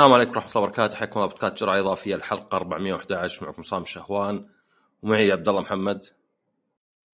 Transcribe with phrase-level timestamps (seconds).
[0.00, 0.96] السلام عليكم ورحمة الله وبركاته.
[0.96, 4.46] حياكم الله بودكاست جرعة إضافية الحلقة 411 معكم صام شهوان
[5.02, 6.06] ومعي عبد الله محمد.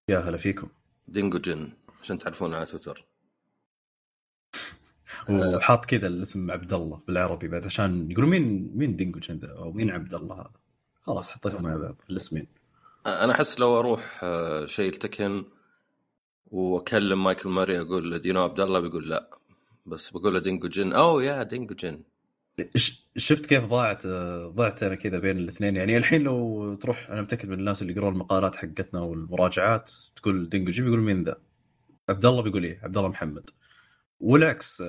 [0.09, 0.69] يا هلا فيكم.
[1.07, 3.05] دينجو جن عشان تعرفونه على تويتر.
[5.29, 9.71] وحاط كذا الاسم عبد الله بالعربي بعد عشان يقولوا مين مين دينجو جن ذا أو
[9.71, 10.51] مين عبد الله هذا؟
[11.01, 12.47] خلاص حطيتهم مع بعض الاسمين.
[13.05, 15.45] أنا أحس لو أروح آه، شيء ال Tekken
[16.45, 19.29] وأكلم مايكل موراي أقول له دينو عبد الله بيقول لا.
[19.85, 20.93] بس بقول له دينجو جن.
[20.93, 22.03] أو يا دينجو جن.
[23.17, 24.07] شفت كيف ضاعت
[24.47, 28.13] ضعت أنا كذا بين الاثنين يعني الحين لو تروح أنا متأكد من الناس اللي يقرون
[28.13, 31.37] المقالات حقتنا والمراجعات تقول دينجو جي بيقول مين ذا؟
[32.09, 33.49] عبد الله بيقول إيه؟ عبد الله محمد
[34.19, 34.83] والعكس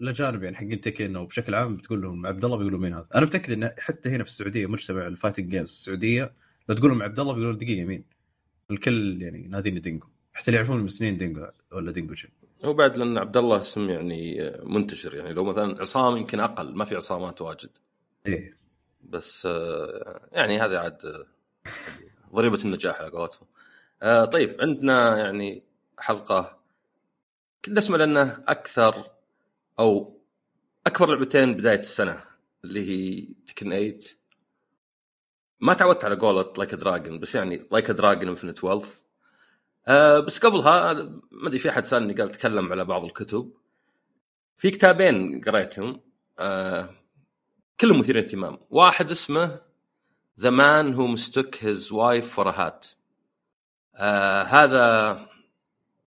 [0.00, 3.26] الاجانب يعني حقين Tekken أو بشكل عام بتقول لهم عبد الله بيقولوا مين هذا؟ أنا
[3.26, 6.32] متأكد إن حتى هنا في السعودية مجتمع ال fighting games السعودية
[6.68, 8.04] لو تقول لهم عبد الله بيقولون دقيقة مين؟
[8.70, 12.28] الكل يعني ناديني دينجو حتى اللي يعرفون من سنين دينجو ولا دينجو جي
[12.64, 16.84] هو بعد لأن عبد الله اسم يعني منتشر يعني لو مثلا عصام يمكن أقل ما
[16.84, 17.70] في عصامات واجد.
[18.26, 18.56] إيه.
[19.02, 21.26] بس آه، يعني هذا عاد آه،
[22.34, 23.48] ضريبة النجاح على قولتهم.
[24.02, 25.62] آه، طيب عندنا يعني
[25.98, 26.60] حلقة
[27.64, 29.10] كنا نسمع لأنه أكثر
[29.78, 30.20] أو
[30.86, 32.24] أكبر لعبتين بداية السنة
[32.64, 33.98] اللي هي تكن 8
[35.60, 38.99] ما تعودت على قولة Like a Dragon بس يعني Like a Dragon Infinite Wealth
[39.90, 40.92] آه بس قبلها
[41.30, 43.52] ما أدري في أحد سألني قال تكلم على بعض الكتب.
[44.58, 46.00] في كتابين قريتهم
[46.38, 46.90] آه
[47.80, 48.58] كلهم مثيرين اهتمام.
[48.70, 49.60] واحد اسمه
[50.40, 52.86] The Man Who Mistook His Wife for a Hat
[54.46, 55.18] هذا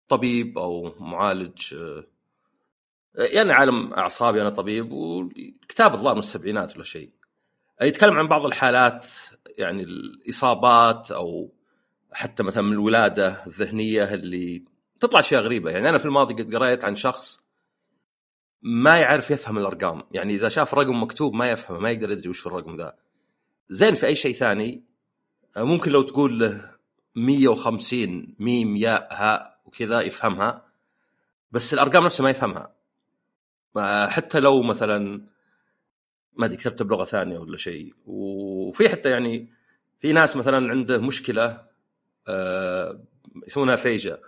[0.08, 2.04] طبيب أو معالج آه
[3.16, 7.10] يعني عالم أعصاب يعني طبيب والكتاب الظاهر من السبعينات ولا شيء.
[7.82, 9.06] يتكلم عن بعض الحالات
[9.58, 11.54] يعني الإصابات أو
[12.14, 14.66] حتى مثلا من الولادة الذهنية اللي
[15.00, 15.72] تطلع أشياء غريبة.
[15.72, 17.40] يعني أنا في الماضي قد قريت عن شخص
[18.62, 20.04] ما يعرف يفهم الأرقام.
[20.12, 22.96] يعني إذا شاف رقم مكتوب ما يفهمه ما يقدر يدري وش الرقم ذا.
[23.70, 24.84] زين في أي شيء ثاني
[25.58, 26.72] ممكن لو تقول له
[27.16, 30.66] 150 ميم ياء هاء وكذا يفهمها
[31.52, 32.74] بس الأرقام نفسها ما يفهمها.
[33.76, 35.28] ما- حتى لو مثلا
[36.34, 37.94] ما أدري كتبت بلغة ثانية ولا شيء.
[38.06, 39.50] وفي حتى يعني
[40.00, 41.71] في ناس مثلا عنده مشكلة آه،
[43.48, 44.20] يسمونها aphasia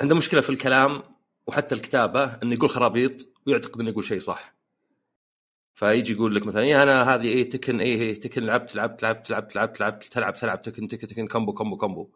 [0.00, 1.02] عنده مشكلة في الكلام
[1.46, 4.54] وحتى الكتابة إنه يقول خرابيط ويعتقد إنه يقول شيء صح.
[5.74, 9.30] فيجي يقول لك مثلا إيه أنا هذه إيه Tekken إيه إيه Tekken لعبت لعبت لعبت
[9.30, 12.08] لعبت لعبت لعبت تلعب تلعب Tekken Tekken Tekken combo combo combo.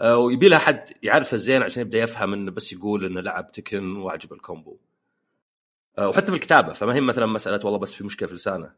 [0.00, 3.96] آه، ويبي لها حد يعرفه زين عشان يبدأ يفهم إنه بس يقول إنه لعب Tekken
[3.96, 4.76] واعجبه ال combo.
[5.98, 8.72] آه، وحتى في الكتابه فما هي مثلا مسألة والله بس في مشكلة في لسانه.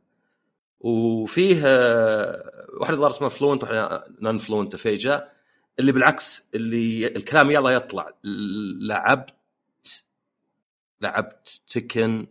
[0.85, 1.63] وفيه
[2.81, 5.29] واحدة ظهر اسمها fluent واحدة non-fluent aphasia
[5.79, 8.11] اللي بالعكس اللي الكلام يلا يطلع.
[8.81, 9.35] لعبت
[11.01, 12.27] لعبت Tekken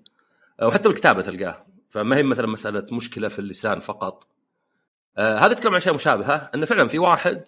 [0.64, 1.66] وحتى بالكتابة تلقاه.
[1.90, 4.28] فما هي مثلا مسألة مشكلة في اللسان فقط.
[5.18, 7.44] آه، هذا يتكلم عن اشياء مشابهة إنه فعلا في واحد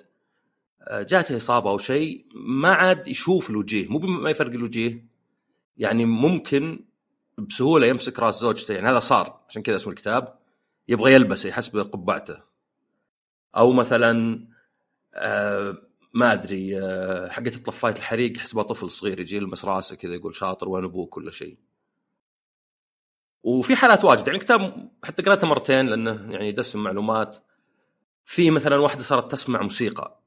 [0.81, 3.87] آه، جاته إصابة أو شيء ما عاد يشوف الوجيه.
[3.87, 5.05] مو ما يفرق الوجيه.
[5.77, 6.79] يعني ممكن
[7.37, 8.73] بسهولة يمسك راس زوجته.
[8.73, 10.44] يعني هذا صار عشان كذا اسم الكتاب.
[10.87, 12.37] يبغى يلبسه يحسب قبعته
[13.55, 14.45] أو مثلا
[15.13, 15.77] آه
[16.13, 20.69] ما أدري آه حقت طفايه الحريق يحسبها طفل صغير يجي يلمس راسه كذا يقول شاطر
[20.69, 21.57] وين أبوك ولا شيء.
[23.43, 27.37] وفي حالات واجد يعني كتاب حتى قرأته مرتين لأنه يعني يدسم معلومات.
[28.25, 30.19] في مثلا واحدة صارت تسمع موسيقى.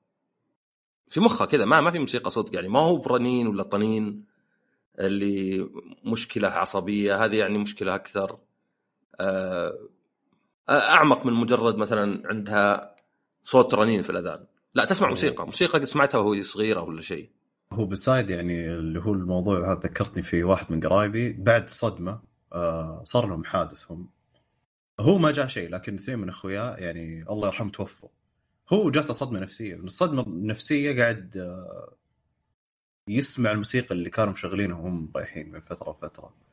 [1.09, 4.25] في مخها كذا ما ما في موسيقى صدق يعني ما هو برنين ولا طنين
[4.99, 5.71] اللي
[6.05, 8.39] مشكلة عصبية هذه يعني مشكلة أكثر.
[9.21, 9.79] آه،
[10.71, 12.97] أعمق من مجرد مثلا عندها
[13.43, 14.47] صوت رنين في الأذان.
[14.75, 15.47] لا تسمع موسيقى.
[15.47, 17.31] موسيقى سمعتها وهي صغيره ولا شيء.
[17.73, 21.33] هو بالسايد يعني اللي هو الموضوع هذا ذكرتني في واحد من قرايبي.
[21.33, 22.21] بعد الصدمه
[22.53, 23.91] آه صار لهم حادث.
[23.91, 24.11] هم
[25.01, 28.09] هو ما جاء شيء لكن اثنين من اخوياه يعني الله يرحمه توفوا.
[28.73, 29.77] هو جاته صدمة نفسية.
[29.77, 31.95] من الصدمة النفسية قاعد آه
[33.09, 36.48] يسمع الموسيقى اللي كانوا مشغلينها وهم رايحين من فترة لفترة.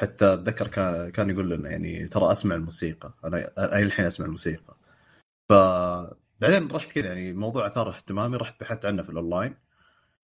[0.00, 0.68] حتى أتذكر
[1.10, 3.12] كان يقول لنا يعني ترى أسمع الموسيقى.
[3.24, 4.76] أنا أنا الحين أسمع الموسيقى.
[5.48, 9.54] فبعدين رحت كذا يعني موضوع أثار اهتمامي رحت بحثت عنه في الأونلاين.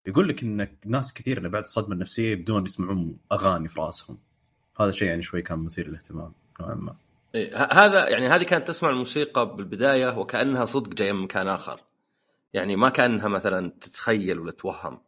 [0.06, 4.19] يقول لك ان ناس كثير إنه بعد الصدمه النفسيه يبدون يسمعون أغاني في رأسهم.
[4.81, 6.97] هذا شيء يعني شوي كان مثير للاهتمام نوعا ما.
[7.71, 11.81] هذا يعني هذه كانت تسمع الموسيقى بالبداية وكأنها صدق جاية من مكان آخر.
[12.53, 15.00] يعني ما كأنها مثلا تتخيل ولا توهم.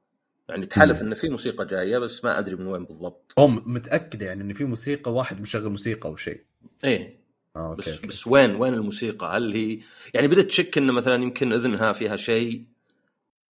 [0.48, 1.06] يعني تحلف مم.
[1.06, 4.64] إن في موسيقى جاية بس ما أدري من وين بالضبط هم متأكدة يعني إن في
[4.64, 6.44] موسيقى واحد مشغل موسيقى أو شيء
[6.84, 7.26] إيه
[7.56, 9.80] آه، بس أوكي بس وين وين الموسيقى؟ هل هي
[10.14, 12.64] يعني بدأت تشك إنه مثلا يمكن إذنها فيها شيء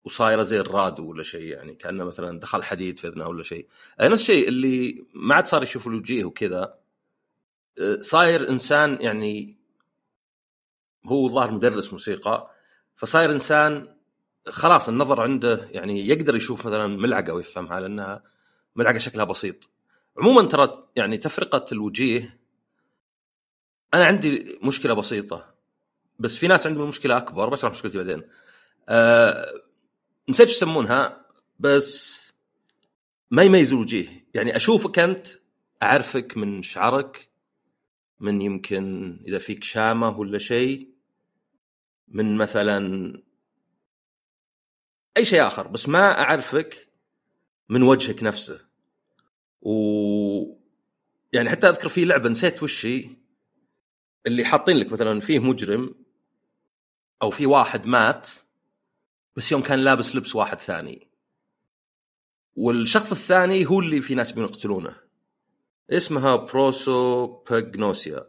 [0.05, 3.67] وصايرة زي الرادو ولا شيء يعني كأنه مثلا دخل حديد في إذنها ولا شيء.
[4.01, 6.75] نفس الشيء اللي ما عاد صار يشوف الوجيه وكذا
[7.81, 9.57] آه، صاير إنسان يعني
[11.07, 12.51] هو ظاهر مدرس موسيقى
[12.97, 13.96] فصاير إنسان
[14.49, 18.23] خلاص النظر عنده يعني يقدر يشوف مثلا ملعقة ويفهمها لأنها
[18.77, 19.69] ملعقة شكلها بسيط.
[20.19, 22.39] عموما ترى يعني تفرقة الوجيه
[23.95, 25.55] أنا عندي مشكلة بسيطة
[26.19, 28.23] بس في ناس عندهم مشكلة أكبر بشرح مشكلتي بعدين.
[28.89, 29.53] أه
[30.29, 31.27] نسيت يسمونها
[31.59, 32.23] بس
[33.31, 34.27] ما يميز الوجيه.
[34.35, 35.27] يعني أشوفك أنت
[35.83, 37.29] أعرفك من شعرك
[38.21, 40.89] من يمكن إذا فيك شامة ولا شيء
[42.09, 43.23] من مثلا
[45.17, 46.89] أي شيء آخر بس ما أعرفك
[47.69, 48.61] من وجهك نفسه.
[49.63, 49.73] و
[51.33, 53.11] يعني حتى أذكر في لعبة نسيت وش هي
[54.27, 55.95] اللي حاطين لك مثلا فيه مجرم
[57.23, 58.29] أو في واحد مات
[59.37, 61.09] بس يوم كان لابس لبس واحد ثاني.
[62.57, 64.97] والشخص الثاني هو اللي في ناس بيقتلونه.
[65.91, 68.27] اسمها prosopagnosia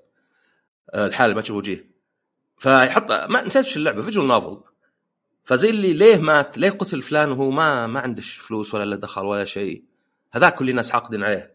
[0.95, 1.92] الحالة ما تشوف وجيه
[2.57, 4.63] فيحط ما نسيت إيش اللعبة visual novel
[5.47, 9.25] فزي اللي ليه مات ليه قتل فلان وهو ما ما عندش فلوس ولا له دخل
[9.25, 9.83] ولا شيء؟
[10.31, 11.53] هذاك كل الناس حاقدين عليه.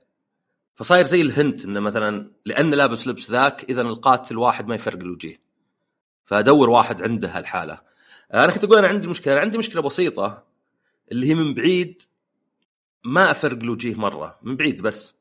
[0.74, 4.98] فصاير زي ال hint إنه مثلا لأنه لابس لبس ذاك اذا القاتل واحد ما يفرق
[5.00, 5.40] الوجيه
[6.24, 7.80] فادور واحد عنده هالحالة.
[8.34, 10.44] أنا كنت أقول أنا عندي مشكلة عندي مشكلة بسيطة
[11.12, 12.02] اللي هي من بعيد
[13.04, 15.14] ما أفرق الوجيه مرة من بعيد بس.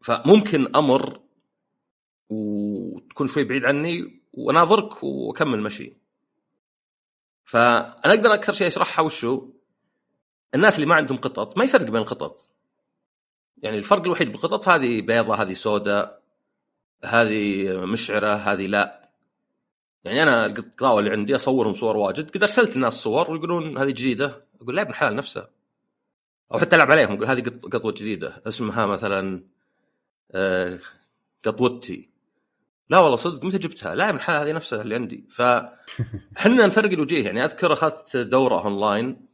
[0.00, 1.20] فممكن أمر
[2.28, 6.07] وتكون شوي بعيد عني واناظرك وأكمل مشي.
[7.48, 9.48] فأنا أقدر أكثر شيء أشرحها وشو؟
[10.54, 12.44] الناس اللي ما عندهم قطط ما يفرق بين القطط.
[13.62, 16.22] يعني الفرق الوحيد بالقطط هذه بيضة هذه سوداء
[17.04, 19.10] هذه مشعرة هذه لا.
[20.04, 24.44] يعني أنا القطاوة اللي عندي أصورهم صور واجد قد أرسلت الناس صور ويقولون هذه جديدة
[24.62, 25.48] أقول لا ابن الحلال نفسه
[26.54, 27.40] أو حتى ألعب عليهم أقول هذه
[27.72, 29.44] قطوة جديدة اسمها مثلا
[30.32, 30.78] آه،
[31.44, 32.08] قطوتي.
[32.90, 35.24] لا والله صدق متى جبتها؟ لا الحلال هذه نفسها اللي عندي.
[35.30, 37.24] فحنا نفرق الوجيه.
[37.24, 39.26] يعني أذكر أخذت دورة اونلاين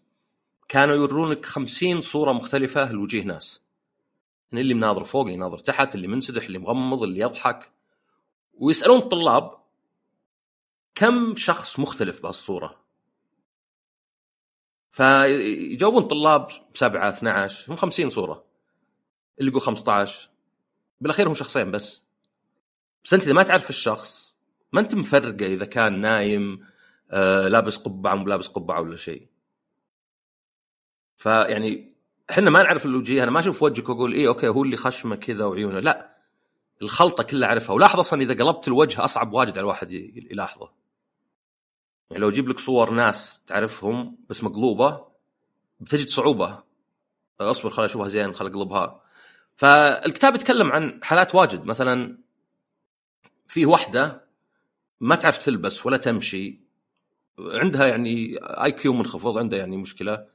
[0.69, 3.62] كانوا يورونك خمسين صورة مختلفة لوجيه ناس.
[4.53, 7.73] يعني اللي مناظر فوق اللي ناظر تحت اللي منسدح اللي مغمض اللي يضحك.
[8.55, 9.59] ويسألون الطلاب
[10.95, 12.77] كم شخص مختلف بهالصورة.
[14.93, 18.45] فيجاوبون طلاب سبعة 12 هم 50 صورة.
[19.41, 20.31] اللي يقول 15
[21.00, 22.04] بالأخير هم شخصين بس.
[23.05, 24.35] بس أنت إذا ما تعرف الشخص
[24.73, 26.67] ما أنت مفرقة إذا كان نايم
[27.11, 29.27] آه لابس قبعة مو لابس قبعة ولا شيء.
[31.17, 31.95] فيعني
[32.31, 35.45] إحنا ما نعرف الوجيه أنا ما أشوف وجهك وأقول إيه أوكي هو اللي خشمه كذا
[35.45, 35.81] وعيونه.
[35.81, 36.17] لا
[36.83, 37.75] الخلطة كلها أعرفها.
[37.75, 40.71] ولاحظ أصلا إذا قلبت الوجه أصعب واجد على الواحد يلاحظه.
[42.11, 45.07] يعني لو أجيب لك صور ناس تعرفهم بس مقلوبة
[45.81, 46.62] بتجد صعوبة.
[47.41, 49.00] أصبر خليني أشوفها زين خل أقلبها.
[49.57, 51.65] فالكتاب يتكلم عن حالات واجد.
[51.65, 52.24] مثلا
[53.49, 54.25] فيه واحدة
[55.00, 56.61] ما تعرف تلبس ولا تمشي
[57.38, 60.26] عندها يعني IQ منخفض عندها يعني مشكلة.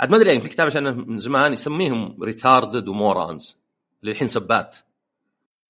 [0.00, 3.56] عاد ما أدري يعني في كتاب عشان من زمان يسميهم retarded و morons
[4.00, 4.76] اللي الحين سبات.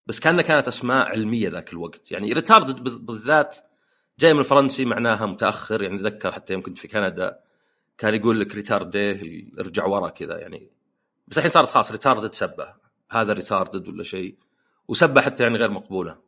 [0.07, 2.13] بس كأنها كانت أسماء علمية ذاك الوقت.
[2.13, 3.57] يعني retarded بالذات
[4.19, 7.41] جاي من الفرنسي معناها متأخر يعني اتذكر حتى يوم كنت في كندا
[7.99, 10.71] كان يقول لك retardé ارجع ورا كذا يعني.
[11.29, 12.75] بس الحين صارت خلاص retarded سبه.
[13.11, 14.37] هذا retarded ولا شيء.
[14.89, 16.28] وسبه حتى يعني غير مقبولة.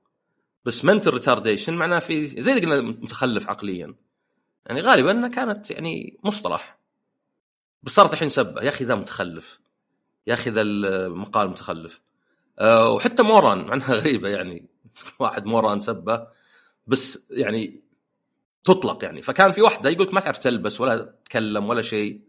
[0.64, 3.94] بس mental retardation معناه في زي اللي قلنا متخلف عقليا.
[4.66, 6.78] يعني غالبا كانت يعني مصطلح.
[7.82, 9.60] بس صارت الحين سبه يا أخي ذا متخلف.
[10.26, 12.00] يا أخي ذا المقال متخلف.
[12.58, 14.68] أه وحتى moron مع انها غريبة يعني.
[15.18, 16.26] واحد moron سبه.
[16.86, 17.80] بس يعني
[18.64, 19.22] تطلق يعني.
[19.22, 22.20] فكان في واحدة يقول ما تعرف تلبس ولا تتكلم ولا شيء.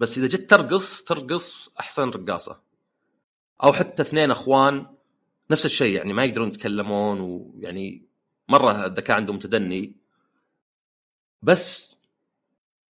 [0.00, 2.60] بس إذا جيت ترقص ترقص أحسن رقاصة.
[3.64, 4.86] أو حتى اثنين أخوان
[5.50, 8.08] نفس الشيء يعني ما يقدرون يتكلمون ويعني
[8.48, 9.96] مرة الذكاء عندهم متدني
[11.42, 11.96] بس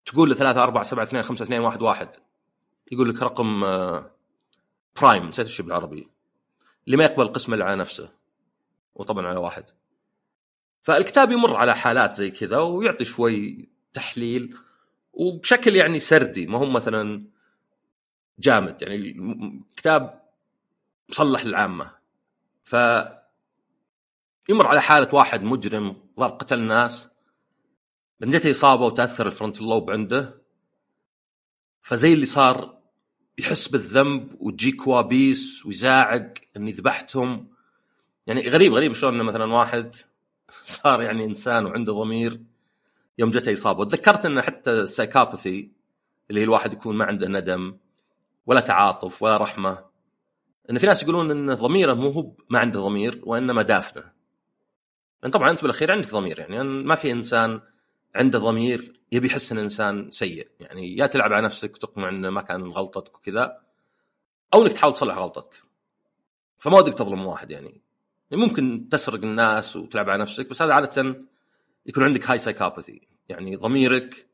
[0.05, 2.17] تقول له 3 4 7 2 5 2 1 1
[2.93, 3.61] يقول لك رقم
[5.01, 6.09] برايم آه، نسيت إيش بالعربي.
[6.87, 8.13] اللي ما يقبل قسمه على نفسه.
[8.95, 9.65] وطبعا على واحد.
[10.83, 14.57] فالكتاب يمر على حالات زي كذا ويعطي شوي تحليل.
[15.13, 17.25] وبشكل يعني سردي ما هو مثلا
[18.39, 18.83] جامد.
[18.83, 20.23] يعني كتاب
[21.09, 21.96] مصلح للعامة.
[22.67, 22.77] ف
[24.49, 27.09] يمر على حالة واحد مجرم ضرب قتل ناس
[28.21, 30.43] بعدين جته إصابة وتأثر ال frontal lobe عنده
[31.83, 32.79] فزي اللي صار
[33.39, 37.49] يحس بالذنب وتجي كوابيس ويزاعق إني ذبحتهم.
[38.27, 39.97] يعني غريب غريب شلون مثلا واحد
[40.83, 42.41] صار يعني إنسان وعنده ضمير
[43.19, 43.81] يوم جته إصابة.
[43.81, 45.73] وتذكرت إنه حتى ال psychopathy
[46.31, 47.77] اللي هي الواحد يكون ما عنده ندم
[48.47, 49.86] ولا تعاطف ولا رحمة.
[50.71, 54.13] إن في ناس يقولون إن ضميره مو هو ما عنده ضمير وإنما دافنه.
[55.23, 57.61] لأن طبعا أنت بالأخير عندك ضمير يعني ما في إنسان
[58.15, 60.49] عنده ضمير يبي يحس إن إنسان سيء.
[60.61, 63.61] يعني يا تلعب على نفسك وتقنع إنه ما كان غلطتك وكذا
[64.55, 65.55] أو إنك تحاول تصلح غلطتك.
[66.59, 67.81] فما ودك تظلم واحد يعني.
[68.33, 71.25] ممكن تسرق الناس وتلعب على نفسك بس هذا عادة
[71.87, 74.29] يكون عندك high psychopathy يعني ضميرك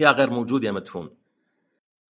[0.00, 1.16] يا غير موجود يا مدفون.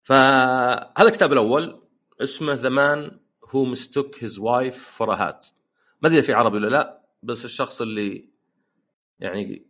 [0.04, 1.82] فهذا الكتاب الأول
[2.22, 3.20] اسمه The Man
[3.52, 5.48] Who Mistook His Wife for a Hat
[6.02, 8.30] ما أدري في عربي ولا لا بس الشخص اللي
[9.20, 9.66] يعني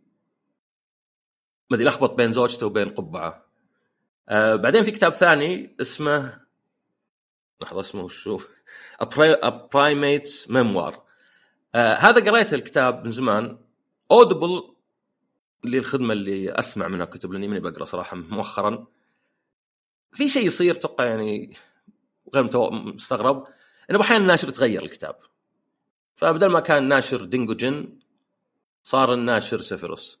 [1.70, 3.46] ما أدري لخبط بين زوجته وبين قبعة.
[4.28, 6.40] آه بعدين في كتاب ثاني اسمه
[7.60, 8.40] لحظة اسمه شو؟
[10.48, 10.94] Memoir.
[11.74, 13.58] آه هذا قريت الكتاب من زمان.
[14.10, 14.74] Audible
[15.64, 18.86] اللي الخدمة اللي أسمع منها كتب لأني ماني بقرأ صراحة مؤخرا.
[20.12, 21.56] في شيء يصير توقع يعني
[22.34, 23.46] غير مستغرب.
[23.92, 25.16] إنه أحيانا الناشر يتغير الكتاب.
[26.16, 27.98] فبدل ما كان ناشر دينجو جن
[28.82, 30.18] صار الناشر سيفيروس.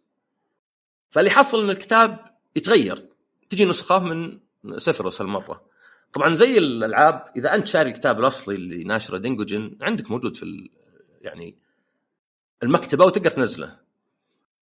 [1.10, 3.08] فاللي حصل إن الكتاب يتغير.
[3.50, 4.40] تجي نسخة من
[4.76, 5.66] سيفيروس هالمرة.
[6.12, 10.70] طبعا زي الألعاب إذا أنت شاري الكتاب الأصلي اللي ناشره دينجو جن عندك موجود في
[11.20, 11.56] يعني
[12.62, 13.78] المكتبة وتقدر تنزله.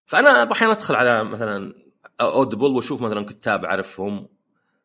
[0.06, 1.74] فأنا أحيانا أدخل على مثلا
[2.20, 4.28] Audible وأشوف مثلا كتاب أعرفهم.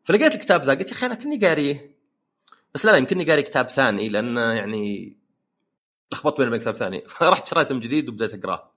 [0.03, 1.94] فلقيت الكتاب ذا قلت يا أخي أنا كني قاريه.
[2.75, 5.17] بس لا لا يمكنني قاري كتاب ثاني لأن يعني
[6.11, 7.07] لخبطت بين كتاب ثاني.
[7.17, 8.71] فرحت شريته من جديد وبديت أقرأه.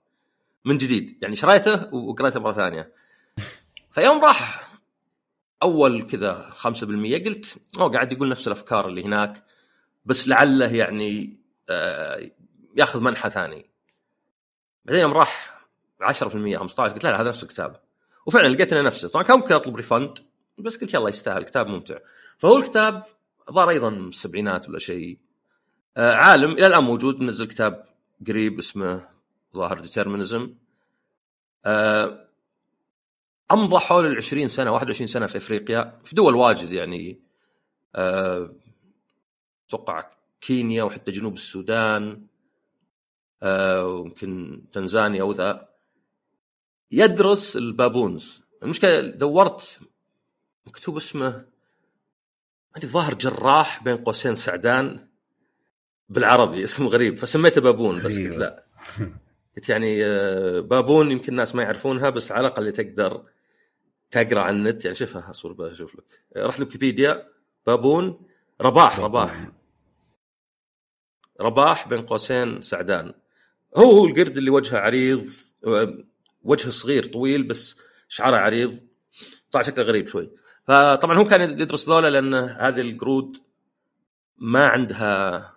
[0.65, 2.93] من جديد يعني شريته وقريته مرة ثانية.
[3.95, 4.71] فيوم راح
[5.63, 6.67] أول كذا 5%
[7.27, 9.45] قلت أوه قاعد يقول نفس الأفكار اللي هناك
[10.05, 12.31] بس لعله يعني آه
[12.77, 13.71] ياخذ منحى ثاني.
[14.85, 15.61] بعدين يوم راح
[16.03, 16.13] 10%
[16.57, 17.81] 15 قلت لا, لا هذا نفس الكتاب.
[18.27, 19.09] وفعلا لقيت إنه نفسه.
[19.09, 20.19] طبعا كان ممكن أطلب ريفند
[20.59, 21.99] بس قلت يلا يستاهل كتاب ممتع.
[22.39, 23.18] فهو الكتاب
[23.53, 25.19] ظهر أيضا من السبعينات ولا شيء.
[25.97, 27.85] آه عالم إلى الآن موجود منزل كتاب
[28.29, 29.09] قريب اسمه
[29.57, 30.55] ظاهر ديترمينزم
[31.65, 32.29] آه
[33.53, 37.21] امضى حول ال 20 سنه 21 سنة في إفريقيا في دول واجد يعني.
[39.67, 42.27] أتوقع آه كينيا وحتى جنوب السودان
[43.43, 45.69] آه ويمكن تنزانيا وذا.
[46.91, 48.43] يدرس البابونز.
[48.63, 49.81] المشكلة دورت
[50.67, 51.45] مكتوب اسمه
[52.87, 55.09] ظاهر جراح بين قوسين سعدان
[56.09, 58.65] بالعربي اسمه غريب فسميته بابون بس قلت لا.
[59.57, 63.25] قلت يعني آه، بابون يمكن الناس ما يعرفونها بس على الأقل تقدر
[64.11, 64.85] تقرأ عن النت.
[64.85, 66.25] يعني شوفها أصبر بشوف لك.
[66.37, 67.29] رحت ويكيبيديا
[67.67, 68.21] بابون
[68.61, 69.49] رباح رباح.
[71.41, 73.15] رباح بين قوسين سعدان.
[73.77, 75.27] هو هو القرد اللي وجهه عريض
[76.43, 77.77] وجهه صغير طويل بس
[78.09, 78.81] شعره عريض.
[79.51, 80.31] طلع شكله غريب شوي.
[80.69, 83.39] فطبعا هو كان يدرس ذولا لأن هذه القرود
[84.39, 85.53] ما عندها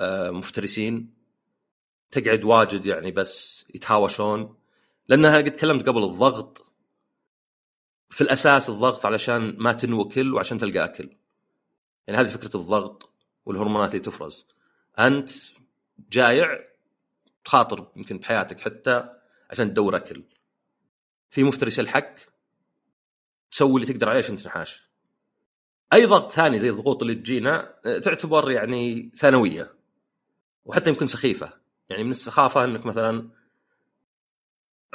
[0.00, 1.14] آه، مفترسين.
[2.10, 4.56] تقعد واجد يعني بس يتهاوشون.
[5.08, 6.72] لأنها قد تكلمت قبل الضغط.
[8.10, 11.16] في الأساس الضغط علشان ما تنوكل وعشان تلقى أكل.
[12.06, 13.12] يعني هذه فكرة الضغط
[13.46, 14.46] والهرمونات اللي تفرز.
[14.98, 15.30] أنت
[16.10, 16.58] جايع
[17.44, 19.08] تخاطر يمكن بحياتك حتى
[19.50, 20.22] عشان تدور أكل.
[21.30, 22.14] في مفترس يلحق.
[23.52, 24.82] تسوي اللي تقدر عليه عشان تنحاش.
[25.92, 29.74] أي ضغط ثاني زي الضغوط اللي تجينا آه، تعتبر يعني ثانوية
[30.64, 31.52] وحتى يمكن سخيفة.
[31.88, 33.28] يعني من السخافة إنك مثلا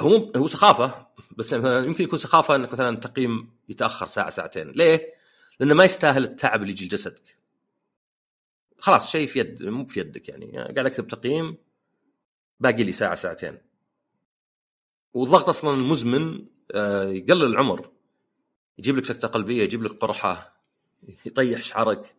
[0.00, 4.70] هو هو سخافة بس مثلا يمكن يكون سخافة إنك مثلا تقييم يتأخر ساعة ساعتين.
[4.70, 5.14] ليه؟
[5.60, 7.38] لأنه ما يستاهل التعب اللي يجي لجسدك.
[8.78, 10.74] خلاص شيء في يد مو في يدك يعني, يعني.
[10.74, 11.56] قاعد أكتب تقييم
[12.60, 13.58] باقي لي ساعة ساعتين.
[15.14, 17.90] والضغط أصلا مزمن آه، يقلل العمر.
[18.78, 20.58] يجيب لك سكتة قلبية يجيب لك قرحة
[21.26, 22.14] يطيح شعرك.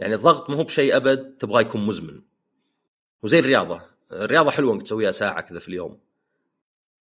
[0.00, 2.22] يعني الضغط مو بشيء أبد تبغاه يكون مزمن.
[3.22, 3.82] وزي الرياضة.
[4.12, 5.98] الرياضة حلوة إنك تسويها ساعة كذا في اليوم.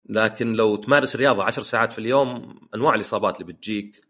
[0.10, 4.02] لكن لو تمارس رياضه عشر ساعات في اليوم أنواع الإصابات اللي بتجيك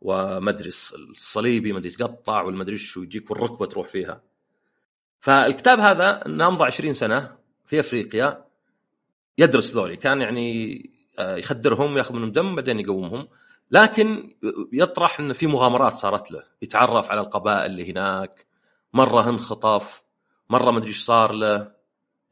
[0.00, 4.22] وما أدري الصليبي ما أدري يتقطع ما أدري شو يجيك والركبة تروح فيها.
[5.20, 8.44] فالكتاب هذا نامضى 20 سنة في أفريقيا
[9.38, 9.96] يدرس ذولي.
[9.96, 13.28] كان يعني آه، يخدرهم ياخذ منهم دم بعدين يقومهم.
[13.70, 14.36] لكن
[14.72, 16.42] يطرح إن في مغامرات صارت له.
[16.62, 18.46] يتعرف على القبائل اللي هناك
[18.92, 20.02] مرة انخطف
[20.50, 21.72] مرة ما أدري إيش صار له.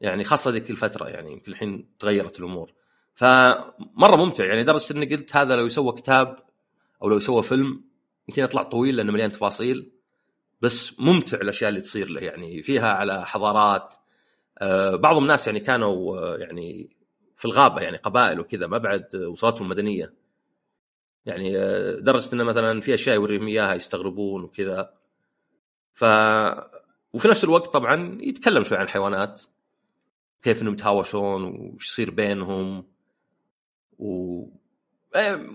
[0.01, 2.73] يعني خاصة ذيك الفترة يعني يمكن الحين تغيرت الأمور.
[3.15, 4.45] فمرة ممتع.
[4.45, 6.39] يعني لدرجه إني قلت هذا لو يسوى كتاب
[7.01, 7.83] أو لو يسوى فيلم
[8.27, 9.91] يمكن يطلع طويل لأنه مليان تفاصيل
[10.61, 12.21] بس ممتع الأشياء اللي تصير له.
[12.21, 13.93] يعني فيها على حضارات
[14.57, 16.95] آه، بعض الناس يعني كانوا آه، يعني
[17.37, 20.13] في الغابة يعني قبائل وكذا ما بعد وصلتهم مدنيه
[21.25, 24.93] يعني آه، إنه مثلا في أشياء يوريهم إياها يستغربون وكذا.
[25.93, 26.03] ف
[27.13, 29.41] وفي نفس الوقت طبعا يتكلم شوي عن الحيوانات
[30.43, 32.85] كيف إنهم يتهاوشون وش يصير بينهم.
[33.99, 34.43] و
[35.15, 35.47] إيه،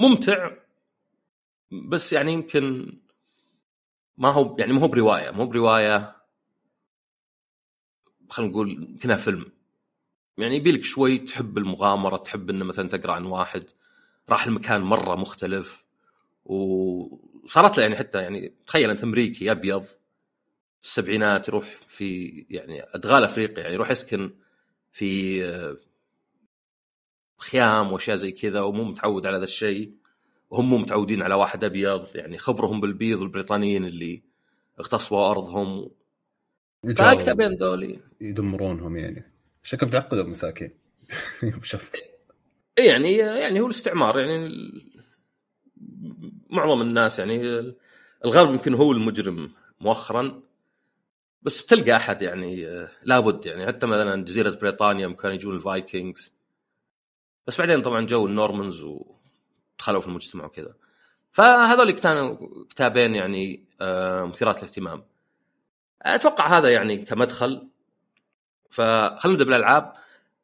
[0.00, 0.50] ممتع
[1.70, 2.96] بس يعني يمكن
[4.18, 6.16] ما هو يعني ما هو برواية مو برواية
[8.30, 9.46] خلينا نقول كنا فيلم.
[10.38, 13.64] يعني يبيلك شوي تحب المغامرة تحب إنه مثلا تقرأ عن واحد.
[14.30, 15.84] راح المكان مرة مختلف
[16.44, 19.96] وصارت له يعني حتى يعني تخيل أنت أمريكي أبيض في
[20.82, 24.30] السبعينات يروح في يعني أدغال أفريقيا يعني يروح يسكن
[24.92, 25.76] في آه،
[27.38, 29.92] خيام وأشياء زي كذا ومو متعود على هذا الشيء
[30.50, 34.22] وهم مو متعودين على واحد أبيض يعني خبرهم بالبيض البريطانيين اللي
[34.80, 35.90] اغتصبوا أرضهم.
[36.96, 38.00] فكتابين ذولي.
[38.20, 39.32] يدمرونهم يعني.
[39.62, 40.70] شكلهم تعقدوا مساكين
[41.62, 41.90] شوف
[42.78, 44.50] يعني يعني هو الاستعمار يعني
[46.50, 47.64] معظم الناس يعني
[48.24, 50.42] الغرب يمكن هو المجرم مؤخرا
[51.42, 53.66] بس بتلقى أحد يعني لابد يعني.
[53.66, 56.36] حتى مثلا جزيرة بريطانيا كانوا يجون ال Vikings
[57.46, 60.74] بس بعدين طبعا جو ال Normans ودخلوا في المجتمع وكذا.
[61.32, 62.36] فهذول كانوا
[62.68, 65.04] كتابين يعني آه، مثيرات للاهتمام.
[66.02, 67.68] أتوقع هذا يعني كمدخل.
[68.70, 69.84] فخلينا نبدأ بالألعاب.
[69.84, 69.96] آه،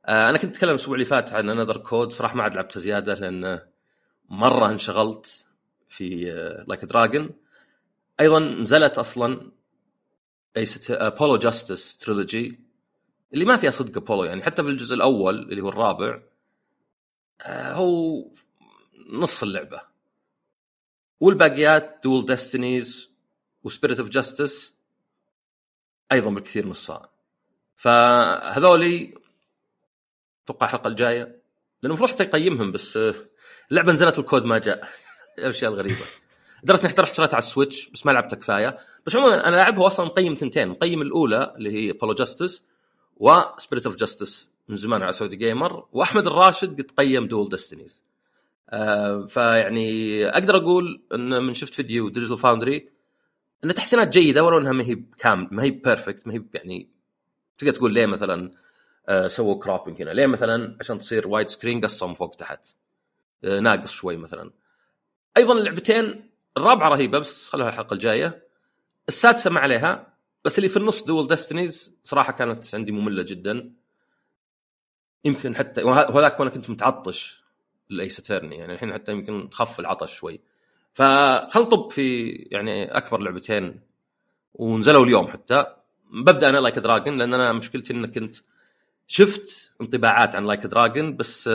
[0.09, 3.61] أنا كنت أتكلم الأسبوع اللي فات عن Another Code صراحة ما عاد لعبته زيادة لأن
[4.29, 5.47] مرة انشغلت
[5.89, 6.25] في
[6.69, 7.31] Like a Dragon
[8.21, 9.51] أيضا نزلت أصلا
[10.91, 12.61] Apollo Justice Trilogy
[13.35, 16.23] اللي ما فيها صدق بولو يعني حتى في الجزء الأول اللي هو الرابع
[17.41, 18.25] آه، هو
[19.11, 19.81] نص اللعبة.
[21.21, 23.11] والباقيات Dual Destinies
[23.65, 24.75] و Spirit of Justice
[26.13, 27.09] أيضا بالكثير نصها
[27.77, 29.15] فهذولي
[30.45, 31.23] أتوقع الحلقة الجاية
[31.83, 33.15] لأنه المفروض حتى يقيمهم بس آه،
[33.71, 34.89] اللعبه نزلت الكود ما جاء.
[35.39, 36.05] الاشياء الغريبة.
[36.65, 38.79] درست اني رحت شريتها على السويتش بس ما لعبتها كفاية.
[39.07, 42.65] بس عموما أنا لاعبها أصلا مقيم ثنتين مقيم الأولى اللي هي Apollo Justice
[43.17, 48.05] و Spirit of Justice من زمان على سعودي جيمر وأحمد الراشد قد قيم Dual Destinies
[48.71, 52.89] آه فيعني أقدر أقول إن من شفت فيديو Digital Foundry
[53.65, 56.89] إن تحسينات جيدة ولو إنها ما هي كامل ما هي perfect ما هي يعني
[57.59, 58.62] تقدر تقول ليه مثلا آه
[59.27, 60.11] سووا cropping هنا.
[60.11, 62.67] ليه مثلا؟ عشان تصير widescreen قصهم فوق تحت.
[63.45, 64.51] آه ناقص شوي مثلا.
[65.37, 68.49] أيضا اللعبتين الرابعه رهيبة بس خلوها الحلقة الجاية.
[69.09, 70.13] السادسة ما عليها
[70.45, 73.73] بس اللي في النص Dual Destinies صراحة كانت عندي مملة جدا.
[75.25, 77.43] يمكن حتى وهذاك وأنا كنت متعطش
[77.91, 80.41] ل Ace Attorney يعني الحين حتى يمكن خف العطش شوي.
[80.95, 83.81] فخل نطب في يعني أكبر لعبتين.
[84.55, 85.67] ونزلوا اليوم حتى.
[86.11, 88.37] ببدأ أنا Like a Dragon لأن أنا مشكلتي إني كنت
[89.07, 91.49] شفت انطباعات عن Like a Dragon بس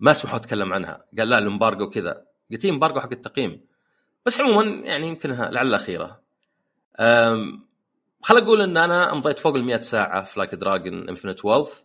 [0.00, 1.04] ما سمحوا أتكلم عنها.
[1.18, 2.24] قال لا ال embargo كذا.
[2.50, 3.64] قلت embargo حق التقييم.
[4.26, 6.22] بس عموما يعني يمكنها لعل الاخيره
[8.22, 11.80] خل أقول إن أنا أمضيت فوق ال 100 ساعة في Like a Dragon Infinite Wealth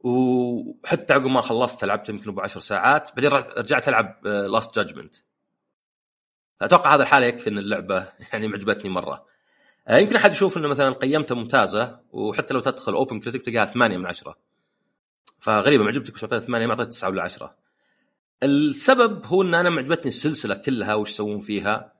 [0.00, 3.10] وحتى عقب ما خلصت لعبت يمكن أبو 10 ساعات.
[3.16, 5.14] بعدين رجعت ألعب Lost Judgment
[6.62, 9.12] أتوقع هذا الحاله يكفي إن اللعبة يعني معجبتني مرة.
[9.14, 9.27] آه،
[9.90, 14.36] يمكن أحد يشوف إنه مثلا قيمتها ممتازة وحتى لو تدخل OpenCritic تلقاها 8 من 10
[15.40, 17.54] فغريبة معجبتك بس أعطيتها 8 ما اعطيت 9 ولا 10
[18.42, 21.92] السبب هو إن أنا معجبتني السلسلة كلها وش يسوون فيها.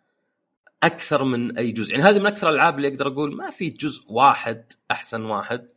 [0.83, 1.91] أكثر من أي جزء.
[1.91, 5.69] يعني هذه من أكثر الألعاب اللي أقدر أقول ما في جزء واحد أحسن واحد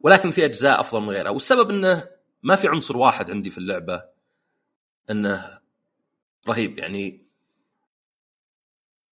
[0.00, 1.30] ولكن في أجزاء أفضل من غيرها.
[1.30, 2.08] والسبب إنه
[2.42, 4.02] ما في عنصر واحد عندي في اللعبة.
[5.10, 5.58] إنه
[6.48, 6.78] رهيب.
[6.78, 7.24] يعني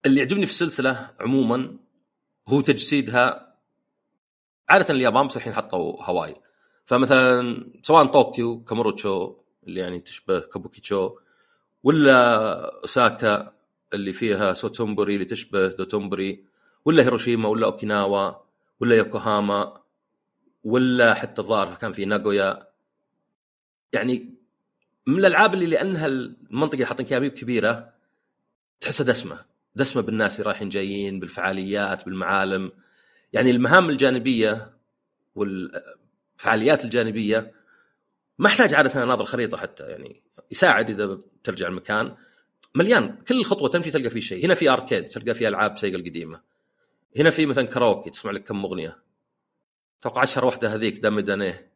[0.05, 1.77] اللي يعجبني في السلسلة عموما
[2.47, 3.55] هو تجسيدها
[4.69, 6.35] عادة اليابان بس الحين حطوا هواي.
[6.85, 9.35] فمثلا سواء طوكيو كاموروتشو
[9.67, 11.17] اللي يعني تشبه كابوكيتشو
[11.83, 13.53] ولا أوساكا
[13.93, 16.45] اللي فيها سوتنبوري اللي تشبه دوتنبوري
[16.85, 18.33] ولا هيروشيما ولا أوكيناوا
[18.79, 19.81] ولا يوكوهاما
[20.63, 22.67] ولا حتى الظاهر كان في ناغويا.
[23.93, 24.35] يعني
[25.07, 27.93] من الألعاب اللي لأنها المنطقة اللي حاطين كبيرة
[28.81, 29.52] تحسها دسمة.
[29.75, 32.71] دسمة بالناس اللي رايحين جايين بالفعاليات بالمعالم.
[33.33, 34.73] يعني المهام الجانبية
[35.35, 37.51] والفعاليات الجانبية
[38.37, 42.15] ما أحتاج عادة أناظر خريطة حتى يعني يساعد إذا ترجع المكان.
[42.75, 44.45] مليان كل خطوة تمشي تلقى فيه شيء.
[44.45, 46.41] هنا في أركيد تلقى فيه ألعاب سيجا القديمة.
[47.17, 48.97] هنا في مثلا كاروكي تسمع لك كم أغنية.
[49.99, 51.71] أتوقع أشهر واحدة هذيك دم دانيه.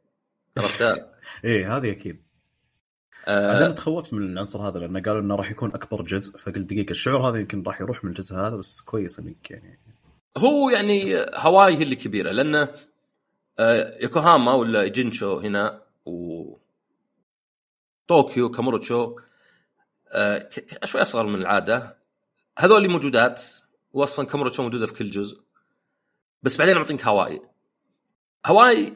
[0.58, 1.12] عرفتها؟
[1.46, 2.27] إيه هذه أكيد.
[3.28, 6.92] آه أنا تخوفت من العنصر هذا لأنه قالوا إنه راح يكون أكبر جزء فقلت دقيقة
[6.92, 9.80] الشعور هذا يمكن راح يروح من الجزء هذا بس كويس إنك يعني
[10.38, 12.70] هو يعني هواي هي اللي كبيرة لأنه
[13.60, 16.58] آه يوكوهاما ولا جينشو هنا و
[18.08, 19.20] طوكيو كاموروتشو
[20.12, 20.50] آه
[20.84, 21.98] شوي أصغر من العادة.
[22.58, 23.44] هذول موجودات
[23.94, 25.42] واصلا كاموروتشو موجودة في كل جزء.
[26.44, 27.42] بس بعدين أعطيك هواي.
[28.46, 28.94] هواي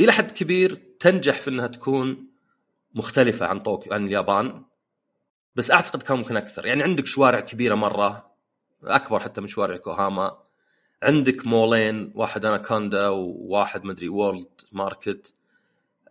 [0.00, 2.33] إلى حد كبير تنجح في إنها تكون
[2.94, 4.64] مختلفة عن طوكيو عن اليابان
[5.56, 6.66] بس أعتقد كان ممكن أكثر.
[6.66, 8.34] يعني عندك شوارع كبيرة مرة
[8.84, 10.38] أكبر حتى من شوارع يوكوهاما.
[11.02, 15.34] عندك مولين واحد اناكوندا وواحد مدري World Market.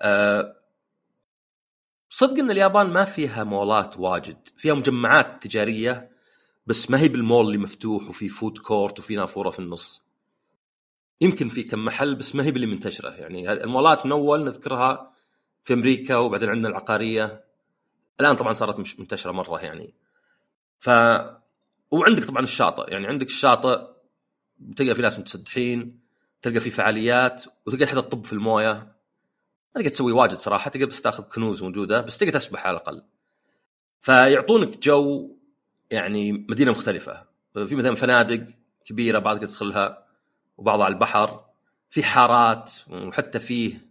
[0.02, 0.56] أه
[2.10, 4.48] صدق إن اليابان ما فيها مولات واجد.
[4.58, 6.12] فيها مجمعات تجارية
[6.68, 10.04] بس ما هي بالمول اللي مفتوح وفي food court وفي نافورة في النص.
[11.22, 13.10] يمكن في كم محل بس ما هي باللي منتشرة.
[13.10, 15.13] يعني المولات من أول نذكرها
[15.64, 17.44] في أمريكا وبعدين عندنا العقارية.
[18.20, 19.94] الآن طبعا صارت مش منتشرة مرة يعني.
[20.80, 20.90] ف
[21.92, 22.92] وعندك طبعا الشاطئ.
[22.92, 23.82] يعني عندك الشاطئ
[24.76, 26.00] تلقى في ناس متسدحين
[26.42, 28.96] تلقى في فعاليات وتلقى حتى تطب في الموية.
[29.76, 30.70] تقدر تسوي واجد صراحة.
[30.70, 33.04] تقدر بس تاخذ كنوز موجودة بس تقدر تسبح على الأقل.
[34.02, 35.36] فيعطونك جو
[35.92, 37.24] يعني مدينة مختلفة.
[37.54, 38.48] في مثلا فنادق
[38.86, 40.06] كبيرة بعض تدخلها
[40.58, 41.46] وبعضها على البحر.
[41.90, 43.88] في حارات وحتى فيه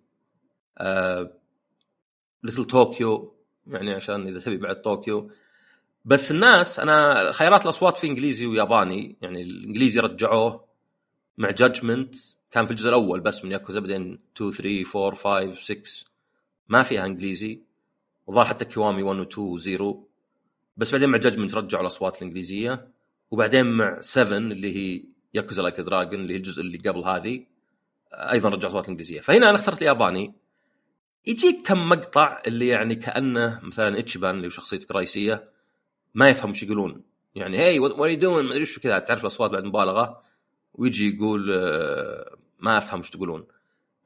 [0.78, 1.41] آه
[2.42, 3.35] Little Tokyo
[3.66, 5.31] يعني عشان إذا تبي بعد طوكيو.
[6.05, 10.64] بس الناس أنا خيارات الأصوات في إنجليزي وياباني يعني الإنجليزي رجعوه
[11.38, 12.14] مع Judgment
[12.50, 16.07] كان في الجزء الأول بس من ياكوزا بعدين 2 3 4 5 6
[16.68, 17.62] ما فيها إنجليزي.
[18.26, 20.02] وظهر حتى كيوامي 1 و 2 و 0
[20.76, 22.88] بس بعدين مع Judgment رجعوا الأصوات الإنجليزية.
[23.31, 27.44] وبعدين مع 7 اللي هي ياكوزا Like a Dragon اللي هي الجزء اللي قبل هذه
[28.12, 29.20] أيضا رجعوا اصوات الإنجليزية.
[29.20, 30.35] فهنا أنا اخترت الياباني.
[31.26, 35.48] يجيك كم مقطع اللي يعني كأنه مثلا إتشبان اللي شخصيتك الرئيسيه
[36.14, 37.02] ما يفهم وش يقولون.
[37.35, 38.98] يعني هي what you ما أدري إيش كذا.
[38.98, 40.22] تعرف الأصوات بعد مبالغة.
[40.74, 43.46] ويجي يقول آه، ما أفهم وش تقولون.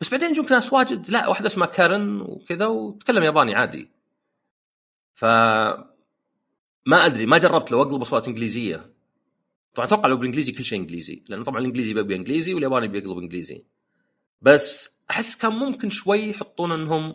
[0.00, 3.90] بس بعدين يجونك ناس واجد لا واحدة اسمها كارن وكذا وتكلم ياباني عادي.
[5.14, 5.24] ف
[6.86, 8.92] ما أدري ما جربت لو أقلب أصوات إنجليزية.
[9.74, 13.64] طبعا أتوقع لو بالإنجليزي كل شيء إنجليزي لأنه طبعا الإنجليزي بيبقى إنجليزي والياباني بيقلب إنجليزي.
[14.42, 17.14] بس أحس كان ممكن شوي يحطون إنهم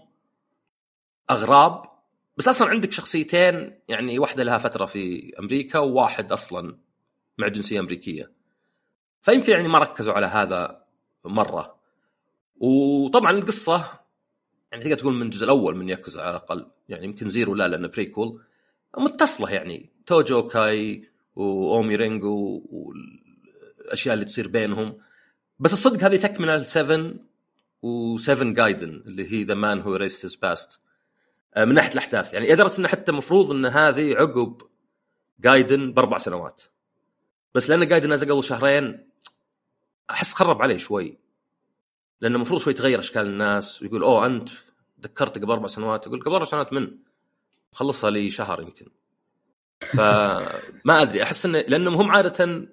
[1.30, 1.91] أغراب.
[2.38, 6.77] بس أصلا عندك شخصيتين يعني واحدة لها فترة في أمريكا وواحد أصلا
[7.38, 8.32] مع جنسية أمريكية.
[9.21, 10.84] فيمكن يعني ما ركزوا على هذا
[11.25, 11.75] مرة.
[12.58, 14.01] وطبعا القصة
[14.71, 17.88] يعني تقدر تقول من الجزء الأول من ياكوزا على الأقل يعني يمكن zero لا لأنه
[17.88, 18.41] prequel
[18.97, 24.97] متصلة يعني توجو كاي وأومي ألاينس والأشياء اللي تصير بينهم.
[25.60, 27.13] بس الصدق هذه تكملة 7
[27.85, 30.81] و7 Gaiden اللي هي The Man Who Erased His Name
[31.57, 32.33] من ناحية الأحداث.
[32.33, 34.61] يعني ادرت إنه حتى المفروض إن هذه عقب
[35.39, 36.61] جايدن بأربع سنوات.
[37.55, 39.09] بس لأن جايدن نزل قبل شهرين
[40.09, 41.17] أحس خرب عليه شوي.
[42.21, 44.49] لأنه المفروض شوي تغير أشكال الناس ويقول أوه أنت
[45.01, 46.07] ذكرت قبل أربع سنوات.
[46.07, 46.97] يقول قبل أربع سنوات من؟
[47.71, 48.85] خلصها لي شهر يمكن.
[49.81, 52.67] فما أدري أحس إنه لأنهم هم عادة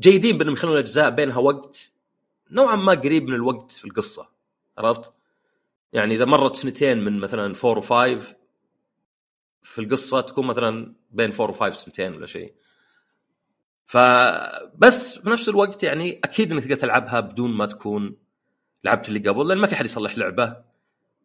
[0.00, 1.92] جيدين بأنهم يخلون الأجزاء بينها وقت.
[2.54, 4.28] نوعا ما قريب من الوقت في القصة
[4.78, 5.12] عرفت؟
[5.92, 8.20] يعني إذا مرت سنتين من مثلا 4 و5
[9.62, 12.54] في القصة تكون مثلا بين 4 و5 سنتين ولا شيء.
[13.86, 18.16] فبس في نفس الوقت يعني أكيد إنك تقدر تلعبها بدون ما تكون
[18.84, 20.56] لعبت اللي قبل لأن ما في حد يصلح لعبة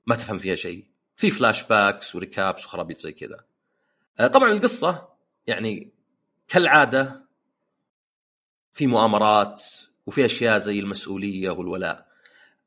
[0.05, 0.87] ما تفهم فيها شيء.
[1.15, 3.45] في flashbacks و recaps وخرابيط زي كذا.
[4.19, 5.09] آه، طبعا القصة
[5.47, 5.91] يعني
[6.47, 7.25] كالعادة
[8.73, 9.63] في مؤامرات
[10.09, 12.07] وفي أشياء زي المسؤولية والولاء.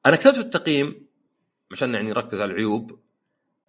[0.07, 1.07] أنا كتبت في التقييم
[1.73, 2.99] عشان يعني نركز على العيوب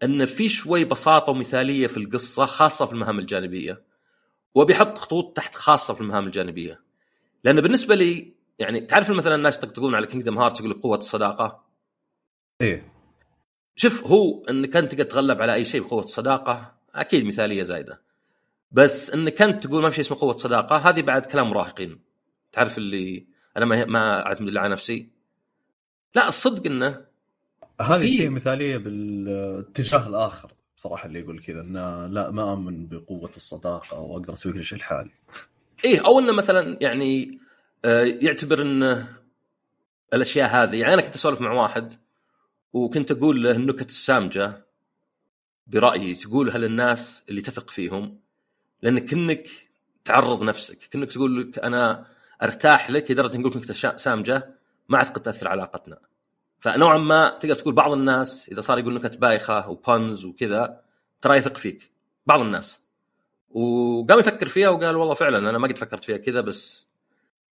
[0.04, 3.84] إن في شوي بساطة ومثالية في القصة خاصة في المهام الجانبية.
[4.56, 6.82] وبيحط خطوط تحت خاصة في المهام الجانبية.
[7.44, 11.64] لأن بالنسبة لي يعني تعرف مثلا الناس يطقطقون على كينجدم هارت يقول قوة الصداقة؟
[12.62, 12.92] إيه.
[13.76, 18.02] شوف هو انك انت تقدر تتغلب على أي شيء بقوة الصداقة أكيد مثالية زايدة.
[18.72, 22.00] بس انك انت تقول ما في شيء اسمه قوة صداقة هذه بعد كلام مراهقين
[22.52, 25.10] تعرف اللي أنا ما ما أعتمد على نفسي.
[26.16, 27.06] لا الصدق إنه
[27.82, 33.30] هذه في- هي مثالية بالاتجاه الآخر بصراحه اللي يقول كذا إنه لا ما آمن بقوة
[33.36, 35.10] الصداقة واقدر أسوي كل شيء لحالي.
[35.86, 37.40] إيه أو إنه مثلا يعني
[37.86, 39.06] آه، يعتبر إن
[40.14, 41.94] الأشياء هذه يعني أنا كنت أسولف مع واحد
[42.74, 44.66] وكنت أقول له النكت السامجة
[45.68, 48.20] برأيي تقولها للناس اللي تثق فيهم
[48.82, 49.48] لانك كأنك
[50.06, 52.06] تعرض نفسك كأنك تقول لك أنا
[52.42, 54.50] أرتاح لك لدرجة نقول نكته سامجة
[54.90, 56.00] ما اعتقد تأثر على علاقتنا.
[56.60, 60.82] فنوعا ما تقدر تقول بعض الناس إذا صار يقول نكت بايخة وبانز وكذا
[61.22, 61.92] ترى يثق فيك.
[62.26, 62.82] بعض الناس.
[63.50, 66.88] وقام يفكر فيها وقال والله فعلا أنا ما قد فكرت فيها كذا بس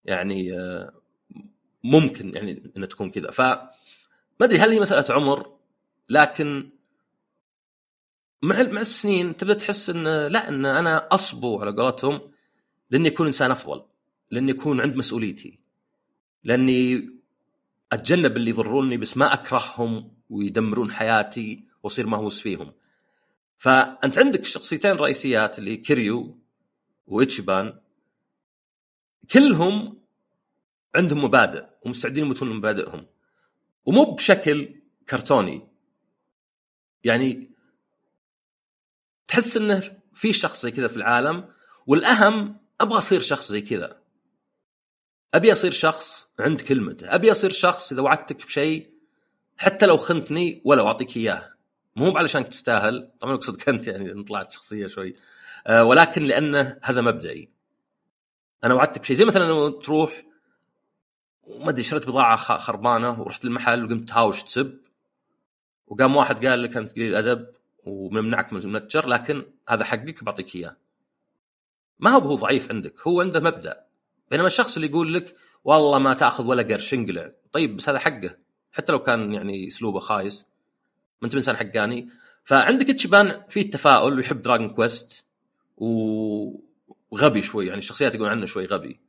[0.04, 0.92] يعني آه،
[1.84, 3.30] ممكن يعني إنها تكون كذا.
[3.30, 5.56] ف ما أدري هل هي مسألة عمر
[6.08, 6.70] لكن
[8.42, 12.20] مع مع السنين تبدأ تحس إن لا إن أنا أصبو على قولتهم
[12.90, 13.82] لأني أكون إنسان أفضل.
[14.30, 15.60] لاني اكون عند مسؤوليتي
[16.44, 17.10] لأني
[17.92, 22.72] أتجنب اللي يضروني بس ما أكرههم ويدمرون حياتي وأصير مهووس فيهم.
[23.58, 26.38] فأنت عندك شخصيتين رئيسيات اللي كيريو
[27.06, 27.80] وإتشيبان.
[29.30, 30.00] كلهم
[30.94, 33.06] عندهم مبادئ ومستعدين يموتون لمبادئهم
[33.84, 34.74] ومو بشكل
[35.08, 35.68] كرتوني.
[37.04, 37.50] يعني
[39.26, 41.48] تحس إنه في شخص زي كذا في العالم
[41.86, 43.99] والأهم أبغى أصير شخص زي كذا.
[45.34, 47.14] أبي أصير شخص عند كلمته.
[47.14, 48.90] أبي أصير شخص إذا وعدتك بشيء
[49.56, 51.50] حتى لو خنتني ولا أعطيك إياه.
[51.96, 55.14] مو علشانك تستاهل طبعا اقصد كنت يعني إن طلعت شخصية شوي.
[55.66, 57.48] أه ولكن لأنه هذا مبدئي.
[58.64, 59.16] أنا وعدتك بشيء.
[59.16, 60.22] زي مثلا لما تروح
[61.42, 64.80] وما أدري شريت بضاعة خربانة ورحت المحل وقمت تهاوش تسب.
[65.86, 67.46] وقام واحد قال لك أنت قليل ادب
[67.84, 70.76] وممنعك من المتجر لكن هذا حقك بعطيك إياه.
[71.98, 73.00] ما هو هو ضعيف عندك.
[73.00, 73.89] هو عنده مبدأ.
[74.30, 77.32] بينما الشخص اللي يقول لك والله ما تأخذ ولا قرش انقلع.
[77.52, 78.36] طيب بس هذا حقه.
[78.72, 80.46] حتى لو كان يعني أسلوبه خايس.
[81.22, 82.08] ما أنت إنسان حقاني.
[82.44, 85.24] فعندك اتشبان فيه التفاؤل ويحب دراجون كويست
[85.76, 87.66] وغبي شوي.
[87.66, 89.00] يعني الشخصيات يقول عنه شوي غبي.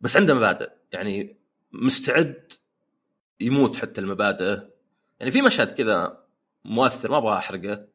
[0.00, 0.70] بس عنده مبادئ.
[0.92, 1.36] يعني
[1.72, 2.52] مستعد
[3.40, 4.60] يموت حتى المبادئ.
[5.20, 6.24] يعني في مشهد كذا
[6.64, 7.86] مؤثر ما أبغى أحرقه.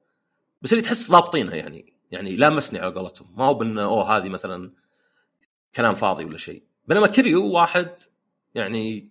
[0.62, 1.94] بس اللي تحس ضابطينها يعني.
[2.12, 3.34] يعني لامسني على قولتهم.
[3.38, 4.72] ما هو بأنه أوه هذه مثلا
[5.76, 6.64] كلام فاضي ولا شيء.
[6.88, 7.90] بينما كريو واحد
[8.56, 9.10] يعني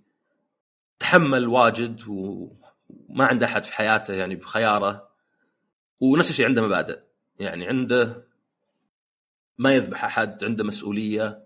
[0.99, 5.09] تحمل واجد وما عنده أحد في حياته يعني بخياره.
[6.01, 6.99] ونفس الشيء عنده مبادئ.
[7.39, 8.25] يعني عنده
[9.59, 11.45] ما يذبح أحد عنده مسؤولية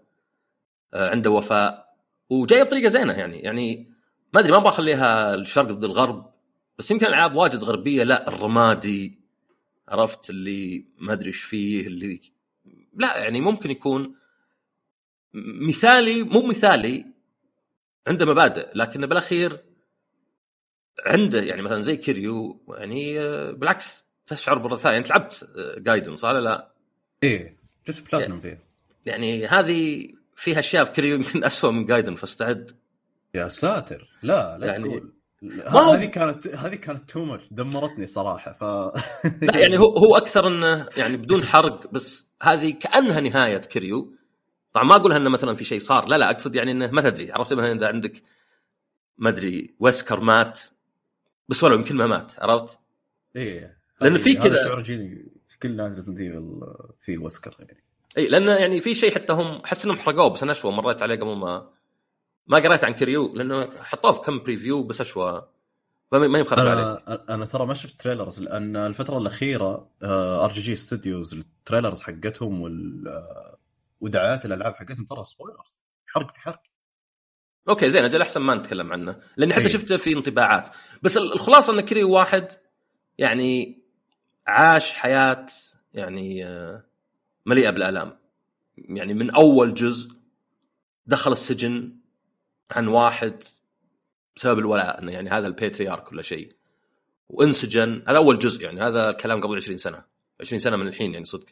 [0.95, 1.97] آه، عنده وفاء.
[2.31, 3.39] وجاي بطريقة زينة يعني.
[3.39, 3.93] يعني
[4.33, 6.33] ما أدري ما أبغى أخليها الشرق ضد الغرب.
[6.79, 9.21] بس يمكن ألعاب واجد غربية لا الرمادي.
[9.89, 12.21] عرفت؟ اللي ما أدري إيش فيه اللي
[12.95, 14.15] لا يعني ممكن يكون
[15.69, 17.07] مثالي مو مثالي
[18.07, 19.63] عنده مبادئ لكن بالأخير
[21.07, 23.15] عنده يعني مثلا زي كيريو يعني
[23.53, 24.93] بالعكس تشعر بالرثاء.
[24.93, 26.73] يعني لعبت جايدن صح لا؟
[27.23, 27.57] إيه
[27.89, 28.67] جبت بلاتنم فيه
[29.07, 32.71] يعني هذه فيها أشياء في كيريو يمكن اسوء من جايدن فاستعد.
[33.35, 34.09] يا ساتر.
[34.23, 35.13] لا لا يعني تقول.
[35.67, 38.63] هذه كانت هذه كانت too much دمرتني صراحة ف
[39.43, 44.17] لا يعني هو هو أكثر إنه يعني بدون حرق بس هذه كأنها نهاية كيريو.
[44.77, 46.09] طبعا ما أقولها إنه مثلا في شيء صار.
[46.09, 47.33] لا لا أقصد يعني إنه ما تدري.
[47.33, 48.23] عرفت؟ مثلا إذا عندك
[49.19, 50.61] ما أدري ويسكر مات
[51.49, 52.79] بس ولو يمكن ما مات عرفت؟
[53.37, 56.19] إيه لأن في كذا شعور يجيني في كل ناس Resident
[57.01, 57.85] في ويسكر يعني.
[58.19, 61.15] إي لأنه يعني في شيء حتى هم أحس إنهم حرقوه بس أنا أشوى مريت عليه
[61.15, 61.71] قبل ما
[62.47, 65.49] ما قريت عن كريو لأنه حطوه في كم preview بس أشوى.
[66.13, 71.42] ما أبي أخرب عليك أنا ترى ما شفت trailers لأن الفترة الأخيرة RGG Studios ال
[71.42, 73.56] trailers حقتهم وال آه،
[74.01, 76.63] ودعايات الألعاب حقتهم ترى spoilers حرق في حرق.
[77.69, 79.69] أوكي زين أجل أحسن ما نتكلم عنه لأني حتى أيه.
[79.69, 80.71] شفته في انطباعات.
[81.03, 82.53] بس الخلاصة إن كريو واحد
[83.19, 83.83] يعني
[84.47, 85.47] عاش حياة
[85.93, 86.85] يعني آه،
[87.47, 88.19] مليئة بالآلام.
[88.77, 90.11] يعني من أول جزء
[91.07, 91.97] دخل السجن
[92.71, 93.45] عن واحد
[94.37, 96.53] بسبب الولاء إنه يعني هذا البيتريارك ولا شيء.
[97.29, 100.05] وانسجن هذا أول جزء يعني هذا الكلام قبل 20 سنة.
[100.41, 101.47] 20 سنة من الحين يعني صدق.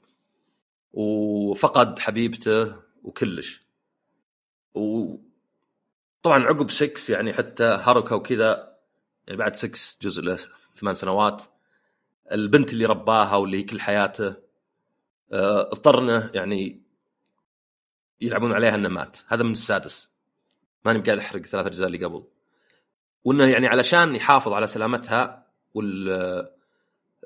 [0.95, 3.63] وفقد حبيبته وكلش.
[4.75, 5.17] و
[6.23, 8.77] طبعا عقب 6 يعني حتى هاروكا وكذا
[9.27, 10.39] يعني بعد 6 جزء له
[10.75, 11.43] ثمان سنوات
[12.33, 14.35] البنت اللي رباها واللي كل حياته
[15.33, 16.83] آه، اضطر انه يعني
[18.21, 19.19] يلعبون عليها إنه مات.
[19.27, 20.09] هذا من السادس.
[20.85, 22.25] ماني قاعد أحرق ثلاث أجزاء اللي قبل.
[23.25, 26.55] وإنه يعني علشان يحافظ على سلامتها وال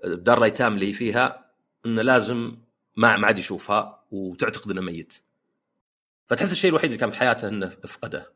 [0.04, 1.50] دار الأيتام اللي فيها
[1.86, 2.56] إنه لازم
[2.98, 5.12] ما ما عاد يشوفها وتعتقد إنه ميت.
[6.26, 8.32] فتحس الشيء الوحيد اللي كان في حياته إنه افقده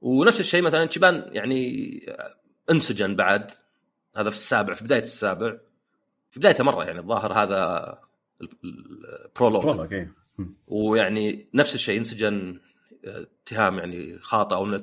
[0.00, 2.06] ونفس الشيء مثلا إتشيبان يعني
[2.70, 3.50] انسجن بعد
[4.16, 5.56] هذا في السابع في بداية السابع.
[6.30, 7.98] في بدايته مرة يعني الظاهر هذا
[8.64, 10.12] ال prologue إيه.
[10.66, 12.60] ويعني نفس الشيء انسجن
[13.04, 14.80] اتهام يعني خاطئ أو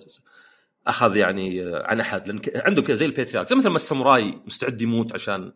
[0.87, 2.27] أخذ يعني عن أحد.
[2.27, 5.53] لأن عندهم كذا زي ال patriarch زي مثل ما الساموراي مستعد يموت عشان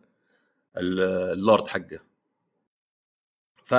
[0.76, 2.00] اللورد حقه.
[3.66, 3.74] ف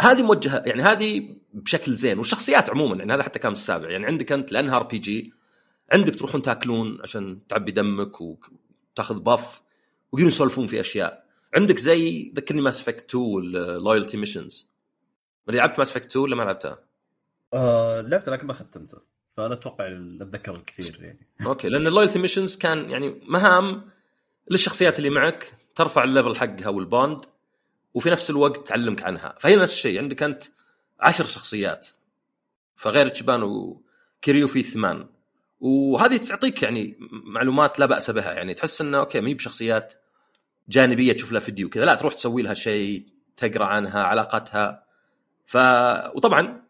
[0.00, 4.32] هذه موجهة يعني هذه بشكل زين والشخصيات عموما يعني هذا حتى كان السابع يعني عندك
[4.32, 5.34] أنت لأنها RPG
[5.92, 9.62] عندك تروحون تاكلون عشان تعبي دمك وتاخذ buff
[10.12, 11.24] ويقولون يسولفون في أشياء.
[11.54, 14.68] عندك زي ذكرني Mass Effect 2 وال loyalty missions
[15.48, 16.78] لعبت Mass Effect 2 ولا ما لعبتها؟
[17.54, 18.98] آه لعبت لكن ما ختمته.
[19.36, 19.86] فأنا أتوقع
[20.20, 21.26] أتذكر الكثير يعني.
[21.46, 23.90] أوكي لأن ال loyalty missions كان يعني مهام
[24.50, 27.24] للشخصيات اللي معك ترفع ال level حقها وال bond
[27.94, 29.34] وفي نفس الوقت تعلمك عنها.
[29.40, 30.42] فهي نفس الشيء عندك أنت
[31.00, 31.88] عشر شخصيات
[32.76, 33.82] فغير إتشيبان و...
[34.22, 35.08] كيريو فيه ثمان.
[35.60, 39.94] وهذه تعطيك يعني معلومات لا بأس بها يعني تحس إنه أوكي ما هي بشخصيات
[40.68, 44.84] جانبية تشوف لها فيديو كذا لا تروح تسوي لها شيء تقرأ عنها علاقتها
[45.46, 45.56] ف
[46.14, 46.64] وطبعا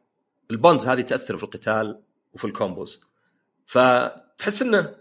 [0.50, 2.00] ال bonds هذه تأثر في القتال
[2.32, 3.04] وفي ال combos.
[3.66, 4.94] فتحس إنه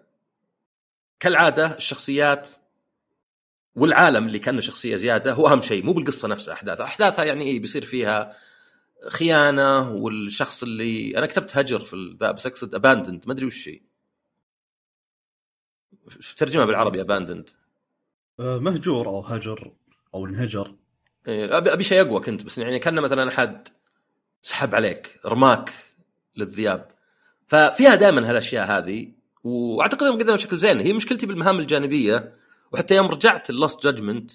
[1.20, 2.50] كالعادة الشخصيات
[3.76, 6.86] والعالم اللي كانه شخصية زيادة هو أهم شيء مو بالقصة نفسها أحداثها.
[6.86, 8.36] أحداثها يعني إيه بيصير فيها
[9.10, 13.82] خيانة والشخص اللي أنا كتبت هجر في ذا بس اقصد abandoned ما أدري وش هي.
[16.38, 17.50] ترجمها بالعربي abandoned
[18.40, 19.72] آه، مهجور أو هجر
[20.14, 20.76] أو انهجر.
[21.28, 23.68] إيه، ابي شيء أقوى كنت بس يعني كان مثلا أحد
[24.42, 25.74] سحب عليك رماك
[26.38, 26.92] للذياب.
[27.48, 29.12] ففيها دائما هالأشياء هذه
[29.44, 30.80] وأعتقد انهم قدموا بشكل زين.
[30.80, 32.43] هي مشكلتي بالمهام الجانبية
[32.74, 34.32] وحتى يوم رجعت ال Lost Judgment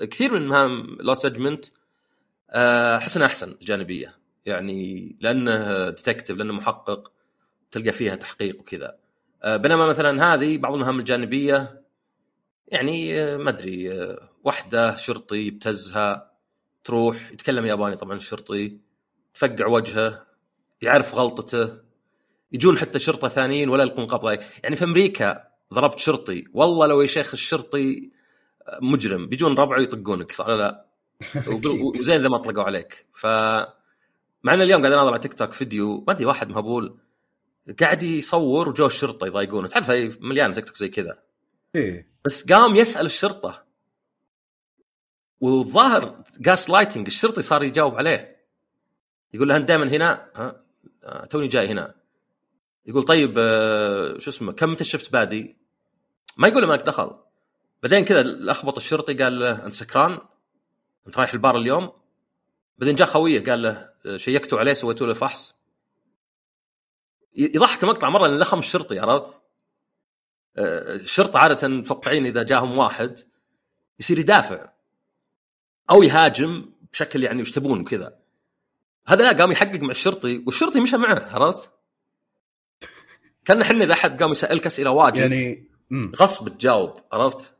[0.00, 1.64] كثير من مهام Lost Judgment
[2.50, 4.16] احس انها أحسن الجانبية.
[4.46, 7.12] يعني لأنه detective لأنه محقق
[7.70, 8.96] تلقى فيها تحقيق وكذا.
[9.42, 11.82] آه، بينما مثلا هذه بعض المهام الجانبية
[12.68, 16.32] يعني آه، ما أدري آه، واحدة شرطي يبتزها
[16.84, 18.78] تروح يتكلم ياباني طبعا الشرطي
[19.34, 20.26] تفقع وجهه
[20.82, 21.78] يعرف غلطته
[22.52, 26.44] يجون حتى شرطة ثانيين ولا يلقون قبضه يعني في أمريكا ضربت شرطي.
[26.52, 28.10] والله لو يا شيخ الشرطي
[28.82, 29.26] مجرم.
[29.26, 30.86] بيجون ربعه يطقونك صح ولا لا؟
[32.00, 33.06] وزين إذا ما طلقوا عليك.
[33.14, 33.26] ف
[34.42, 36.98] مع ان اليوم قاعد أناظر على تيك توك فيديو ما أدري واحد مهبول
[37.80, 39.68] قاعد يصور وجو الشرطة يضايقونه.
[39.68, 41.18] تعرف هي مليانة تيك توك زي كذا؟
[41.74, 42.08] إيه.
[42.24, 43.66] بس قام يسأل الشرطة.
[45.40, 48.36] والظاهر gaslighting الشرطي صار يجاوب عليه.
[49.34, 50.62] يقول له أنت دائما هنا؟ ها
[51.04, 51.94] آه، توني جاي هنا.
[52.86, 55.56] يقول طيب آه، شو اسمه كم انت shift بادي؟
[56.36, 57.16] ما يقول له مالك دخل
[57.82, 60.18] بعدين كذا لخبط الشرطي قال له أنت سكران؟
[61.06, 61.92] أنت رايح البار اليوم؟
[62.78, 65.56] بعدين جاء خويه قال له آه، شيكتوا عليه سويتوا له فحص
[67.36, 69.40] يضحك المقطع مرة لأن لخم الشرطي عرفت؟
[70.56, 73.20] آه، الشرطه عادة متوقعين إذا جاهم واحد
[74.00, 74.72] يصير يدافع
[75.90, 78.18] أو يهاجم بشكل يعني وش تبون كذا
[79.06, 81.75] هذا لا قام يحقق مع الشرطي والشرطي مشى معه عرفت؟
[83.46, 85.16] كان إحنا إذا أحد قام يسالك اسئله واجد.
[85.16, 86.12] يعني مم.
[86.16, 87.52] غصب تجاوب عرفت؟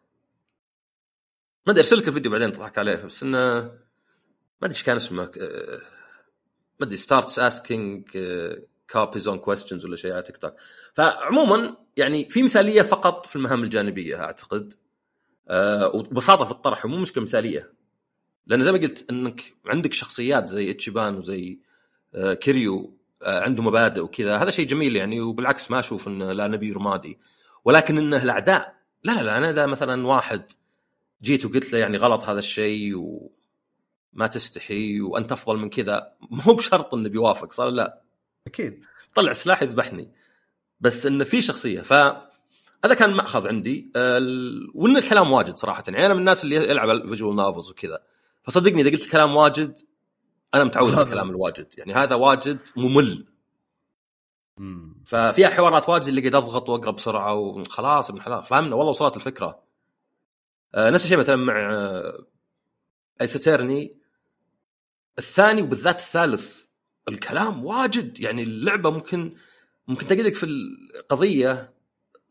[1.66, 3.70] ما أدري أرسل لك الفيديو بعدين تضحك عليه بس إنه ما
[4.62, 5.31] أدري إيش كان اسمه
[6.81, 8.04] ما أدري starts asking
[8.90, 10.55] cop his own questions ولا شيء على تيك توك
[10.94, 14.72] فعموما يعني في مثالية فقط في المهام الجانبية أعتقد.
[15.49, 17.72] آه، وبساطه في الطرح ومو مشكلة مثالية.
[18.46, 21.61] لأن زي ما قلت إنك عندك شخصيات زي إتشيبان وزي
[22.40, 24.37] كيريو آه، عنده مبادئ وكذا.
[24.37, 27.18] هذا شيء جميل يعني وبالعكس ما أشوف انه لا نبي رمادي
[27.64, 30.50] ولكن إنه الأعداء لا لا لا أنا إذا مثلا واحد
[31.22, 36.94] جيت وقلت له يعني غلط هذا الشيء وما تستحي وأنت أفضل من كذا مو بشرط
[36.94, 38.02] إنه بيوافق صار لا.
[38.46, 38.85] أكيد.
[39.14, 40.12] طلع سلاح يذبحني.
[40.81, 41.92] بس إنه في شخصية ف
[42.85, 43.92] هذا كان مأخذ عندي.
[44.74, 45.85] وإن الكلام واجد صراحة.
[45.88, 48.02] يعني أنا من الناس اللي يلعب ال visual novels وكذا.
[48.42, 49.79] فصدقني إذا قلت الكلام واجد
[50.56, 51.66] أنا متعود على الكلام الواجد.
[51.78, 53.26] يعني هذا واجد ممل.
[54.58, 55.02] مم.
[55.06, 59.62] ففيها حوارات واجد اللي قاعد أضغط وأقرأ بسرعة وخلاص ابن حلال فهمنا؟ والله وصلت الفكرة.
[60.74, 62.26] آه نفس الشيء مثلا مع آه
[63.20, 63.96] ايسوتيرني
[65.18, 66.64] الثاني وبالذات الثالث
[67.08, 68.20] الكلام واجد.
[68.20, 69.36] يعني اللعبة ممكن
[69.88, 71.74] ممكن تلقى لك في القضية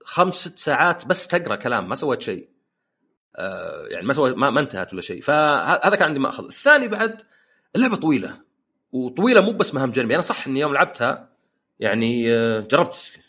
[0.06, 2.50] خمس ست ساعات بس تقرأ كلام ما سويت شيء.
[3.36, 5.22] آه يعني ما سويت ما, ما انتهت ولا شيء.
[5.22, 6.46] فهذا كان عندي مأخذ.
[6.46, 7.22] الثاني بعد
[7.76, 8.42] اللعبة طويلة.
[8.92, 10.16] وطويلة مو بس مهام جانبية.
[10.16, 11.30] أنا صح إني يوم لعبتها
[11.80, 13.20] يعني آه، جربت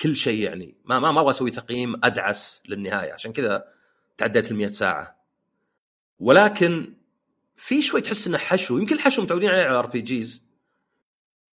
[0.00, 0.74] كل شيء يعني.
[0.84, 3.12] ما ما أبغى أسوي تقييم أدعس للنهاية.
[3.12, 3.64] عشان كذا
[4.16, 5.16] تعديت ال 100 ساعة.
[6.18, 6.94] ولكن
[7.56, 8.78] في شوي تحس إنه حشو.
[8.78, 10.42] يمكن الحشو متعودين عليه على RPGs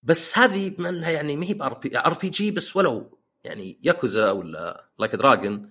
[0.03, 4.89] بس هذه بما إنها يعني ما هي ب RP RPG بس ولو يعني ياكوزا ولا
[4.99, 5.71] Like a Dragon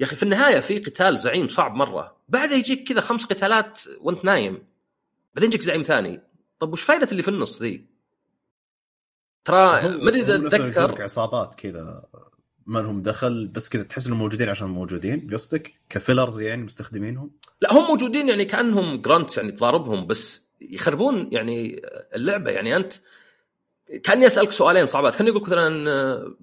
[0.00, 2.16] يا أخي في النهاية في قتال زعيم صعب مرة.
[2.28, 4.69] بعدها يجيك كذا خمس قتالات وأنت نايم.
[5.34, 6.20] بعدين يجيك زعيم ثاني
[6.58, 7.86] طب وش فائده اللي في النص ذي؟
[9.44, 9.56] ترى
[9.88, 12.04] ما أدري إذا تتذكر عصابات كذا
[12.66, 17.72] ما لهم دخل بس كذا تحس إنهم موجودين عشان موجودين قصدك كفيلرز يعني مستخدمينهم لا
[17.72, 21.82] هم موجودين يعني كأنهم جرانتس يعني تضاربهم بس يخربون يعني
[22.14, 22.92] اللعبة يعني أنت
[24.04, 26.34] كأني أسألك سؤالين صعبات كان يقول مثلا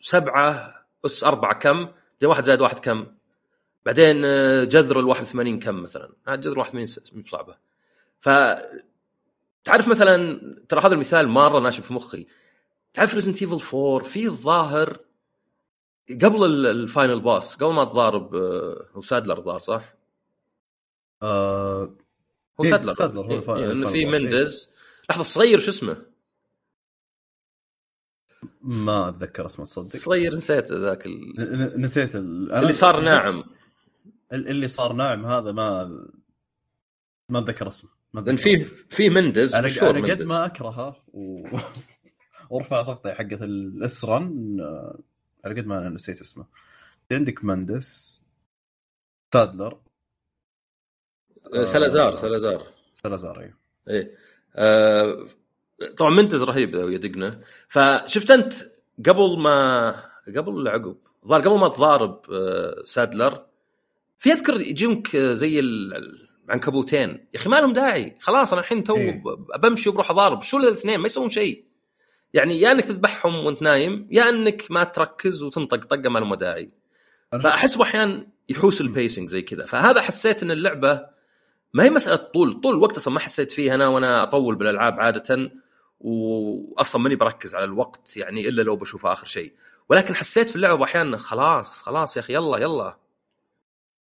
[0.00, 0.74] سبعة
[1.06, 3.06] أس أربعة كم؟ بعدين واحد زائد واحد كم؟
[3.86, 7.56] بعدين آه، جذر ال 81 كم مثلا؟ آه، جذر 81 س- مو صعبة.
[8.20, 8.28] ف
[9.64, 12.26] تعرف مثلا ترى هذا المثال مرة ناشب في مخي.
[12.94, 14.98] تعرف Resident Evil 4 في الظاهر
[16.22, 19.94] قبل ال- ال final boss قبل ما تضارب آه، هو سادلر ظهر صح؟
[21.22, 21.94] آه
[22.60, 24.04] هو إيه، سادلر سادلر هو إيه، إيه، في.
[24.06, 24.70] مندز
[25.10, 26.02] لحظة الصغير شو اسمه؟
[28.62, 31.80] ما أتذكر اسمه تصدق صغير نسيت ذاك ال...
[31.80, 32.52] نسيت ال...
[32.52, 33.44] اللي صار ناعم
[34.32, 35.84] ال- اللي صار ناعم هذا ما
[37.28, 37.90] ما أتذكر اسمه
[38.20, 38.56] لأن في
[38.90, 40.22] في مندز أنا أنا قد.
[40.22, 41.48] ما أكرهه و...
[42.50, 44.56] وارفع ضغطي حقت الاسرن
[45.44, 46.46] على قد ما أنا نسيت اسمه
[47.12, 48.22] عندك مندس
[49.30, 49.78] تادلر
[51.54, 52.16] آه، سلازار آه.
[52.16, 52.62] سلازار
[52.92, 53.54] سلازار أيوه
[53.88, 54.14] إيه
[54.56, 55.26] آه
[55.96, 58.54] طبعا منتز رهيب ذا يدقنا فشفت أنت
[59.06, 59.90] قبل ما
[60.36, 60.96] قبل ولا عقب؟
[61.26, 63.46] ظهر قبل ما تضارب آه سادلر
[64.18, 68.16] في أذكر يجونك آه، زي ال- العنكبوتين يا أخي ما لهم داعي.
[68.20, 69.22] خلاص أنا الحين تو إيه.
[69.58, 70.42] بمشي وبروح أضارب.
[70.42, 71.64] شو الاثنين؟ ما يسوون شيء.
[72.34, 76.70] يعني يا إنك تذبحهم وأنت نايم يا إنك ما تركز وتنطق طقة ما لهم داعي.
[77.42, 79.66] فأحس أحيانا يحوس ال pacing زي كذا.
[79.66, 81.00] فهذا حسيت إن اللعبة
[81.74, 82.60] ما هي مسألة طول.
[82.60, 85.50] طول الوقت أصلا ما حسيت فيها أنا وأنا أطول بالألعاب عادة
[86.00, 89.52] واصلا ماني بركز على الوقت يعني إلا لو بشوف آخر شيء.
[89.88, 92.96] ولكن حسيت في اللعبة أحيانا خلاص خلاص يا أخي يلا يلا.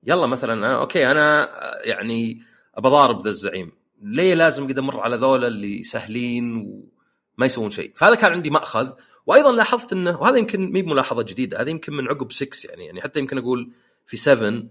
[0.08, 1.50] يلا مثلا أنا okay أنا
[1.86, 2.44] يعني
[2.78, 3.72] بضارب ذا الزعيم.
[4.02, 8.90] ليه لازم قد أمر على ذولا اللي سهلين وما يسوون شيء؟ فهذا كان عندي مأخذ.
[9.26, 13.02] وأيضا لاحظت إنه وهذا يمكن مي بملاحظه جديدة هذا يمكن من عقب 6 يعني يعني
[13.02, 13.72] حتى يمكن أقول
[14.06, 14.64] في 7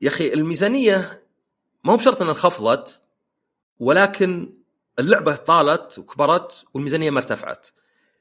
[0.00, 1.22] يا أخي الميزانية
[1.84, 3.02] ما هو بشرط إنها انخفضت
[3.78, 4.54] ولكن
[4.98, 7.66] اللعبة طالت وكبرت والميزانية ما ارتفعت.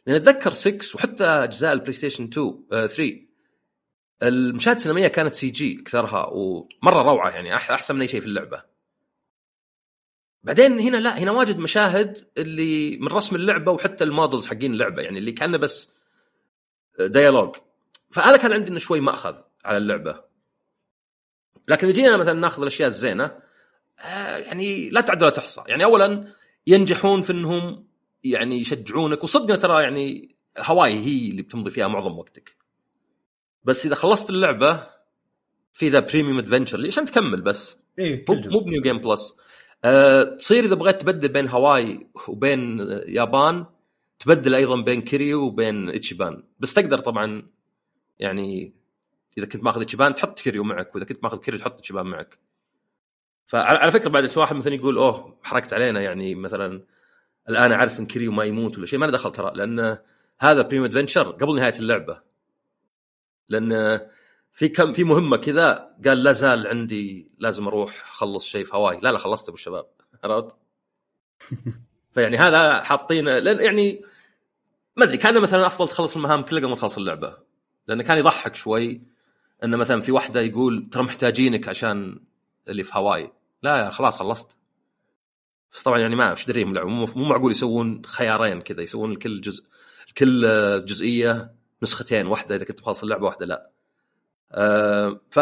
[0.07, 3.32] لأن أتذكر 6 وحتى أجزاء البلاي ستيشن 2 آه 3
[4.23, 8.63] المشاهد السينمائية كانت CG اكثرها ومرة روعة يعني أحسن من أي شيء في اللعبة.
[10.43, 15.01] بعدين هنا لا هنا واجد مشاهد اللي من رسم اللعبة وحتى ال models حقين اللعبة
[15.01, 15.89] يعني اللي كأنه بس
[16.99, 17.55] dialogue
[18.11, 20.23] فهذا كان عندي إنه شوي مأخذ على اللعبة.
[21.67, 23.39] لكن إذا جينا مثلا ناخذ الأشياء الزينة
[23.99, 25.63] آه، يعني لا تعد ولا تحصى.
[25.67, 26.27] يعني اولا
[26.67, 27.87] ينجحون في إنهم
[28.23, 32.62] يعني يشجعونك وصدقنا ترى يعني هواي هي اللي بتمضي فيها معظم وقتك.
[33.63, 34.87] بس إذا خلصت اللعبة
[35.73, 37.77] في ذا premium adventure اللي عشان تكمل بس.
[37.99, 39.35] إيه مو ب new game plus.
[39.85, 43.65] أه تصير إذا بغيت تبدل بين هواي وبين يابان
[44.19, 46.43] تبدل أيضا بين كيريو وبين إتشيبان.
[46.59, 47.47] بس تقدر طبعا
[48.19, 48.73] يعني
[49.37, 52.37] إذا كنت ماخذ إتشيبان تحط كيريو معك وإذا كنت ماخذ كيريو تحط إتشيبان معك.
[53.47, 56.01] فعلى على فكرة بعد واحد مثلا يقول أوه حركت علينا.
[56.01, 56.83] يعني مثلا
[57.49, 59.97] الآن أعرف إن كيريو ما يموت ولا شيء ما له دخل ترى لأن
[60.39, 62.32] هذا premium adventure قبل نهاية اللعبة.
[63.53, 64.01] لأن
[64.53, 68.99] في كم في مهمة كذا قال لا زال عندي لازم أروح أخلص شيء في هواي.
[69.01, 69.85] لا لا خلصت أبو الشباب.
[70.23, 70.55] عرفت؟
[72.13, 74.01] فيعني هذا حاطين لأن يعني
[74.95, 77.37] ما أدري كان مثلا أفضل تخلص المهام كلها قبل ما تخلص اللعبة.
[77.87, 79.01] لأنه كان يضحك شوي
[79.63, 82.19] انه مثلا في واحدة يقول ترى محتاجينك عشان
[82.67, 83.31] اللي في هواي.
[83.63, 84.57] لا يا خلاص خلصت.
[85.71, 89.63] بس طبعا يعني ما إيش دريهم مو معقول يسوون خيارين كذا يسوون لكل جزء
[90.17, 90.41] كل
[90.85, 91.53] جزئية
[91.83, 93.69] نسختين واحدة إذا كنت مخلص اللعبة واحدة لا.
[94.51, 95.39] آه ف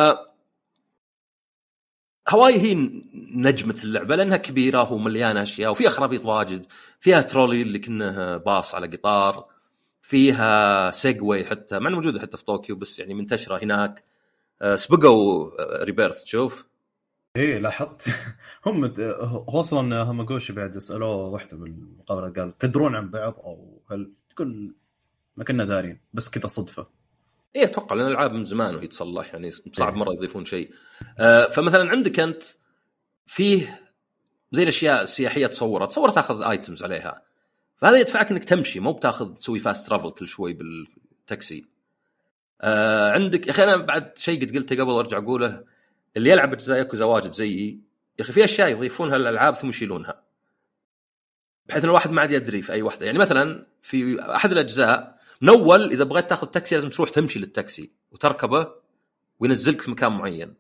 [2.30, 2.92] هواي هي
[3.36, 6.66] نجمة اللعبة لأنها كبيرة ومليانة أشياء وفيها خرابيط واجد.
[7.00, 9.46] فيها ترولي اللي كأنه باص على قطار
[10.02, 14.04] فيها Segway حتى مع موجودة حتى في طوكيو بس يعني منتشرة هناك.
[14.62, 16.66] آه سبقوا آه، Rebirth تشوف؟
[17.36, 18.10] إيه لاحظت.
[18.66, 18.86] هم
[19.50, 24.76] هو أصلا هماغوشي بعد سألوه واحدة بالمقابله قال تدرون عن بعض أو هل تقول
[25.38, 26.88] ما كنا دارين بس كذا صدفة.
[27.56, 30.00] إيه أتوقع لأن الألعاب من زمان وهي تصلح يعني صعب إيه.
[30.00, 30.72] مرة يضيفون شيء.
[31.20, 32.44] آه فمثلا عندك أنت
[33.26, 33.80] فيه
[34.52, 37.22] زي الأشياء السياحية تصورها تصور تأخذ items عليها.
[37.78, 41.66] فهذا يدفعك إنك تمشي مو بتأخذ تسوي fast travel كل شوي بالتاكسي.
[42.62, 45.64] آه عندك يا أخي أنا بعد شيء قد قلته قبل وأرجع أقوله
[46.18, 47.80] اللي يلعب اجزاء ياكوزا واجد زيي
[48.20, 50.24] يا أخي في أشياء يضيفونها للالعاب ثم يشيلونها.
[51.66, 53.06] بحيث إن الواحد ما عاد يدري في أي واحدة.
[53.06, 57.92] يعني مثلا في أحد الأجزاء من اول إذا بغيت تأخذ تاكسي لازم تروح تمشي للتاكسي
[58.12, 58.72] وتركبه
[59.40, 60.56] وينزلك في مكان معين.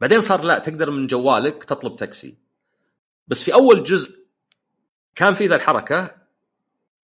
[0.00, 2.36] بعدين صار لا تقدر من جوالك تطلب تاكسي.
[3.28, 4.24] بس في أول جزء
[5.14, 6.16] كان في ذا الحركة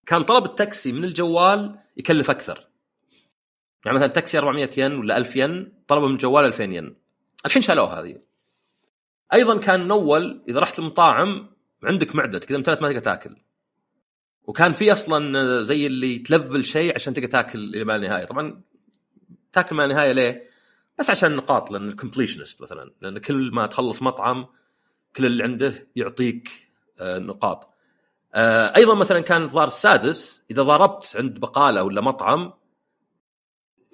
[0.07, 2.67] كان طلب التاكسي من الجوال يكلف أكثر.
[3.85, 6.97] يعني مثلا تاكسي 400 ين ولا 1000 ين طلبه من الجوال 2000 ين.
[7.47, 8.17] الحين شالوها هذه.
[9.33, 11.51] أيضا كان من أول إذا رحت المطاعم
[11.83, 13.37] عندك معدة كذا امتلت ما تقدر تاكل.
[14.45, 18.61] وكان في أصلا زي اللي تلفل شيء عشان تقدر تاكل إلى ما لا نهايه طبعا
[19.53, 20.51] تاكل ما لا نهايه ليه؟
[20.99, 22.93] بس عشان النقاط لأن ال completion list مثلا.
[23.01, 24.47] لأن كل ما تخلص مطعم
[25.17, 26.49] كل اللي عنده يعطيك
[26.99, 27.75] آه، نقاط.
[28.35, 30.43] آه، أيضا مثلا كان الظاهر السادس.
[30.51, 32.53] إذا ضربت عند بقالة ولا مطعم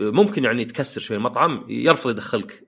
[0.01, 2.67] ممكن يعني تكسر شوي المطعم يرفض يدخلك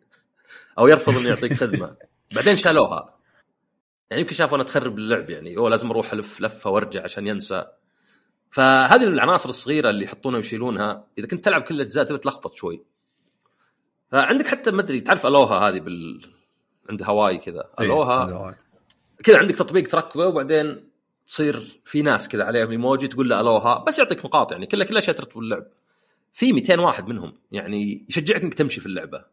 [0.78, 1.96] أو يرفض إنه يعطيك خدمة.
[2.34, 3.17] بعدين شالوها.
[4.10, 5.56] يعني يمكن شافوا أنا تخرب اللعب يعني.
[5.56, 7.66] أوه لازم أروح ألف لفة وأرجع عشان ينسى.
[8.50, 12.84] فهذه العناصر الصغيرة اللي يحطونها ويشيلونها إذا كنت تلعب كل الأجزاء تبي تلخبط شوي.
[14.12, 16.20] فعندك حتى ما أدري تعرف aloha هذه بال
[16.90, 18.54] عند هواي كذا؟ إيه، aloha.
[19.24, 20.90] كذا عندك تطبيق تركبه وبعدين
[21.26, 24.66] تصير في ناس كذا عليهم إيموجي تقول له aloha بس يعطيك نقاط يعني.
[24.66, 25.66] كلها كلها اشياء ترتب اللعب
[26.32, 29.24] في 200 واحد منهم يعني يشجعك إنك تمشي في اللعبة.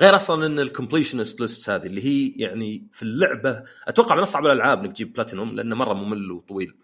[0.00, 4.46] غير أصلا إن ال completion list هذه اللي هي يعني في اللعبة أتوقع من أصعب
[4.46, 6.74] الألعاب إنك تجيب بلاتينوم لأنه مرة ممل وطويل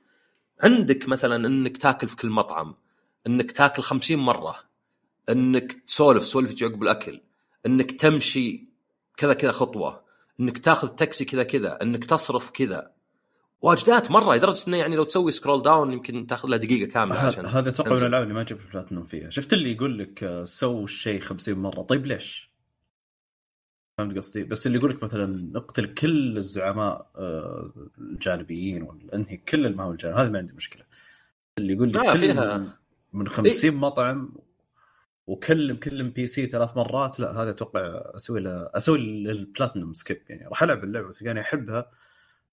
[0.62, 2.74] عندك مثلا إنك تاكل في كل مطعم
[3.26, 4.56] إنك تاكل 50 مرة
[5.28, 7.20] إنك تسولف سولف عقب الأكل
[7.66, 8.68] إنك تمشي
[9.16, 10.04] كذا كذا خطوة
[10.40, 12.90] إنك تاخذ تاكسي كذا كذا إنك تصرف كذا
[13.62, 17.46] واجدات مرة لدرجة إنه يعني لو تسوي scroll down يمكن تاخذ له دقيقة كاملة عشان
[17.46, 17.98] هذا أتوقع من.
[17.98, 21.82] الألعاب اللي ما جبت بلاتنوم فيها شفت اللي يقول لك آه، سووا الشيء 50 مرة
[21.82, 22.55] طيب ليش؟
[23.98, 29.66] فهمت قصدي؟ بس اللي يقول لك مثلا اقتل كل الزعماء آه، الجانبيين ولا انهي كل
[29.66, 30.84] المهام الجانبيه هذا ما عندي مشكلة.
[31.58, 32.78] اللي يقول لك لا، كل فيها-
[33.12, 34.32] من 50 مطعم
[35.26, 37.80] وكلم كلم NPC ثلاث مرات لا هذا أتوقع
[38.16, 41.90] أسوي له أسوي ال platinum skip يعني راح ألعب اللعبة تلقاني أحبها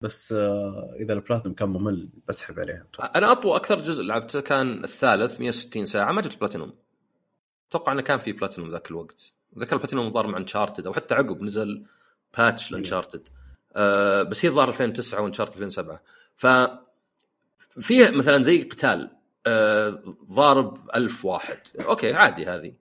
[0.02, 2.88] بس آه، إذا البلاتنوم كان ممل بسحب عليها.
[3.16, 6.74] أنا أطول أكثر جزء لعبته كان الثالث 160 ساعة ما جبت بلاتينوم
[7.70, 9.34] أتوقع إنه كان في بلاتينوم ذاك الوقت.
[9.60, 11.86] ذاك البلاتينوم ظهر مع Uncharted أو حتى عقب نزل
[12.38, 13.30] patch ل Uncharted
[13.76, 16.02] آه بس هي ظهر 2009 و Uncharted 2007
[16.36, 16.48] ف
[17.80, 19.10] فيه مثلا زي قتال
[19.48, 21.60] آه ضارب ألف واحد.
[21.80, 22.74] okay عادي هذه.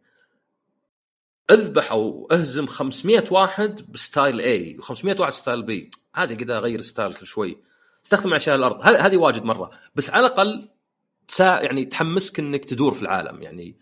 [1.50, 6.80] أذبح أو أهزم 500 واحد ب style A و500 واحد style B عادي كذا أغير
[6.80, 7.58] style كل شوي.
[8.04, 8.80] استخدم اشياء الأرض.
[8.82, 9.70] هذه هذه واجد مرة.
[9.94, 10.68] بس على الأقل
[11.28, 13.42] تسا يعني تحمسك إنك تدور في العالم.
[13.42, 13.76] يعني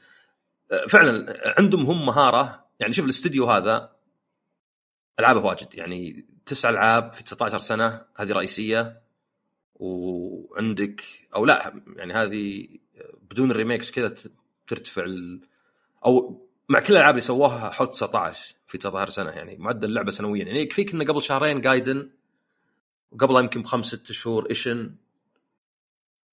[0.72, 3.92] آه، فعلا عندهم هم مهارة يعني شوف الاستديو هذا
[5.20, 5.74] ألعابه واجد.
[5.74, 9.00] يعني تسع ألعاب في 19 سنة هذه رئيسية.
[9.74, 11.02] وعندك
[11.34, 12.68] أو لا يعني هذه
[13.30, 14.14] بدون ال remakes كذا
[14.66, 15.40] ترتفع ال...
[16.06, 19.30] أو مع كل الألعاب اللي سووها حول 19 في 19 سنة.
[19.30, 20.44] يعني معدل اللعبة سنويا.
[20.44, 22.10] يعني يكفيك إنه قبل شهرين Gaiden
[23.12, 24.94] وقبلها يمكن بخمس ست شهور Ishin.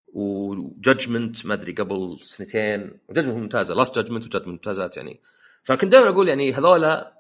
[0.07, 3.00] و Judgment ما أدري قبل سنتين.
[3.07, 3.76] و Judgment ممتازة.
[3.76, 5.20] Lost Judgment و Judgment ممتازات يعني
[5.68, 7.13] فكنت دائما أقول يعني هذولا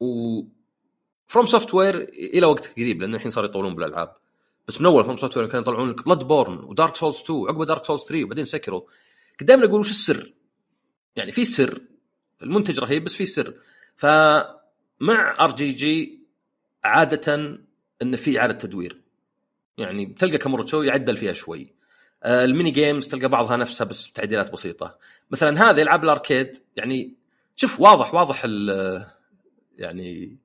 [0.00, 0.40] و
[1.26, 4.14] FromSoftware إلى وقت قريب لأن الحين صاروا يطولون بالألعاب.
[4.68, 8.02] بس من أول FromSoftware كانوا يطلعون لك Bloodborne و Dark Souls 2 وعقبه Dark Souls
[8.02, 8.88] 3 وبعدين Sekiro
[9.40, 10.32] كنت دائما أقول وش السر؟
[11.16, 11.80] يعني في سر
[12.42, 13.54] المنتج رهيب بس في سر.
[13.96, 16.20] فمع RGG
[16.84, 17.58] عادة
[18.02, 19.00] انه في إعادة تدوير.
[19.78, 21.74] يعني بتلقى Kamurocho يعدل فيها شوي.
[22.22, 24.98] آه، ال mini games تلقى بعضها نفسها بس بتعديلات بسيطة.
[25.30, 27.23] مثلا هذه العاب ال arcade يعني
[27.56, 28.46] شوف واضح واضح
[29.76, 30.38] يعني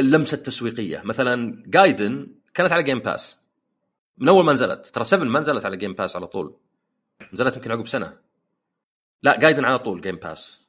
[0.00, 1.02] اللمسة التسويقية.
[1.04, 3.38] مثلا Gaiden كانت على Game Pass
[4.18, 4.86] من أول ما نزلت.
[4.86, 6.56] ترى 7 ما نزلت على Game Pass على طول.
[7.32, 8.16] نزلت يمكن عقب سنة.
[9.22, 10.64] لا Gaiden على طول Game Pass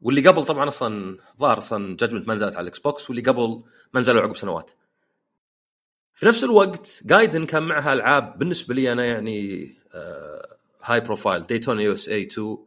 [0.00, 3.62] واللي قبل طبعا أصلا ظهر أصلا Judgment ما نزلت على ال Xbox واللي قبل
[3.94, 4.70] ما نزلوا عقب سنوات.
[6.14, 9.70] في نفس الوقت Gaiden كان معها ألعاب بالنسبة لي أنا يعني
[10.82, 12.58] high profile Daytona USA 2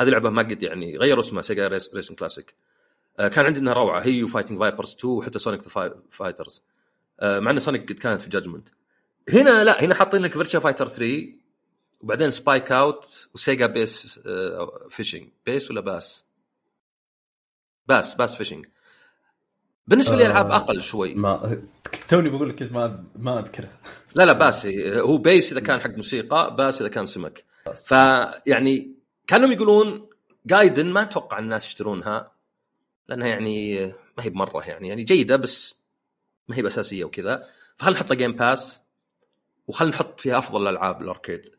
[0.00, 2.54] هذه لعبة ما قد يعني غيروا اسمها Sega Racing Classic
[3.18, 6.62] آه، كان عندي انها روعة هي و Fighting Vipers 2 وحتى Sonic the Fighters
[7.22, 8.68] مع إن Sonic قد كانت في Judgment
[9.32, 11.26] هنا لا هنا حاطين لك Virtua Fighter 3
[12.00, 14.20] وبعدين Spike Out و Sega Bass
[14.90, 16.24] Fishing bass ولا bass؟
[17.88, 18.66] bass Bass Fishing
[19.86, 21.14] بالنسبة لي آه، ألعاب أقل شوي.
[21.14, 21.62] ما
[22.08, 23.78] توني بقول لك ما ما أذكرها.
[24.16, 27.44] لا لا bass هو bass إذا كان حق موسيقى bass إذا كان سمك.
[27.88, 28.95] فيعني
[29.26, 30.08] كانوا يقولون
[30.46, 32.32] Gaiden ما أتوقع الناس يشترونها
[33.08, 35.74] لأنها يعني ما هي بمرة يعني يعني جيدة بس
[36.48, 37.48] ما هي بأساسية وكذا.
[37.76, 38.80] فخلنا نحطها Game Pass
[39.66, 41.50] وخلنا نحط فيها أفضل الألعاب ال arcade.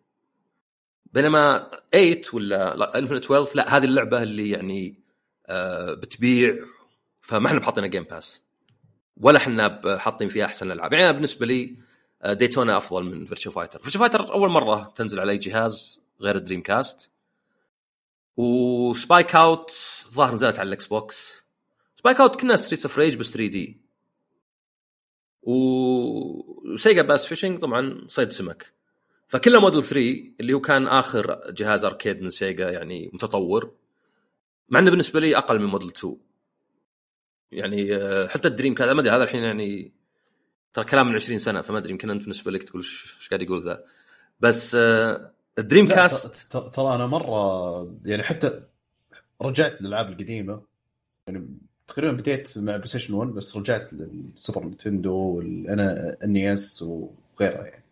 [1.13, 4.99] بينما 8 ولا Infinite Wealth لا هذه اللعبة اللي يعني
[5.47, 6.55] آه بتبيع
[7.21, 8.43] فما إحنا بحاطينها Game Pass
[9.17, 11.77] ولا إحنا حاطين فيها أحسن الالعاب يعني بالنسبة لي
[12.21, 16.35] آه، Daytona أفضل من Virtua Fighter Virtua Fighter أول مرة تنزل على أي جهاز غير
[16.35, 17.11] ال Dreamcast
[18.37, 19.71] و Spike Out
[20.13, 21.43] ظاهر نزلت على ال Xbox.
[21.95, 23.81] Spike Out كنه Streets of Rage بس 3D و
[25.41, 28.73] Sega Bass Fishing طبعا صيد سمك.
[29.27, 33.71] فكلها موديل 3 اللي هو كان آخر جهاز arcade من Sega يعني متطور.
[34.69, 36.17] مع إنه بالنسبة لي أقل من موديل 2
[37.51, 39.93] يعني آه، حتى ال Dreamcast ما أدري هذا الحين يعني
[40.73, 43.65] ترى كلام من 20 سنة فما أدري يمكن أنت بالنسبة لك تقول إيش قاعد يقول
[43.65, 43.83] ذا.
[44.39, 48.61] بس آه، ال Dreamcast ترى أنا مرة يعني حتى
[49.41, 50.61] رجعت للألعاب القديمة
[51.27, 51.47] يعني
[51.87, 57.83] تقريبا بديت مع PlayStation 1 بس رجعت لل Super Nintendo وال NES وغيرها يعني.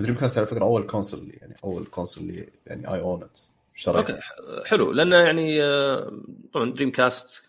[0.00, 3.40] Dreamcast على فكرة أول console لي يعني أول console لي يعني I owned it
[3.88, 4.18] okay
[4.64, 4.92] حلو.
[4.92, 6.20] لأنه يعني آه،
[6.52, 7.42] طبعا Dreamcast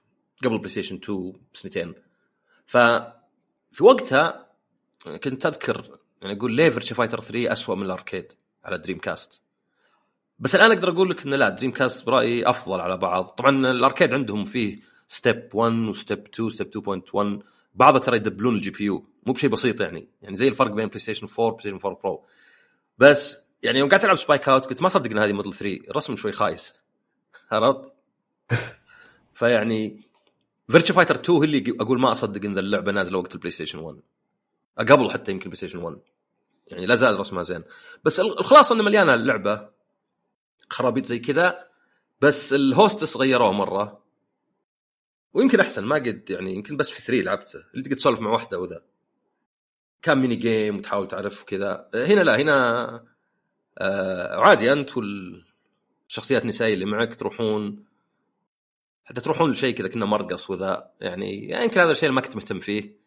[0.44, 1.94] قبل PlayStation 2 بسنتين.
[2.66, 2.78] ف
[3.72, 4.48] في وقتها
[5.24, 8.34] كنت أذكر يعني أقول ليه Virtua Fighter 3 اسوء من ال arcade.
[8.64, 9.42] على Dreamcast
[10.40, 13.26] بس الآن أقدر أقول لك انه لا Dreamcast برأيي أفضل على بعض.
[13.26, 17.02] طبعا ال arcade عندهم فيه step 1 و step 2 step
[17.42, 17.46] 2.1
[17.76, 20.08] بعضها ترى يدبلون ال GPU مو بشيء بسيط يعني.
[20.22, 22.26] يعني زي الفرق بين PlayStation 4 و PlayStation 4 Pro
[22.98, 26.16] بس يعني يوم قاعد ألعب Spike Out قلت ما صدق ان هذه موديل 3 الرسم
[26.16, 26.74] شوي خايس.
[27.52, 27.94] عرفت؟
[29.34, 30.02] فيعني
[30.70, 34.00] Virtua Fighter 2 هي اللي أقول ما أصدق إن اللعبة نازلة وقت ال PlayStation 1
[34.78, 35.98] قبل حتى يمكن PlayStation 1
[36.72, 37.64] يعني لا زال رسمها زين.
[38.04, 39.70] بس الخلاصة إنه مليانة اللعبه
[40.70, 41.68] خرابيط زي كذا
[42.22, 44.04] بس ال hostess غيروه مرة.
[45.34, 48.60] ويمكن أحسن ما قد يعني يمكن بس في 3 لعبته اللي تقدر تسولف مع واحدة
[48.60, 48.84] وذا.
[50.02, 53.06] كان mini game وتحاول تعرف كذا هنا لا هنا
[53.78, 57.86] آه عادي أنت والشخصيات النسائية اللي معك تروحون
[59.06, 60.92] حتى تروحون لشيء كذا كنه مرقص وذا.
[61.02, 63.02] يعني, يعني يمكن هذا الشيء اللي ما كنت مهتم فيه.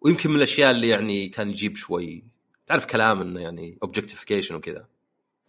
[0.00, 2.24] ويمكن من الأشياء اللي يعني كان يجيب شوي.
[2.66, 4.86] تعرف كلام إنه يعني objectification وكذا.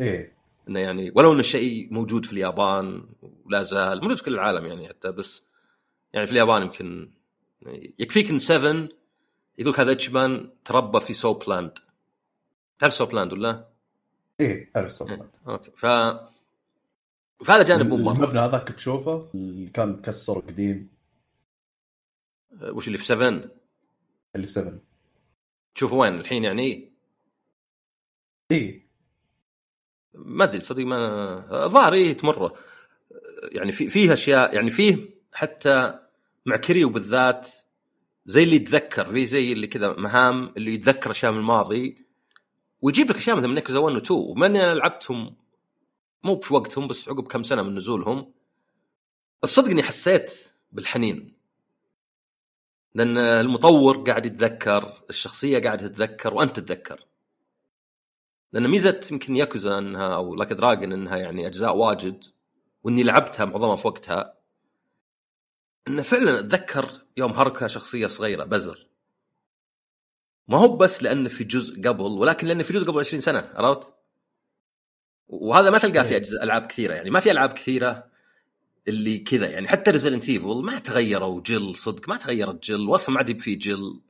[0.01, 0.37] إيه.
[0.69, 3.05] إنه يعني ولو إنه الشيء موجود في اليابان
[3.45, 5.43] ولا زال موجود في كل العالم يعني حتى بس
[6.13, 7.11] يعني في اليابان يمكن
[7.99, 8.87] يكفيك إن 7
[9.57, 11.77] يقول هذا اتشبان تربى في soapland
[12.79, 13.67] تعرف soapland ولا؟
[14.39, 15.53] إيه أعرف soapland إيه.
[15.53, 15.71] okay.
[15.75, 15.85] ف
[17.45, 18.13] فهذا جانب مو مرة.
[18.13, 20.89] المبنى هذاك تشوفه؟ اللي كان مكسر قديم.
[22.61, 23.27] وش اللي في 7
[24.35, 24.73] اللي في 7
[25.75, 26.91] تشوفه وين؟ الحين يعني؟
[28.51, 28.87] إيه.
[30.13, 32.55] ما أدري صدق ما الظاهر إيه تمره
[33.51, 35.99] يعني في فيه أشياء يعني فيه حتى
[36.45, 37.49] مع كريو بالذات
[38.25, 42.05] زي اللي يتذكر في زي اللي كذا مهام اللي يتذكر أشياء من الماضي.
[42.81, 45.35] ويجيب لك أشياء مثلا من نكزا 1 و 2 وما اني أنا لعبتهم
[46.23, 48.33] مو في وقتهم بس عقب كم سنة من نزولهم.
[49.43, 51.37] الصدق إني حسيت بالحنين.
[52.95, 57.05] لأن المطور قاعد يتذكر الشخصية قاعد تتذكر وأنت تتذكر.
[58.53, 62.23] لأن ميزة يمكن ياكوزا إنها أو Like a Dragon إنها يعني أجزاء واجد
[62.83, 64.37] وإني لعبتها معظمها في وقتها
[65.87, 68.87] إنه فعلا أتذكر يوم هاروكا شخصية صغيرة بزر
[70.47, 73.93] ما هو بس لأنه في جزء قبل ولكن لأنه في جزء قبل 20 سنة عرفت؟
[75.27, 76.17] وهذا ما تلقاه في إيه.
[76.17, 78.07] أجزاء ألعاب كثيرة يعني ما في ألعاب كثيرة
[78.87, 83.17] اللي كذا يعني حتى Resident Evil ما تغيروا جل صدق ما تغيرت جل واصلا ما
[83.17, 84.01] عاد في جل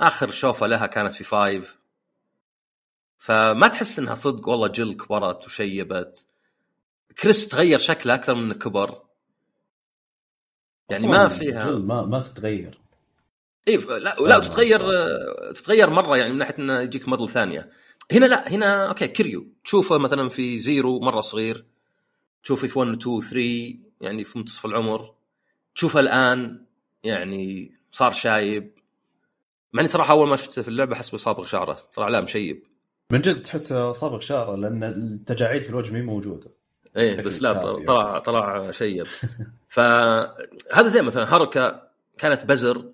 [0.00, 1.75] آخر شوفة لها كانت في five
[3.26, 6.26] فما تحس إنها صدق؟ والله جل كبرت وشيبت.
[7.22, 9.02] كريس تغير شكله أكثر من كبر.
[10.90, 12.78] يعني ما فيها ما ما تتغير.
[13.68, 14.80] اي لا لا تتغير
[15.52, 17.70] تتغير مرة يعني من ناحية إنه يجيك موديل ثانية.
[18.12, 19.46] هنا لا هنا okay كيريو.
[19.64, 21.64] تشوفه مثلا في zero مرة صغير.
[22.42, 25.14] تشوفه في 1 2 3 يعني في منتصف العمر.
[25.74, 26.64] تشوفه الآن
[27.04, 28.72] يعني صار شايب.
[29.72, 31.78] مع إني صراحة أول ما شفته في اللعبة حسبه صابغ شعره.
[31.94, 32.75] طلع لا مشيب.
[33.10, 36.50] من جد تحسه صابغ شعره لأن التجاعيد في الوجه مي موجودة.
[36.96, 37.52] إيه بس لا
[37.86, 39.06] طلع طلع شيب
[39.68, 41.82] فهذا زي مثلا حركه
[42.18, 42.92] كانت بزر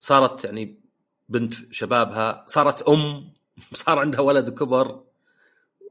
[0.00, 0.80] صارت يعني
[1.28, 3.32] بنت شبابها صارت أم
[3.84, 5.00] صار عندها ولد وكبر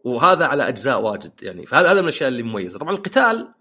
[0.04, 1.66] وهذا على أجزاء واجد يعني.
[1.66, 2.80] فهذا هذا من الأشياء اللي مميزة.
[2.80, 3.54] طبعا القتال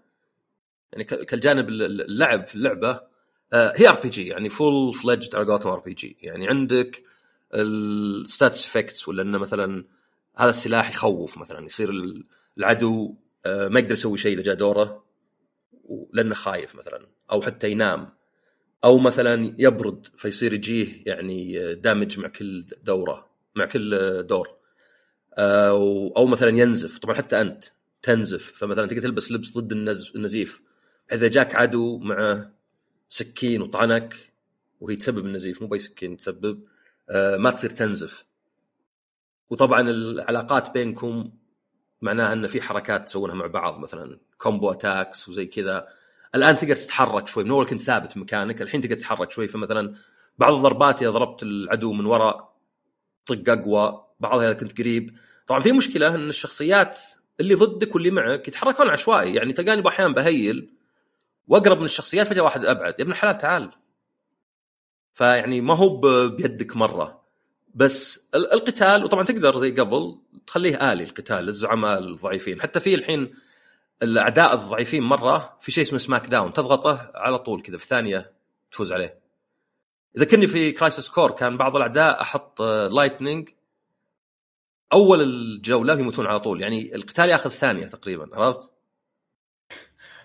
[0.91, 3.01] يعني كالجانب اللعب في اللعبة
[3.53, 6.47] آه، هي ار بي جي يعني فول فلجد على قولتهم ار بي جي يعني.
[6.47, 7.03] عندك
[7.61, 9.85] ال status effects ولا إنه مثلا
[10.37, 11.91] هذا السلاح يخوف مثلا يصير
[12.57, 15.05] العدو آه، ما يقدر يسوي شيء إذا جاء دوره
[16.13, 18.09] لأنه خايف مثلا أو حتى ينام
[18.83, 24.49] أو مثلا يبرد فيصير يجيه يعني damage مع كل دورة مع كل دور.
[25.37, 25.69] آه،
[26.17, 27.63] أو مثلا ينزف طبعا حتى أنت
[28.01, 29.71] تنزف فمثلا تقدر تلبس لبس ضد
[30.15, 30.61] النزيف
[31.07, 32.49] بحيث إذا جاك عدو مع
[33.09, 34.15] سكين وطعنك
[34.79, 36.74] وهي تسبب النزيف مو بأي سكين تسبب آه،
[37.13, 38.25] ما تصير تنزف.
[39.49, 41.31] وطبعا العلاقات بينكم
[42.01, 45.87] معناها إن في حركات تسوونها مع بعض مثلا combo attacks وزي كذا.
[46.35, 49.47] الآن تقدر تتحرك شوي من أول كنت ثابت في مكانك الحين تقدر تتحرك شوي.
[49.47, 49.95] فمثلا
[50.37, 52.55] بعض الضربات إذا ضربت العدو من وراء
[53.25, 55.17] طق أقوى بعضها إذا كنت قريب.
[55.47, 56.99] طبعا في مشكلة إن الشخصيات
[57.39, 59.35] اللي ضدك واللي معك يتحركون عشوائي.
[59.35, 60.73] يعني تلقاني أحيانا بهيل
[61.47, 62.99] وأقرب من الشخصيات فجأة واحد أبعد.
[62.99, 63.71] يا ابن الحلال تعال.
[65.15, 65.97] فيعني ما هو
[66.29, 67.21] بيدك مرة.
[67.75, 72.61] بس القتال وطبعا تقدر زي قبل تخليه آلي القتال للزعماء الضعيفين.
[72.61, 73.35] حتى في الحين
[74.03, 76.53] الأعداء الضعيفين مرة في شيء اسمه سماك داون.
[76.53, 78.33] تضغطه على طول كذا في ثانية
[78.71, 79.19] تفوز عليه.
[80.17, 83.49] إذا كني في Crisis Core كان بعض الأعداء أحط lightning
[84.93, 86.61] أول الجولة يموتون على طول.
[86.61, 88.69] يعني القتال ياخذ ثانية تقريبا عرفت؟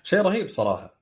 [0.02, 0.99] شيء رهيب صراحة.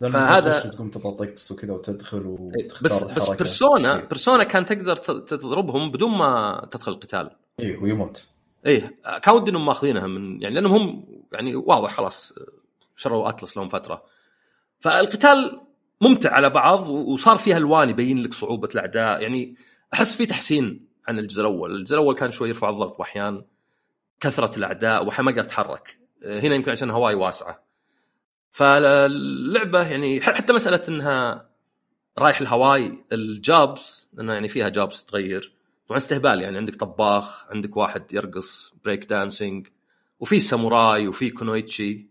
[0.00, 3.30] فهذا- تقوم تطقس وكذا وتدخل وتختار بس بس.
[3.30, 4.04] Persona إيه.
[4.04, 7.30] Persona كان تقدر تضربهم بدون ما تدخل القتال.
[7.60, 8.26] إيه ويموت.
[8.66, 12.32] إيه كان ودي إنهم ماخذينها من يعني لأنهم هم يعني واضح خلاص
[12.96, 14.02] شروا Atlus لهم فترة.
[14.80, 15.60] فالقتال
[16.00, 19.20] ممتع على بعض وصار فيها الوان يبين لك صعوبة الأعداء.
[19.22, 19.54] يعني
[19.94, 23.44] أحس في تحسين عن الجزء الأول، الجزء الأول كان شوي يرفع الضغط وأحيان
[24.20, 25.98] كثرة الأعداء واحيانا ما قدرت أتحرك.
[26.24, 27.63] هنا يمكن عشان هاواي واسعة.
[28.54, 31.50] فاللعبة يعني حتى مسألة إنها
[32.18, 35.52] رايح الهاواي ال jobs لانها يعني فيها jobs تغير.
[35.86, 39.66] طبعا استهبال يعني عندك طباخ عندك واحد يرقص break dancing
[40.20, 42.06] وفي ساموراي وفي kunoichi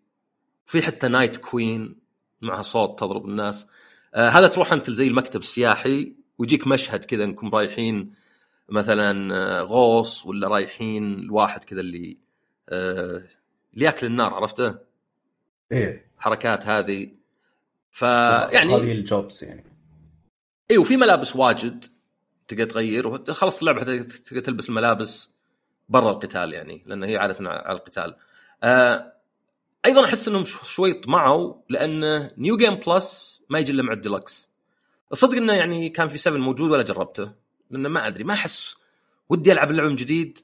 [0.65, 1.95] في حتى night queen
[2.41, 3.67] معها سوط تضرب الناس.
[4.13, 8.13] آه هذا تروح أنت زي المكتب السياحي ويجيك مشهد كذا إنكم رايحين
[8.69, 12.17] مثلا آه، غوص ولا رايحين الواحد كذا اللي
[12.69, 13.23] آه
[13.73, 14.75] اللي ياكل النار عرفته؟
[15.71, 16.12] إيه.
[16.23, 17.07] حركات هذه
[17.91, 18.03] ف
[18.75, 19.63] هذه ال jobs يعني
[20.71, 21.85] اي وفي ملابس واجد
[22.47, 25.29] تقدر تغير وخلص اللعبة حتى تقدر تلبس الملابس
[25.89, 28.15] برا القتال يعني لأن هي عادة على القتال.
[28.63, 29.13] آه
[29.85, 34.49] أيضا أحس إنهم شو- شوي طمعوا لأن New Game Plus ما يجي إلا مع الديلكس.
[35.11, 37.31] الصدق إنه يعني كان في 7 موجود ولا جربته
[37.69, 38.75] لأنه ما أدري ما أحس
[39.29, 40.39] ودي ألعب اللعبه من جديد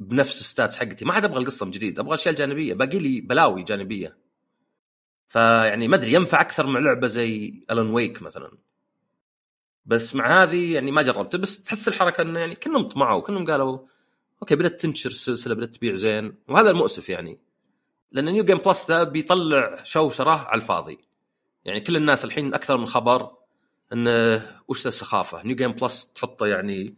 [0.00, 3.20] بنفس ال stats حقتي ما عاد أبغى القصة من جديد أبغى أشياء جانبية باقي لي
[3.20, 4.16] بلاوي جانبية
[5.32, 8.58] فيعني ما أدري ينفع أكثر مع لعبة زي Alan Wake مثلا.
[9.86, 13.78] بس مع هذه يعني ما جربته بس تحس الحركة إنه يعني كأنهم طمعوا كأنهم قالوا
[14.42, 16.34] أوكي بدأت تنشر السلسله بدأت تبيع زين.
[16.48, 17.38] وهذا المؤسف يعني
[18.12, 20.98] لأن New Game Plus ذا بيطلع شوشرة على الفاضي.
[21.64, 23.30] يعني كل الناس الحين أكثر من خبر
[23.92, 26.94] انه وش السخافة؟ New Game Plus تحطه يعني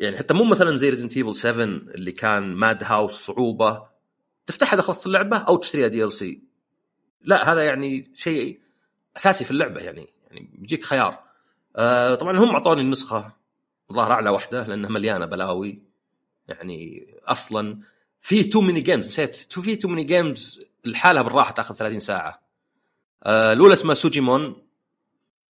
[0.00, 3.86] يعني حتى مو مثلا زي Resident Evil 7 اللي كان Madhouse صعوبة.
[4.46, 6.55] تفتحها إذا خلصت اللعبة أو تشتريها DLC
[7.26, 8.60] لا هذا يعني شيء
[9.16, 11.22] أساسي في اللعبة يعني يعني بيجيك خيار.
[11.76, 13.32] آه طبعا هم أعطوني النسخة
[13.92, 15.82] ظاهر أعلى واحدة لأنها مليانة بلاوي.
[16.48, 17.78] يعني أصلا
[18.20, 22.42] في two mini games نسيت في two mini games لحالها بالراحة تأخذ 30 ساعة.
[23.22, 24.66] آه الأولى اسمها Sujimon.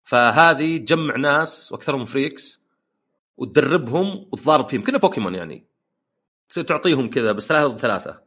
[0.04, 2.60] فهذه تجمع ناس وأكثرهم freaks
[3.36, 5.66] وتدربهم وتضارب فيهم كنه بوكيمون يعني.
[6.48, 8.22] تصير تعطيهم كذا بس ثلاثة ضد ثلاثة.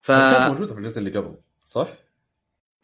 [0.00, 1.88] ف كانت موجوده في الجزء اللي قبل صح؟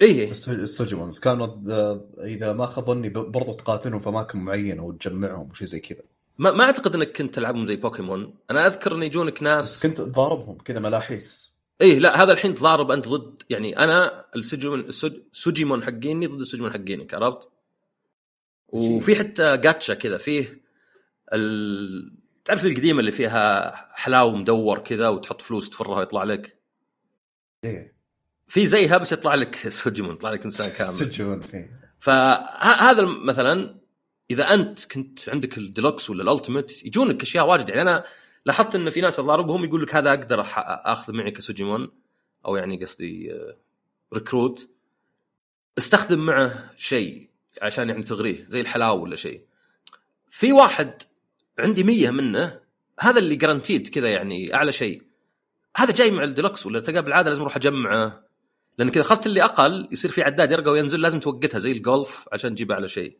[0.00, 4.84] إيه السو- ال Sujimons كانوا آه، إذا ما خاب ظني برضو تقاتلهم في اماكن معينه
[4.84, 6.02] وتجمعهم وشي زي كذا.
[6.38, 8.34] ما, ما أعتقد إنك كنت تلعبهم زي بوكيمون.
[8.50, 11.56] أنا أذكر إن يجونك بس ناس كنت تضاربهم كذا ملاحيس.
[11.80, 16.26] إيه لا هذا الحين تضارب أنت ضد يعني أنا ال Sujimon السج- ال Sujimon حقيني
[16.26, 17.48] ضد ال Sujimon حقينك عرفت؟
[18.68, 20.60] وفي حتى جاتشا كذا فيه
[21.32, 22.12] ال...
[22.44, 26.56] تعرف القديمة اللي فيها حلاوة مدور كذا وتحط فلوس تفرها يطلع لك؟
[27.64, 27.99] إيه.
[28.50, 30.92] في زيها بس يطلع لك Sujimon يطلع لك إنسان كامل.
[30.92, 31.70] Sujimon فيه
[32.00, 33.80] فهذا مثلا
[34.30, 37.68] إذا أنت كنت عندك الديلوكس ولا ال ultimate يجونك أشياء واجد.
[37.68, 38.04] يعني أنا
[38.46, 41.90] لاحظت إن في ناس اضاربهم يقول لك هذا أقدر أخذ معي ك Sujimon
[42.46, 43.56] أو يعني قصدي آه،
[44.14, 44.68] recruit
[45.78, 47.28] استخدم معه شيء
[47.62, 49.44] عشان يعني تغريه زي الحلاوة ولا شيء.
[50.30, 51.02] في واحد
[51.58, 52.60] عندي مية منه
[53.00, 55.02] هذا اللي guaranteed كذا يعني أعلى شيء.
[55.76, 58.29] هذا جاي مع الديلوكس ولا تلقاه بالعاده لازم أروح أجمعه.
[58.78, 62.54] لأن كذا اخذت اللي أقل يصير في عداد يرقى وينزل لازم توقتها زي الجولف عشان
[62.54, 63.16] تجيب أعلى شيء.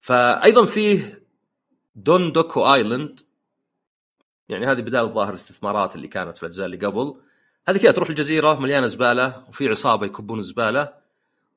[0.00, 1.22] فايضا فيه
[1.94, 3.20] Dondoko Island.
[4.48, 7.14] يعني هذه بدال الظاهر الاستثمارات اللي كانت في الاجزاء اللي قبل.
[7.68, 10.92] هذه كذا تروح الجزيرة مليانة زبالة وفي عصابة يكبون الزباله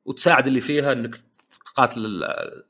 [0.06, 1.20] وتساعد اللي فيها إنك
[1.66, 2.64] تقاتل ال-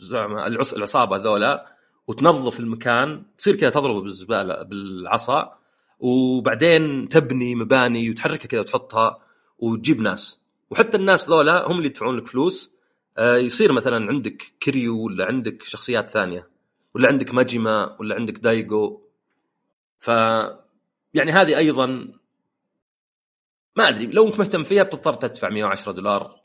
[0.00, 1.66] الزعماء العص- العصابة ذولا
[2.06, 3.22] وتنظف المكان.
[3.38, 5.58] تصير كذا تضربه بالزباله بالعصا.
[5.98, 9.18] وبعدين تبني مباني وتحركها كذا وتحطها.
[9.58, 10.40] وتجيب ناس.
[10.70, 12.70] وحتى الناس ذولا هم اللي يدفعون لك فلوس.
[13.18, 16.48] آه، يصير مثلا عندك كريو ولا عندك شخصيات ثانية
[16.94, 19.00] ولا عندك ماجيما ولا عندك دايجو.
[19.98, 20.08] ف
[21.14, 21.86] يعني هذه أيضا
[23.76, 26.40] ما أدري لو إنك مهتم فيها بتضطر تدفع 110 دولار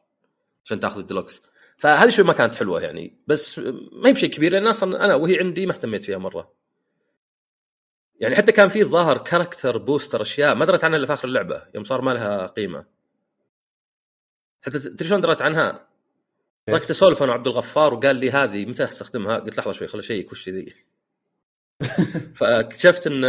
[0.66, 1.42] عشان تأخذ الديلوكس.
[1.78, 3.60] فهذه شوي ما كانت حلوة يعني بس
[3.92, 6.54] ما هي بشيء كبير لأن أصلا أنا وهي عندي ما اهتميت فيها مرة.
[8.20, 11.64] يعني حتى كان في الظاهر character booster أشياء ما دريت عنها إلا في آخر اللعبة
[11.76, 12.86] يوم صار ما لها قيمة.
[14.66, 15.88] حتى تدري شلون دريت عنها؟
[16.70, 20.32] صادفت اسولف أنا وعبد الغفار وقال لي هذه متى استخدمها؟ قلت لحظة شوي خل اشيك
[20.32, 20.74] وش ذي
[22.40, 23.26] فاكتشفت إن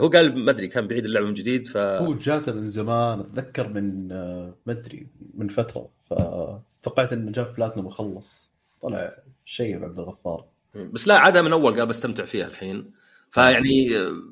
[0.00, 3.68] هو قال ما أدري كان بعيد اللعبة من جديد ف هو جاته من زمان أتذكر
[3.68, 5.88] من آه، ما أدري من فترة.
[6.10, 8.52] فتوقعت إنه جاب بلاتنم وخلص.
[8.82, 10.44] طلع شيء عبد الغفار.
[10.74, 12.90] بس لا عادها من أول قال بستمتع فيها الحين.
[13.30, 13.88] فيعني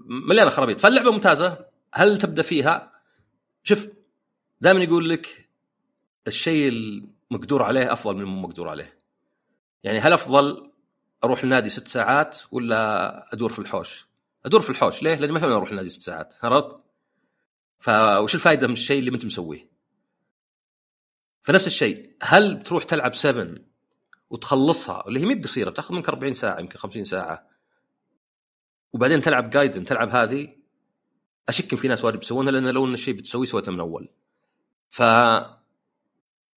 [0.07, 0.81] مليانة خرابيط.
[0.81, 1.59] فاللعبة ممتازة.
[1.95, 2.93] هل تبدأ فيها؟
[3.65, 3.89] شوف
[4.61, 5.48] دائما يقول لك
[6.27, 6.69] الشيء
[7.31, 8.99] المقدور عليه أفضل من المو مقدور عليه.
[9.85, 10.71] يعني هل أفضل
[11.25, 14.07] أروح النادي ست ساعات ولا أدور في الحوش؟
[14.47, 16.77] أدور في الحوش ليه؟ لأني ما فهمت أروح النادي ست ساعات عرفت؟
[17.79, 19.69] فوش الفائده من الشيء اللي ما أنت مسويه؟
[21.43, 23.55] فنفس الشيء هل بتروح تلعب 7
[24.31, 27.49] وتخلصها اللي هي مي بقصيره بتاخذ منك 40 ساعة يمكن 50 ساعة
[28.93, 30.49] وبعدين تلعب جايدن تلعب هذه
[31.49, 34.09] أشك في ناس واجد بيسوونها لأن لو إن الشيء بتسويه سويته من أول.
[34.91, 35.03] ف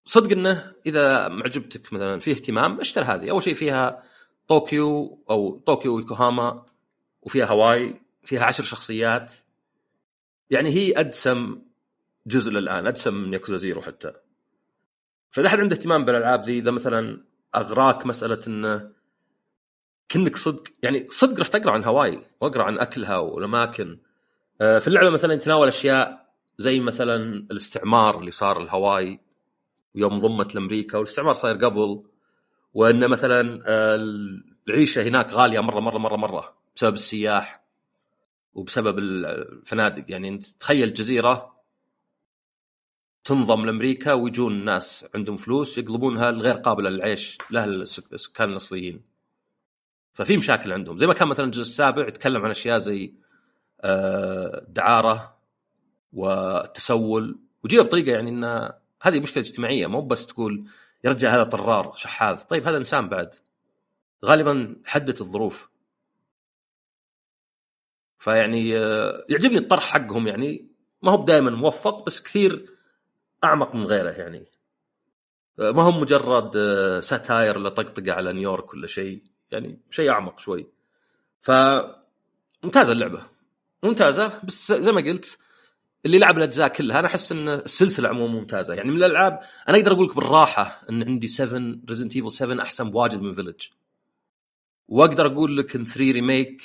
[0.05, 3.29] صدق إنه إذا معجبتك مثلا في اهتمام اشتر هذه.
[3.29, 4.03] أول شيء فيها
[4.47, 6.65] طوكيو أو طوكيو ويوكوهاما
[7.21, 9.31] وفيها هاواي فيها عشر شخصيات.
[10.49, 11.61] يعني هي أدسم
[12.27, 14.13] جزء للآن أدسم من Yakuza Zero حتى.
[15.31, 17.23] فإذا أحد عنده اهتمام بالألعاب ذي إذا مثلا
[17.55, 18.91] أغراك مسألة إنه
[20.11, 23.99] كنك صدق يعني صدق رحت اقرا عن هاواي وأقرأ عن أكلها والأماكن.
[24.61, 27.15] آه، في اللعبة مثلا يتناول أشياء زي مثلا
[27.51, 29.19] الاستعمار اللي صار الهواي
[29.95, 32.03] ويوم ضمت لأمريكا والاستعمار صاير قبل
[32.73, 33.95] وان مثلا آه،
[34.67, 37.63] العيشة هناك غالية مرة مرة مرة مرة بسبب السياح
[38.53, 40.05] وبسبب الفنادق.
[40.07, 41.61] يعني أنت تخيل جزيره
[43.23, 49.01] تنضم لأمريكا ويجون ناس عندهم فلوس يقلبونها الغير قابلة للعيش لأهل السكان الأصليين.
[50.13, 50.97] ففي مشاكل عندهم.
[50.97, 53.13] زي ما كان مثلا الجزء السابع يتكلم عن أشياء زي
[53.85, 55.37] الدعارة آه،
[56.13, 58.71] والتسول وجيبها بطريقة يعني ان
[59.01, 60.65] هذه مشكلة اجتماعية مو بس تقول
[61.03, 62.37] يا رجال هذا طرار شحاذ.
[62.37, 63.35] طيب هذا إنسان بعد
[64.25, 65.69] غالبا حدت الظروف.
[68.19, 70.71] فيعني آه، يعجبني الطرح حقهم يعني.
[71.01, 72.65] ما هو دائما موفق بس كثير
[73.43, 74.45] أعمق من غيره يعني.
[75.59, 76.57] آه، ما هو مجرد
[76.99, 79.23] ساتاير ولا طقطقه على نيويورك ولا شيء.
[79.51, 80.67] يعني شيء أعمق شوي.
[81.41, 81.51] ف
[82.63, 83.23] ممتازه اللعبة.
[83.83, 85.37] ممتازة بس زي ما قلت
[86.05, 88.73] اللي لعب الأجزاء كلها أنا أحس إن السلسلة عموما ممتازة.
[88.73, 89.39] يعني من الألعاب
[89.69, 93.67] أنا أقدر أقول لك بالراحة إن عندي 7 Resident Evil 7 أحسن بواجد من Village
[94.87, 96.63] وأقدر أقول لك إن 3 remake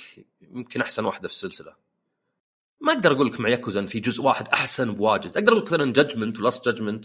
[0.53, 1.73] يمكن أحسن واحدة في السلسلة.
[2.81, 5.93] ما أقدر أقول لك مع ياكوزا في جزء واحد أحسن بواجد أقدر أقول لك مثلا
[5.93, 7.05] Judgment و Lost Judgment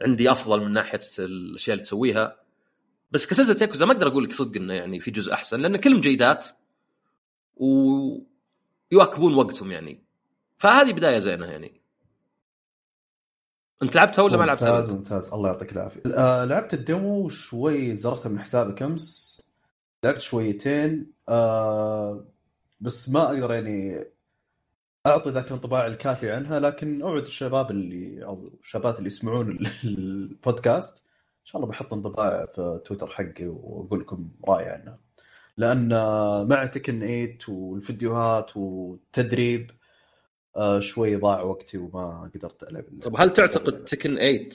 [0.00, 2.36] عندي أفضل من ناحية الأشياء اللي تسويها.
[3.10, 6.00] بس كسلسلة ياكوزا ما أقدر أقول لك صدق إنه يعني في جزء أحسن لأن كلهم
[6.00, 6.46] جيدات
[7.56, 10.03] ويواكبون وقتهم يعني.
[10.64, 11.80] فهذه بداية زينة يعني.
[13.82, 15.32] انت لعبتها ولا ما لعبتها؟ ممتاز ممتاز.
[15.32, 16.00] الله يعطيك العافية.
[16.16, 19.42] آه لعبت الديمو شوي زرتها من حسابك أمس.
[20.04, 21.12] لعبت شويتين.
[21.28, 22.26] آه
[22.80, 24.04] بس ما أقدر يعني
[25.06, 30.98] أعطي ذاك الانطباع الكافي عنها لكن أوعد الشباب اللي أو الشباب اللي يسمعون البودكاست
[31.40, 34.98] إن شاء الله بحط انطباع في تويتر حقي وأقول لكم رأيي عنها.
[35.56, 35.88] لأن
[36.48, 39.70] مع Tekken 8 والفيديوهات والتدريب
[40.56, 44.50] آه، شوي ضاع وقتي وما قدرت ألعب طب هل تعتقد Tekken 8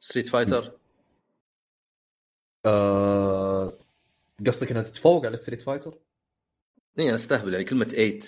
[0.00, 0.72] Street Fighter؟
[2.66, 3.72] آه
[4.46, 5.98] قصدك إنها تتفوق على ستريت فايتر؟
[6.98, 8.18] اي أنا أستهبل يعني كلمة 8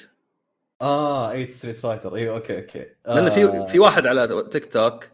[0.83, 2.87] آه ate Street Fighter اي okay okay.
[3.07, 5.05] آه لأن في في واحد على تيك توك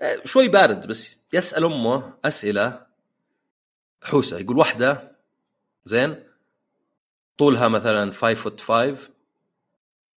[0.00, 2.86] آه، شوي بارد بس يسأل أمه أسئلة
[4.02, 4.38] حوسة.
[4.38, 5.16] يقول واحدة
[5.84, 6.24] زين
[7.38, 8.96] طولها مثلا 5 foot 5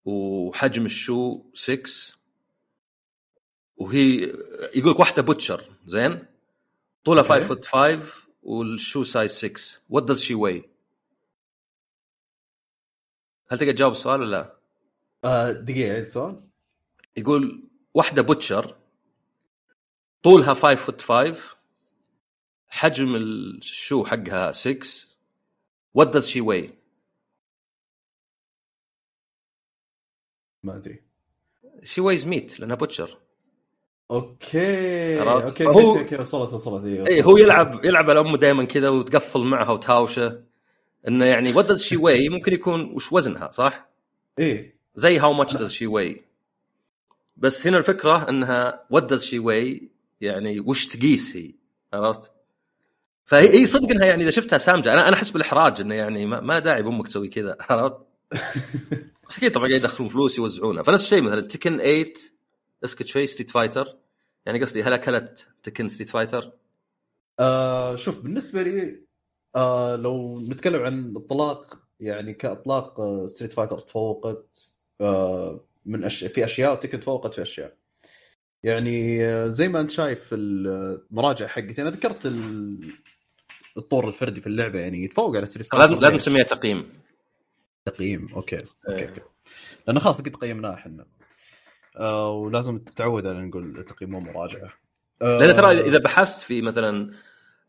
[0.05, 1.83] وحجم ال shoe 6
[3.77, 4.21] وهي
[4.75, 6.25] يقول لك واحدة butcher زين؟
[7.03, 8.01] طولها 5 foot 5
[8.43, 10.63] وال shoe size 6 what does she weigh
[13.47, 14.57] هل تقدر تجاوب السؤال ولا لا؟
[15.23, 16.41] آه دقيقة السؤال؟
[17.17, 18.75] يقول واحدة butcher
[20.23, 21.35] طولها 5 foot 5
[22.67, 24.79] حجم ال shoe حقها 6
[25.93, 26.80] what does she weigh
[30.63, 31.03] ما أدري.
[31.83, 33.17] she weighs meat لأنها butcher
[34.11, 38.89] okay okay okay okay وصلت وصلت اي إيه، هو يلعب يلعب على أمه دائما كذا
[38.89, 40.43] وتقفل معها وتهاوشه.
[41.07, 43.89] إنه يعني what does she weigh ممكن يكون وش وزنها صح؟
[44.39, 44.75] إيه.
[44.95, 46.21] زي how much does she weigh
[47.37, 49.89] بس هنا الفكرة إنها what does she weigh
[50.21, 51.51] يعني وش تقيس هي
[51.93, 52.31] عرفت؟
[53.25, 56.59] فهي صدق إنها يعني إذا شفتها سامجة أنا أنا أحس بالإحراج إنه يعني ما, ما
[56.59, 57.97] داعي بأمك تسوي كذا عرفت؟
[59.31, 60.83] بس أكيد طبعا قاعد يدخلون فلوس يوزعونها.
[60.83, 62.13] فنفس الشيء مثلا Tekken ate
[62.83, 63.97] اسكت شوي Street Fighter
[64.45, 66.51] يعني قصدي هل أكلت Tekken Street Fighter؟
[67.39, 69.01] آه شوف بالنسبة لي
[69.55, 76.45] آه لو نتكلم عن اطلاق يعني كإطلاق آه Street Fighter تفوقت آه من أشياء في
[76.45, 77.77] أشياء و Tekken تفوقت في أشياء.
[78.63, 82.25] يعني آه زي ما أنت شايف في المراجعه حقتي أنا ذكرت
[83.77, 87.01] الطور الفردي في اللعبة يعني يتفوق على Street Fighter لازم لازم تسميها تقييم.
[87.85, 88.29] تقييم.
[88.35, 89.09] okay okay إيه.
[89.09, 89.21] okay.
[89.87, 91.05] لأنه خلاص قد قيمناه إحنا.
[91.97, 94.73] آه ولازم تتعود على نقول تقييم مو مراجعة.
[95.21, 97.13] آه لأن ترى إذا بحثت في مثلا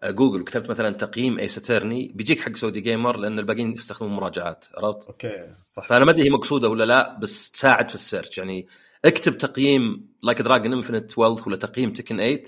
[0.05, 5.07] جوجل كتبت مثلا تقييم Ys Eternal بيجيك حق Saudi Gamer لأن الباقيين يستخدمون مراجعات عرفت؟
[5.07, 5.89] okay صح.
[5.89, 8.39] فأنا ما أدري هي مقصودة ولا لا بس تساعد في ال search.
[8.39, 8.67] يعني
[9.05, 12.43] اكتب تقييم Like a Dragon Infinite Wealth ولا تقييم Tekken 8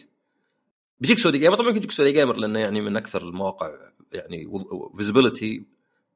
[1.01, 3.71] بيجيك Saudi Gamer طبعا يجيك Saudi Gamer لأنه يعني من أكثر المواقع
[4.13, 4.49] يعني
[4.97, 5.65] visibility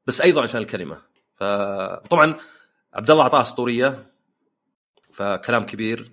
[0.07, 1.08] بس أيضا عشان الكلمة.
[1.39, 2.35] فطبعا
[2.93, 4.11] عبد الله اعطاه أسطورية
[5.11, 6.11] فكلام كبير.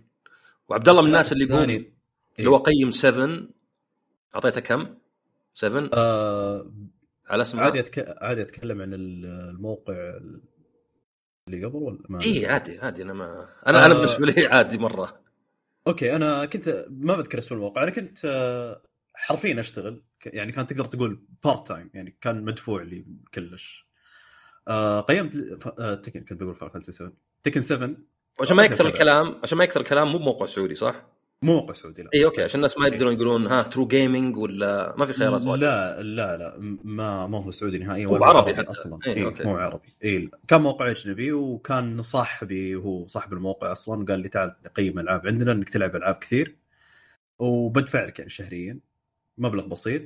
[0.68, 1.94] وعبد الله من الناس اللي يقول الثاني.
[2.38, 3.48] اللي هو قيم 7
[4.34, 4.98] أعطيته كم؟
[5.54, 6.72] 7 آه
[7.26, 7.62] على اسمه.
[7.62, 8.16] عادي أتك...
[8.22, 9.94] عادي أتكلم عن الموقع
[11.48, 13.02] اللي قبل ولا ما اي عادي عادي.
[13.02, 13.96] أنا ما أنا أنا آه.
[13.96, 15.20] بالنسبة لي عادي مرة.
[15.86, 17.82] okay أنا كنت ما بذكر اسم الموقع.
[17.82, 18.82] أنا كنت آه،
[19.14, 23.85] حرفيا أشتغل يعني كان تقدر تقول part time يعني كان مدفوع لي كلش.
[24.68, 27.12] آه قيمت آه تكن كنت بقول Final Fantasy 7
[27.42, 27.90] Tekken 7
[28.40, 28.86] وعشان ما يكثر.
[28.86, 31.06] الكلام عشان ما يكثر الكلام مو بموقع سعودي صح؟
[31.42, 32.10] مو موقع سعودي لا.
[32.14, 35.62] إي أوكي عشان الناس ما يقدرون يقولون ها True Gaming ولا ما في خيارات واجد.
[35.62, 38.70] لا لا لا ما ما هو سعودي نهائيا هو ولا عربي حتى.
[38.70, 38.98] أصلا.
[39.06, 39.46] إيه، إيه.
[39.46, 39.88] مو عربي.
[40.04, 45.26] إيه كان موقع أجنبي وكان صاحبي هو صاحب الموقع أصلا قال لي تعال قيم ألعاب
[45.26, 46.56] عندنا إنك تلعب ألعاب كثير.
[47.38, 48.78] وبدفع لك يعني شهريا
[49.38, 50.02] مبلغ بسيط.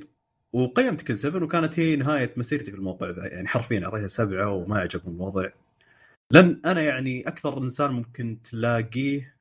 [0.53, 4.79] وقيمت كل 7 وكانت هي نهاية مسيرتي في الموقع ذا يعني حرفيا أعطيتها سبعة وما
[4.79, 5.49] عجبني الوضع
[6.31, 9.35] لأن أنا يعني أكثر إنسان ممكن تلاقيه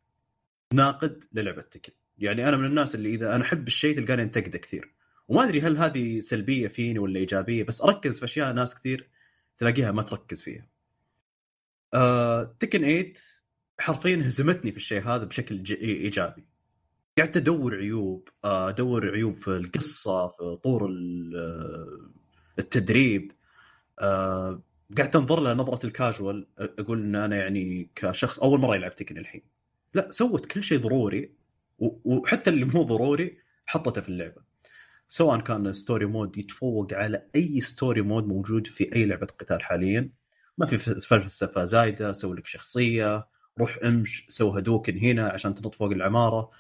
[0.75, 4.93] ناقد للعبة تكن يعني أنا من الناس اللي إذا أنا أحب الشيء تلقاني أنتقده كثير
[5.29, 9.09] وما أدري هل هذه سلبية فيني ولا إيجابية بس أركز في أشياء ناس كثير
[9.59, 10.67] تلاقيها ما تركز فيها.
[11.95, 13.13] آه، تكن 8
[13.81, 16.45] حرفيا هزمتني في الشيء هذا بشكل إيجابي.
[17.21, 20.85] قعدت ادور عيوب آه، ادور عيوب في القصة في طور
[21.37, 22.11] آه،
[22.59, 23.33] التدريب.
[24.01, 24.63] آه،
[24.99, 29.43] قعدت انظر لها نظرة الكاجوال أقول إن أنا يعني كشخص أول مرة يلعب Tekken الحين.
[29.95, 31.33] لا سوت كل شيء ضروري
[31.79, 34.43] وحتى اللي مو ضروري حطته في اللعبة.
[35.09, 40.11] سواء كان story mode يتفوق على أي story mode موجود في أي لعبة قتال حاليا.
[40.59, 43.27] ما في فلسفه زايدة سوي لك شخصية
[43.59, 46.51] روح امش سو Hadouken هنا عشان تنط فوق العمارة.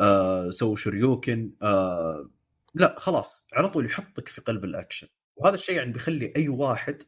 [0.00, 2.30] آه سو Shoryuken آه
[2.74, 5.08] لا خلاص على طول يحطك في قلب الأكشن.
[5.36, 7.02] وهذا الشيء يعني بيخلي أي واحد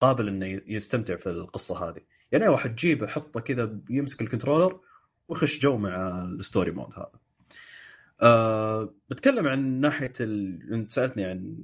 [0.00, 2.00] قابل إنه يستمتع في القصة هذه.
[2.32, 4.80] يعني أي واحد تجيبه حطه كذا يمسك ال controller
[5.28, 7.12] ويخش جو مع ال story mode هذا.
[8.22, 10.72] أه بتكلم عن ناحية ال...
[10.74, 11.58] أنت سألتني عن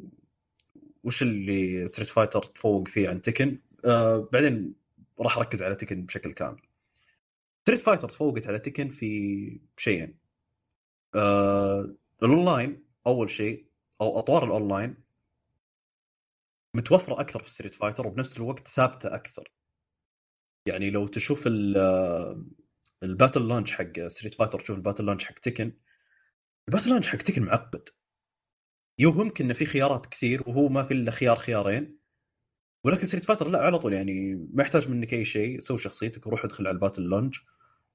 [1.05, 4.75] وش اللي Street Fighter تفوق فيه عن Tekken أه بعدين
[5.21, 6.61] راح أركز على Tekken بشكل كامل.
[7.65, 10.19] Street Fighter تفوقت على Tekken في شيئين.
[11.15, 13.67] أه الأونلاين أول شيء
[14.01, 14.97] أو أطوار الأونلاين
[16.77, 19.53] متوفرة أكثر في Street Fighter وبنفس الوقت ثابتة أكثر.
[20.67, 22.47] يعني لو تشوف ال-
[23.03, 25.73] ال Battle Lounge حق Street Fighter تشوف ال Battle Lounge حق Tekken
[26.69, 27.89] ال Battle Lounge حق Tekken معقد.
[28.99, 31.99] يوهمك انه في خيارات كثير وهو ما في إلا خيار خيارين.
[32.85, 36.45] ولكن Street Fighter لا على طول يعني ما يحتاج منك أي شيء سوي شخصيتك وروح
[36.45, 37.45] ادخل على ال Battle Lounge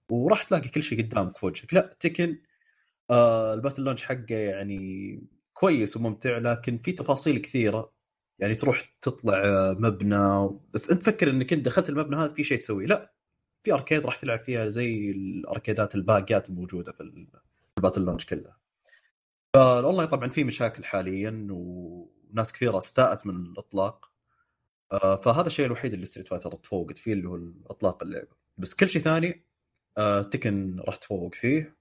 [0.09, 1.73] وراح تلاقي كل شيء قدامك في وجهك.
[1.73, 2.37] لا Tekken
[3.09, 7.91] آه ال Battle Lounge حقه يعني كويس وممتع لكن في تفاصيل كثيرة.
[8.39, 12.57] يعني تروح تطلع آه، مبنى بس أنت تفكر إنك أنت دخلت المبنى هذا في شيء
[12.57, 12.85] تسويه.
[12.87, 13.13] لا
[13.63, 17.27] في arcade راح تلعب فيها زي ال arcade ات الباقيات الموجودة في ال-
[17.77, 18.57] ال Battle Lounge كلها
[19.53, 24.11] فالأونلاين طبعا في مشاكل حاليا وناس كثيرة استاءت من الإطلاق.
[24.91, 27.39] آه، فهذا الشيء الوحيد اللي Street Fighter تفوقت فيه اللي هو
[27.69, 28.35] اطلاق اللعبة.
[28.57, 29.43] بس كل شيء ثاني
[30.31, 31.75] Tekken راح تفوق فيه.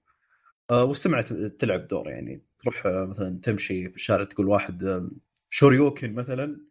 [0.69, 2.41] آه، والسمعة تلعب دور يعني.
[2.59, 5.09] تروح آه، مثلا تمشي في الشارع تقول واحد آه،
[5.49, 6.61] Shoryuken مثلا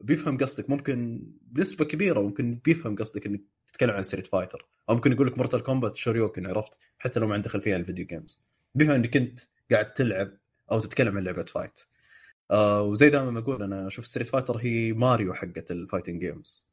[0.00, 0.70] بيفهم قصدك.
[0.70, 5.38] ممكن بنسبة كبيرة ممكن بيفهم قصدك إنك تتكلم عن Street Fighter أو ممكن يقول لك
[5.38, 9.16] Mortal Kombat Shoryuken عرفت؟ حتى لو ما عنده خلفيه عن ال video games بيفهم إنك
[9.16, 9.40] أنت
[9.70, 10.30] قاعد تلعب
[10.72, 11.80] أو تتكلم عن لعبة fight
[12.50, 16.68] آه وزي دائما ما أقول أنا أشوف Street Fighter هي ماريو حقت ال fighting games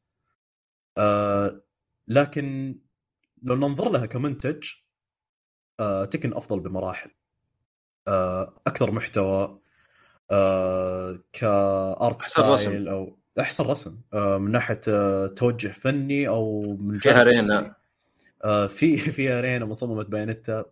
[0.98, 1.62] آه
[2.08, 2.78] لكن
[3.44, 4.68] لو ننظر لها كمنتج
[5.80, 7.10] آه Tekken أفضل بمراحل.
[8.08, 9.58] آه أكثر محتوى
[10.30, 12.22] آه ك art.
[12.22, 17.74] style أو أحسن رسم آه من ناحية آه توجه فني أو من فيها Reina.
[18.44, 20.64] آه في فيها Reina مصممة Bayonetta.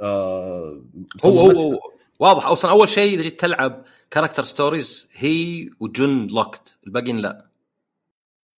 [0.00, 0.82] آه
[1.24, 1.78] هو هو,
[2.18, 2.46] واضح.
[2.46, 7.46] أصلا أول شيء إذا جيت تلعب character stories هي و Jin locked الباقيين لا.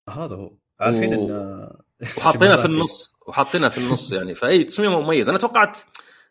[0.08, 0.52] هذا هو.
[0.80, 1.70] عارفين و- إن
[2.18, 3.15] وحاطينها في النص.
[3.28, 4.34] وحاطينها في النص يعني.
[4.34, 5.78] فأي تصميمها مميز أنا توقعت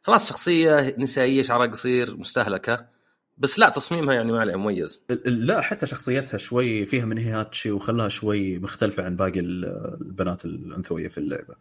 [0.01, 2.95] خلاص شخصية نسائية شعرها قصير مستهلكة.
[3.37, 5.03] بس لا تصميمها يعني ما عليه مميز.
[5.25, 11.17] لا حتى شخصيتها شوي فيها من Heihachi وخلاها شوي مختلفة عن باقي البنات الأنثوية في
[11.17, 11.55] اللعبة.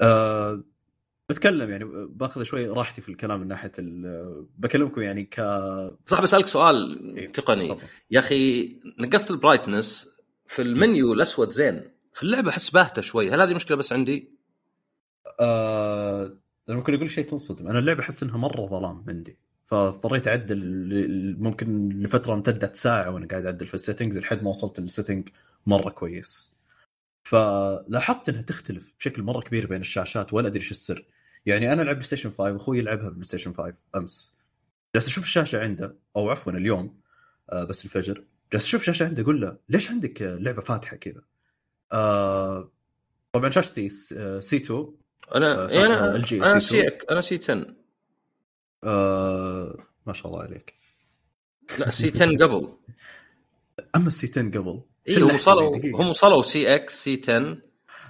[0.00, 0.64] أه
[1.28, 3.72] بتكلم يعني باخذ شوي راحتي في الكلام من ناحية
[4.58, 5.40] بكلمكم يعني ك
[6.06, 7.68] صح بسألك سؤال إيه، تقني.
[7.68, 7.88] طبعا.
[8.10, 10.08] يا أخي نقصت ال brightness
[10.46, 11.82] في المنيو الأسود زين.
[12.14, 13.30] في اللعبة أحس باهتة شوي.
[13.30, 14.35] هل هذه مشكلة بس عندي؟
[15.40, 16.38] آه...
[16.68, 17.68] ممكن أقول شيء تنصدم.
[17.68, 19.38] أنا اللعبة أحس إنها مرة ظلام عندي.
[19.66, 24.80] فاضطريت أعدل ممكن لفترة امتدت ساعة وأنا قاعد أعدل في ال settings لحد ما وصلت
[24.80, 25.28] لل setting
[25.66, 26.56] مرة كويس.
[27.22, 31.06] فلاحظت إنها تختلف بشكل مرة كبير بين الشاشات ولا أدري إيش السر.
[31.46, 34.38] يعني أنا ألعب PlayStation 5 وأخوي يلعبها PlayStation 5 أمس.
[34.94, 37.00] جالس أشوف الشاشة عنده أو عفوا اليوم
[37.50, 38.24] آه بس الفجر.
[38.52, 41.22] جالس أشوف الشاشة عنده أقول له ليش عندك لعبة فاتحة كذا؟
[41.92, 42.72] آه
[43.32, 44.94] طبعا شاشتي C 2
[45.34, 47.66] أنا آه إيه أنا أنا C أنا C 10
[48.84, 50.74] آه ما شاء الله عليك.
[51.78, 52.72] لا سي 10 قبل.
[53.96, 54.82] أما السي 10 قبل.
[55.08, 57.58] اي هم وصلوا هم وصلوا سي إكس سي 10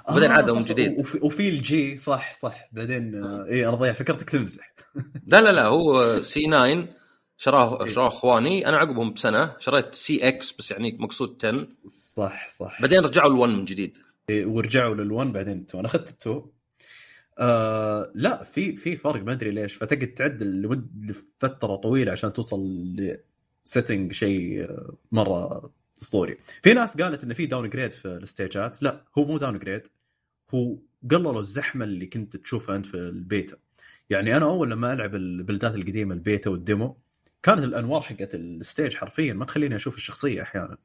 [0.09, 1.00] وبعدين آه عادوا من جديد.
[1.00, 2.68] وفي, وفي الجي صح صح.
[2.72, 4.74] بعدين آه اي أنا ضيع فكرتك تمزح.
[5.32, 6.88] لا لا لا هو سي 9
[7.36, 7.92] شراه إيه.
[7.92, 8.68] شراه إخواني.
[8.68, 9.57] أنا عقبهم بسنة.
[9.59, 12.80] شريت سي إكس بس يعني مقصود 10 صح صح.
[12.82, 13.98] بعدين رجعوا ال1 من جديد.
[14.30, 16.55] إيه ورجعوا لل1 بعدين ال2 أنا أخذت ال2
[17.39, 19.74] آه لا في في فرق ما أدري ليش.
[19.74, 22.95] فتقعد تعدل لمده فتره طويلة عشان توصل
[23.66, 25.70] ل setting شيء آه، مرة
[26.03, 26.39] أسطوري.
[26.62, 28.82] في ناس قالت انه في downgrade في ال stage ات.
[28.82, 29.82] لا هو مو downgrade
[30.55, 30.76] هو
[31.11, 33.57] قللوا الزحمة اللي كنت تشوفها أنت في البيتا.
[34.11, 36.97] يعني أنا أول لما ألعب البلدات القديمة ال beta وال demo
[37.43, 40.78] كانت الأنوار حقت ال stage حرفيا ما تخليني أشوف الشخصية أحيانا.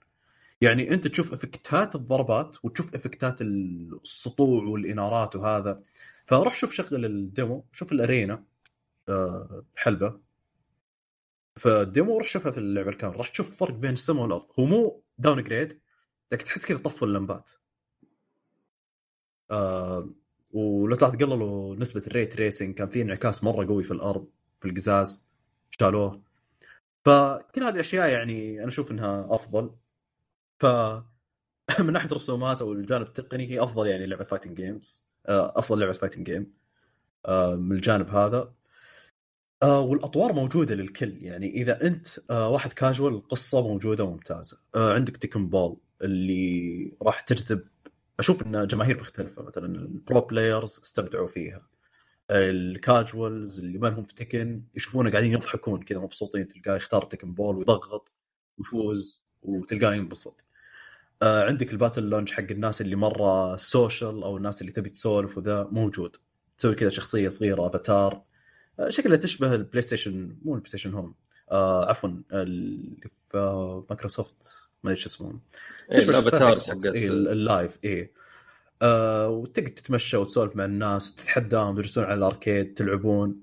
[0.62, 5.76] يعني أنت تشوف effect ات الضربات وتشوف effect ات السطوع والإنارات وهذا.
[6.26, 8.44] فروح شوف شغل ال demo شوف ال arena
[9.10, 10.20] آه، حلبه
[11.56, 14.46] فال demo روح شوفها في اللعبة الكاملة راح تشوف فرق بين السماء والأرض.
[14.60, 15.82] هو مو downgrade
[16.32, 17.52] لكن تحس كذا طفوا اللمبات.
[19.52, 20.10] آه
[20.52, 24.28] ولو تلاحظ قللوا نسبة ال ray tracing كان في انعكاس مرة قوي في الأرض
[24.62, 25.30] في القزاز
[25.72, 26.24] شالوه.
[27.06, 29.76] فكل هذه الأشياء يعني أنا أشوف إنها أفضل.
[30.60, 30.66] ف
[31.86, 36.26] من ناحية الرسومات أو الجانب التقني هي أفضل يعني لعبة fighting games أفضل لعبة fighting
[36.32, 36.54] game
[37.26, 38.54] آه، من الجانب هذا.
[39.64, 41.24] آه والأطوار موجودة للكل.
[41.24, 44.58] يعني إذا أنت آه واحد كاجوال القصة موجودة وممتازة.
[44.76, 47.68] آه عندك Tekken Ball اللي راح تجذب
[48.20, 49.44] أشوف إن جماهير مختلفة.
[49.44, 51.68] مثلا ال pro players استمتعوا فيها.
[52.32, 57.34] ال casuals اللي ما لهم في Tekken يشوفونه قاعدين يضحكون كذا مبسوطين تلقاه يختار Tekken
[57.34, 58.12] Ball ويضغط
[58.58, 60.46] ويفوز وتلقاه ينبسط.
[61.22, 65.38] آه عندك ال Battle Lounge حق الناس اللي مرة social أو الناس اللي تبي تسولف
[65.38, 66.16] وذا موجود.
[66.58, 68.22] تسوي كذا شخصية صغيرة افاتار
[68.80, 71.14] آه شكلها تشبه ال PlayStation مو ال PlayStation Home
[71.52, 75.40] آه عفوا اللي في مايكروسوفت ما أدري شو اسمه
[75.92, 78.12] إيه، تشبه الافاتار حقت إيه ال Live إيه.
[78.82, 83.42] آه وتقدر تتمشى وتسولف مع الناس تتحداهم تجلسون على ال arcade تلعبون.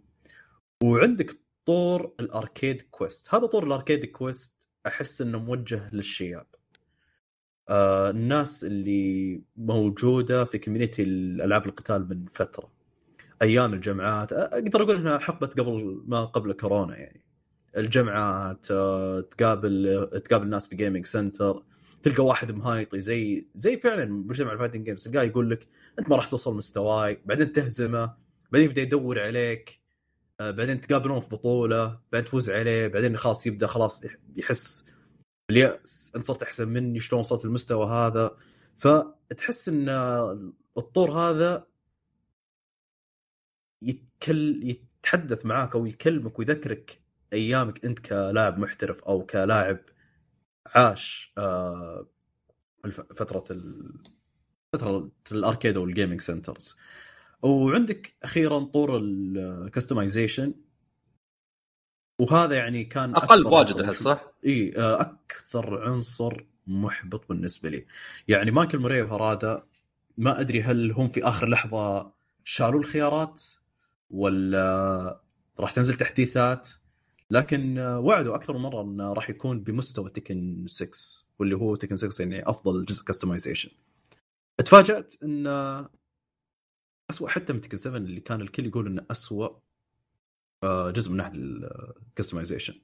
[0.82, 6.46] وعندك طور ال Arcade Quest هذا طور ال Arcade Quest أحس إنه موجه للشياب.
[7.68, 12.70] آه الناس اللي موجودة في community الألعاب القتال من فترة.
[13.42, 17.24] أيام الجامعات أقدر أقول إنها حقبه قبل ما قبل كورونا يعني.
[17.76, 21.62] الجامعات آه تقابل تقابل ناس في gaming center
[22.02, 25.66] تلقى واحد مهايطي زي زي فعلا مجتمع ال fighting games تلقاه يقول لك
[25.98, 28.14] أنت ما راح توصل مستواي بعدين تهزمه
[28.52, 29.80] بعدين يبدأ يدور عليك
[30.40, 34.04] آه بعدين تقابلون في بطولة بعدين تفوز عليه بعدين خلاص يبدأ خلاص
[34.36, 34.86] يحس
[35.50, 38.36] الياس انت صرت أحسن مني؟ شلون وصلت المستوى هذا؟
[38.76, 39.88] فتحس إن
[40.78, 41.66] الطور هذا
[43.82, 47.00] يتكل يتحدث معاك أو يكلمك ويذكرك
[47.32, 49.78] أيامك أنت كلاعب محترف أو كلاعب
[50.74, 52.06] عاش آه،
[53.14, 53.44] فترة
[54.72, 56.76] فترة ال arcade أو ال gaming centers
[57.42, 60.54] وعندك أخيرا طور ال customization
[62.20, 67.86] وهذا يعني كان أقل واجد احس صح؟ إي آه، أكثر عنصر محبط بالنسبة لي.
[68.28, 69.64] يعني Michael Murray وهرادا
[70.18, 72.12] ما أدري هل هم في آخر لحظة
[72.44, 73.42] شالوا الخيارات
[74.10, 75.20] ولا
[75.60, 76.68] راح تنزل تحديثات
[77.30, 80.90] لكن آه، وعدوا أكثر من مرة إنه راح يكون بمستوى Tekken 6
[81.38, 83.70] واللي هو Tekken 6 يعني أفضل جزء customization
[84.58, 85.90] تفاجأت إن آه،
[87.10, 89.58] اسوء حتى من Tekken 7 اللي كان الكل يقول إنه اسوء
[90.64, 92.74] جزء من ناحية ال customization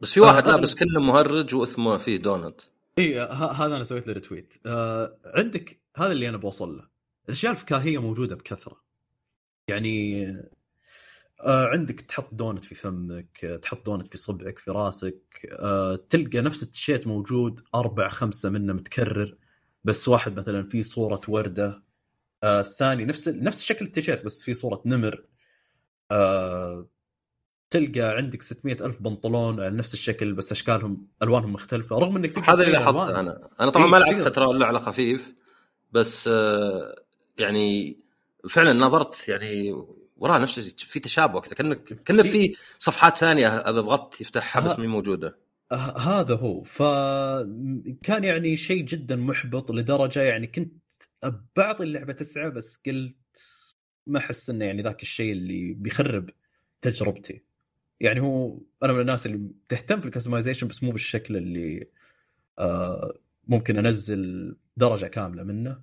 [0.00, 2.60] بس في واحد لابس كله مهرج واسمه فيه دونت.
[2.98, 6.88] إي هذا أنا سويت له retweet آه عندك هذا اللي أنا بوصل له.
[7.28, 8.82] الأشياء الفكاهية موجودة بكثرة.
[9.68, 10.26] يعني
[11.40, 16.40] آه عندك تحط دونت في فمك آه، تحط دونت في صبعك في راسك آه تلقى
[16.40, 19.36] نفس التيشيرت موجود أربع خمسة منه متكرر
[19.84, 21.82] بس واحد مثلا فيه صورة وردة
[22.42, 25.24] آه الثاني نفس نفس شكل التيشيرت بس فيه صورة نمر
[26.10, 26.88] آه
[27.70, 32.62] تلقى عندك 600 ألف بنطلون على نفس الشكل بس أشكالهم ألوانهم مختلفة رغم أنك هذا
[32.62, 33.48] اللي لاحظته أنا.
[33.60, 35.34] أنا طبعا إيه ما لعبت ترى إلا على خفيف
[35.92, 37.02] بس آه
[37.38, 37.98] يعني
[38.48, 39.74] فعلا نظرت يعني
[40.16, 44.86] وراها نفس في تشابه كذا كانك كأنه في صفحات ثانية إذا ضغطت يفتحها بس مي
[44.86, 45.38] موجودة.
[45.96, 46.62] هذا هو.
[46.62, 50.72] فكان يعني شيء جدا محبط لدرجة يعني كنت
[51.56, 53.16] بعطي اللعبة تسعة بس قلت
[54.06, 56.30] ما أحس إنه يعني ذاك الشيء اللي بيخرب
[56.80, 57.47] تجربتي.
[58.00, 61.90] يعني هو أنا من الناس اللي تهتم في ال customization بس مو بالشكل اللي
[62.58, 65.82] آه ممكن أنزل درجة كاملة منه.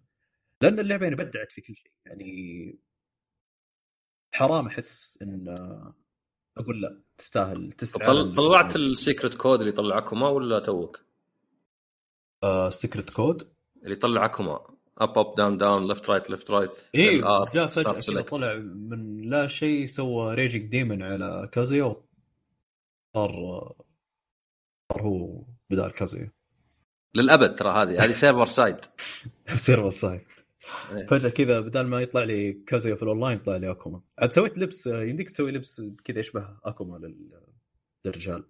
[0.61, 1.91] لأن اللعبة يعني بدعت في كل شيء.
[2.05, 2.79] يعني
[4.33, 5.49] حرام أحس إن
[6.57, 11.05] أقول لا تستاهل تستاهل طلعت ال secret code اللي طلعكما ولا توك؟
[12.43, 14.74] آه سيكرت كود اللي طلعكما.
[14.97, 17.21] اب اب داون داون ليفت رايت ليفت رايت اي
[17.53, 22.05] جاء فجأة طلع من لا شيء سوى ريجيك ديمن على كازيو
[23.15, 23.31] صار
[24.91, 26.29] صار هو بدال كازيو
[27.15, 28.77] للأبد ترى هذه هذه سيرفر سايد
[29.47, 30.21] سيرفر سايد.
[31.07, 34.87] فجأة كذا بدل ما يطلع لي كازيو في الاونلاين يطلع لي اكوما عاد سويت لبس
[34.87, 37.15] يمديك تسوي لبس كذا يشبه اكوما
[38.05, 38.43] للرجال.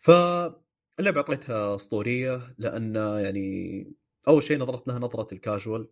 [0.00, 3.97] فاللعبة أعطيتها اسطوريه لأن يعني
[4.28, 5.88] أول شيء نظرت لها نظرة الكاجوال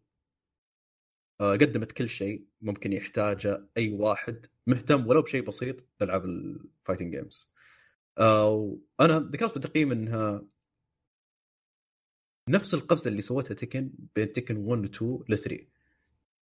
[1.41, 7.17] آه، قدمت كل شيء ممكن يحتاجه أي واحد مهتم ولو بشيء بسيط لالعاب ال fighting
[7.17, 7.55] games
[8.19, 10.43] وأنا ذكرت في التقييم إنها
[12.49, 15.67] نفس القفزة اللي سوتها Tekken بين Tekken 1 و 2 ل 3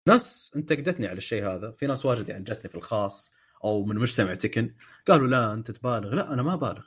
[0.07, 1.71] ناس انتقدتني على الشيء هذا.
[1.71, 3.33] في ناس واجد يعني جتني في الخاص
[3.65, 4.75] أو من مجتمع Tekken
[5.09, 6.15] قالوا لا أنت تبالغ.
[6.15, 6.87] لا أنا ما بالغ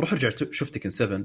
[0.00, 1.24] روح ارجع شوف Tekken 7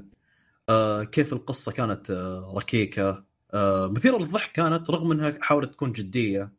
[0.68, 3.24] آه كيف القصة كانت آه ركيكة.
[3.54, 6.52] آه مثيرة للضحك كانت رغم إنها حاولت تكون جدية.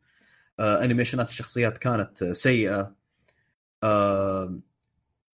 [0.60, 2.94] آه animationات الشخصيات كانت آه سيئة.
[3.84, 4.56] آه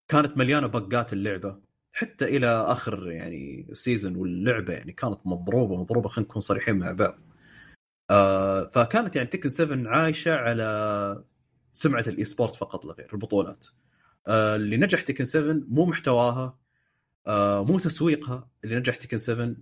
[0.08, 1.62] كانت مليانة bugات اللعبة.
[1.94, 6.10] حتى إلى آخر يعني season واللعبة يعني كانت مضروبة مضروبة.
[6.10, 7.20] خلينا نكون صريحين مع بعض.
[8.12, 11.24] آه فكانت يعني Tekken 7 عايشة على
[11.74, 13.68] سمعة ال esport فقط لا غير البطولات.
[14.28, 16.58] آه اللي نجح Tekken 7 مو محتواها.
[17.28, 19.56] آه مو تسويقها اللي نجح Tekken 7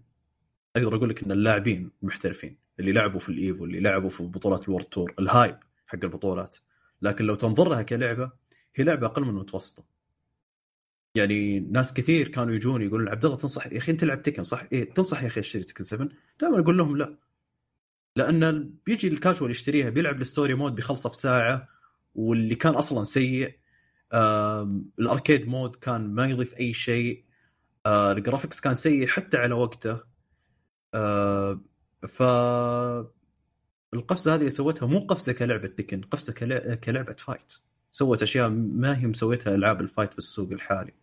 [0.75, 4.69] أقدر أقول لك إن اللاعبين المحترفين اللي لعبوا في ال Evo اللي لعبوا في بطولات
[4.69, 6.57] ال World Tour ال hype حق البطولات.
[7.01, 8.31] لكن لو تنظر لها كلعبة
[8.75, 9.83] هي لعبة أقل من المتوسطه
[11.15, 14.63] يعني ناس كثير كانوا يجون يقولون عبد الله تنصح يا أخي أنت تلعب Tekken صح؟
[14.71, 16.09] إيه تنصح يا أخي أشتري Tekken 7
[16.41, 17.17] دائما أقول لهم لا.
[18.15, 21.67] لأن بيجي الكاجوال يشتريها بيلعب ال story mode بيخلصه في ساعة
[22.15, 23.55] واللي كان أصلا سيء
[24.99, 27.23] ال arcade mode كان ما يضيف أي شيء.
[27.85, 29.99] آه، ال graphics كان سيء حتى على وقته.
[30.93, 31.61] آه،
[32.07, 32.23] ف
[33.93, 36.33] القفزة هذه اللي سوتها مو قفزة كلعبة تكن قفزة
[36.75, 37.53] كلعبة fight
[37.91, 40.93] سوت أشياء ما هي مسويتها ألعاب ال fight في السوق الحالي.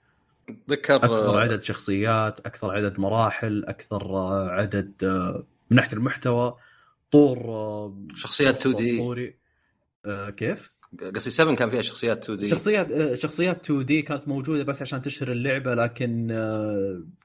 [0.70, 4.16] ذكر أكثر عدد شخصيات أكثر عدد مراحل أكثر
[4.50, 6.56] عدد آه، من ناحية المحتوى
[7.10, 9.36] طور آه، شخصيات 2 دي
[10.06, 10.72] آه، كيف؟
[11.14, 15.02] قصدي 7 كان فيها شخصيات 2 دي شخصيات شخصيات 2 دي كانت موجودة بس عشان
[15.02, 16.26] تشهر اللعبة لكن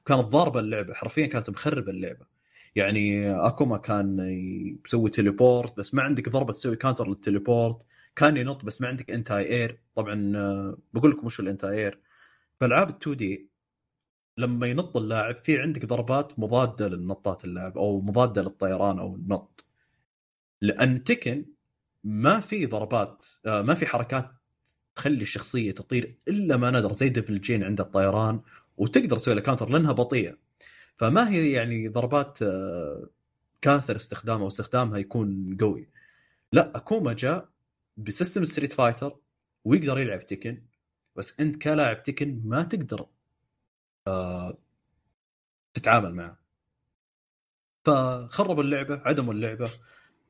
[0.06, 0.94] كانت ضاربة اللعبة.
[0.94, 2.26] حرفيا كانت مخربة اللعبة.
[2.76, 4.18] يعني أكوما كان
[4.86, 7.82] يسوي teleport بس ما عندك ضربه تسوي counter لل teleport
[8.16, 12.00] كان ينط بس ما عندك anti air طبعا آه، بقول لكم وش ال anti air
[12.60, 13.48] فألعاب ال 2 D
[14.38, 19.64] لما ينط اللاعب في عندك ضربات مضادة للنطات اللاعب أو مضادة للطيران أو النط.
[20.60, 21.44] لأن تكن
[22.04, 24.30] ما في ضربات آه، ما في حركات
[24.94, 28.40] تخلي الشخصية تطير إلا ما نادر زي ديفل جين عند الطيران
[28.76, 30.38] وتقدر تسوي counter لأنها بطيئة.
[30.96, 33.08] فما هي يعني ضربات آه،
[33.60, 35.88] كاثر استخدامها واستخدامها يكون قوي.
[36.52, 37.48] لا أكوما جاء
[37.96, 39.18] ب system ستريت فايتر
[39.64, 40.62] ويقدر يلعب تكن
[41.16, 43.06] بس أنت كلاعب تكن ما تقدر
[44.06, 44.58] آه
[45.74, 46.38] تتعامل معه.
[47.84, 49.70] فخربوا اللعبة عدموا اللعبة.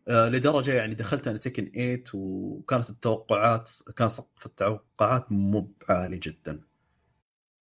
[0.09, 6.61] لدرجة يعني دخلت أنا تكن 8 وكانت التوقعات كان سقف التوقعات مو عالي جدا.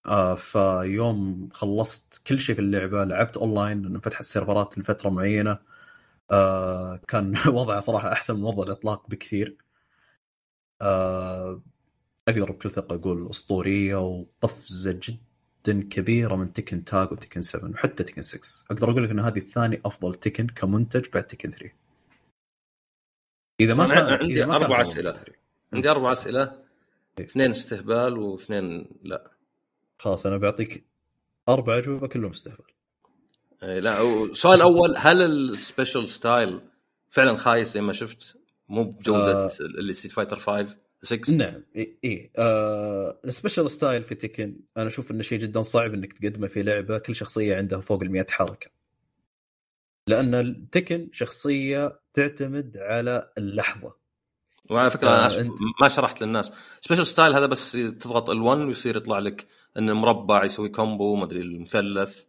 [0.05, 5.59] آه فيوم خلصت كل شيء في اللعبة لعبت اونلاين لأنه فتحت السيرفرات لفترة معينة.
[6.31, 9.57] آه كان وضعه صراحة أحسن من وضع الإطلاق بكثير.
[10.81, 11.61] آه،
[12.27, 18.21] أقدر بكل ثقة أقول أسطورية وقفزة جدا كبيرة من تكن تاج وتكن 7 وحتى تكن
[18.21, 21.86] 6 أقدر أقول لك إن هذه الثاني أفضل تكن كمنتج بعد تكن 3
[23.59, 25.19] إذا ما كان عندي إذا ما أربع أسئلة.
[25.73, 26.51] عندي أربع أسئلة.
[27.19, 29.31] اثنين استهبال واثنين لا.
[29.99, 30.85] خلاص أنا بعطيك
[31.49, 32.65] أربع أجوبة كلهم استهبال.
[33.61, 36.59] لا السؤال الأول هل ال special style
[37.09, 38.37] فعلا خايس زي ما شفت؟
[38.69, 39.49] مو بجودة آه.
[39.59, 42.31] اللي ستريت فايتر 5 6 نعم إي إيه.
[42.37, 46.63] آه ال special style في تيكن أنا أشوف إنه شيء جدا صعب إنك تقدمه في
[46.63, 48.76] لعبة كل شخصية عندها فوق ال 100 حركة.
[50.07, 53.93] لأن التكن شخصية تعتمد على اللحظة.
[54.71, 55.29] وعلى فكرة آه،.
[55.29, 56.51] أنت- ما شرحت للناس.
[56.81, 59.47] special style هذا بس تضغط ال1 ويصير يطلع لك
[59.77, 62.23] انه مربع يسوي combo ما أدري المثلث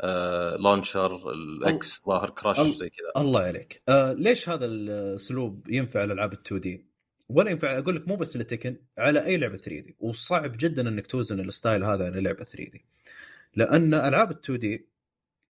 [0.00, 3.22] آه، launcher ال X ظاهر crush زي كذا.
[3.22, 3.82] الله عليك.
[3.88, 6.86] آه ليش هذا الاسلوب ينفع لألعاب ال2 D
[7.28, 11.06] ولا ينفع أقول لك مو بس لتكن على أي لعبة 3 D وصعب جدا إنك
[11.06, 12.84] توزن ال style هذا على لعبة 3 D
[13.56, 14.88] لأن ألعاب ال2 D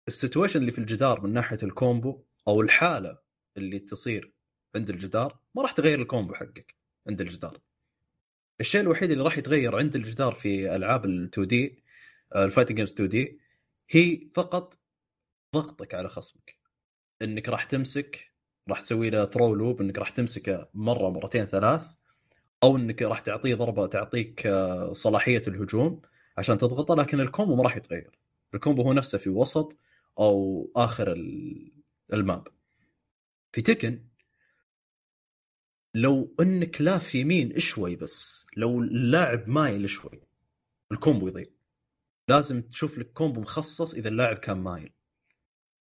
[0.09, 3.17] ال situation اللي في الجدار من ناحية ال combo أو الحالة
[3.57, 4.33] اللي تصير
[4.75, 6.75] عند الجدار ما راح تغير ال combo حقك
[7.07, 7.59] عند الجدار.
[8.61, 11.83] الشيء الوحيد اللي راح يتغير عند الجدار في ألعاب ال2 D
[12.35, 13.39] ال fighting games 2 D
[13.89, 14.79] هي فقط
[15.55, 16.55] ضغطك على خصمك.
[17.21, 18.31] إنك راح تمسك
[18.69, 21.91] راح تسوي له throw loop إنك راح تمسكه مرة مرتين ثلاث
[22.63, 26.01] أو إنك راح تعطيه ضربة تعطيك آه، صلاحية الهجوم
[26.37, 28.19] عشان تضغطه لكن ال combo ما راح يتغير.
[28.53, 29.77] ال combo هو نفسه في وسط
[30.19, 31.71] أو آخر ال-
[32.13, 32.47] ال map.
[33.51, 34.05] في تكن
[35.95, 40.21] لو إنك لاف يمين شوي بس لو اللاعب مايل شوي
[40.91, 41.45] ال combo يضيع.
[42.27, 44.93] لازم تشوف لك combo مخصص إذا اللاعب كان مايل.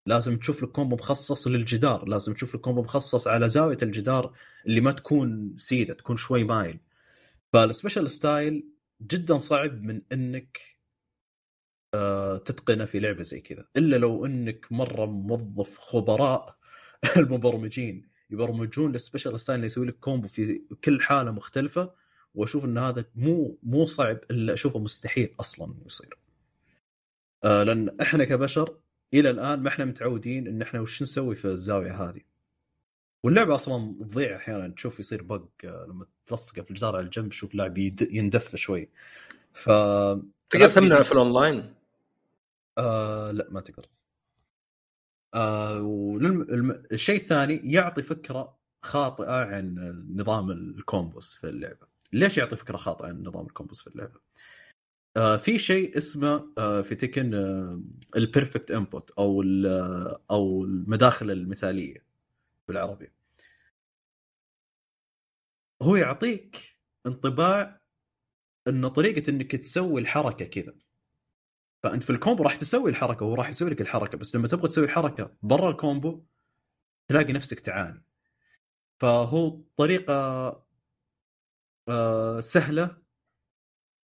[0.06, 2.08] لازم تشوف لك combo مخصص للجدار.
[2.08, 4.36] لازم تشوف لك combo مخصص على زاوية الجدار
[4.66, 6.80] اللي ما تكون سيدة تكون شوي مايل.
[7.52, 8.68] فال special style
[9.02, 10.77] جدا صعب من إنك
[12.44, 13.64] تتقنه في لعبة زي كذا.
[13.76, 16.56] إلا لو إنك مرة موظف خبراء
[17.16, 18.08] المبرمجين.
[18.30, 21.90] يبرمجون ال special style اللي يسوي لك combo في كل حالة مختلفة.
[22.34, 26.18] وأشوف إن هذا مو مو صعب إلا أشوفه مستحيل أصلا يصير.
[27.44, 28.76] آه، لأن إحنا كبشر
[29.14, 32.20] إلى الآن ما إحنا متعودين إن إحنا وش نسوي في الزاوية هذه.
[33.24, 34.68] واللعبة أصلا تضيع أحيانا.
[34.68, 37.78] تشوف يصير bug آه، لما تلصقه في الجدار على الجنب تشوف لاعب
[38.10, 38.88] يندف شوي.
[39.52, 39.70] ف
[40.50, 41.77] تقدر تمنع في الأونلاين؟
[42.78, 43.88] آه لا ما تقدر.
[45.34, 46.70] آه وللم...
[46.92, 49.74] الشيء الثاني يعطي فكرة خاطئة عن
[50.16, 51.86] نظام ال combos في اللعبة.
[52.12, 54.20] ليش يعطي فكرة خاطئة عن نظام ال combos في اللعبة؟
[55.16, 57.80] آه في شيء اسمه آه في تكن آه
[58.16, 62.04] ال perfect input أو آه، أو المداخل المثالية
[62.68, 63.12] بالعربي.
[65.82, 67.80] هو يعطيك انطباع
[68.68, 70.74] إن طريقة إنك تسوي الحركة كذا.
[71.82, 74.68] فأنت في ال combo راح تسوي الحركة وهو راح يسوي لك الحركة بس لما تبغى
[74.68, 76.22] تسوي الحركه برا ال combo
[77.08, 78.04] تلاقي نفسك تعاني
[79.00, 80.14] فهو طريقة
[81.88, 82.96] آه، سهلة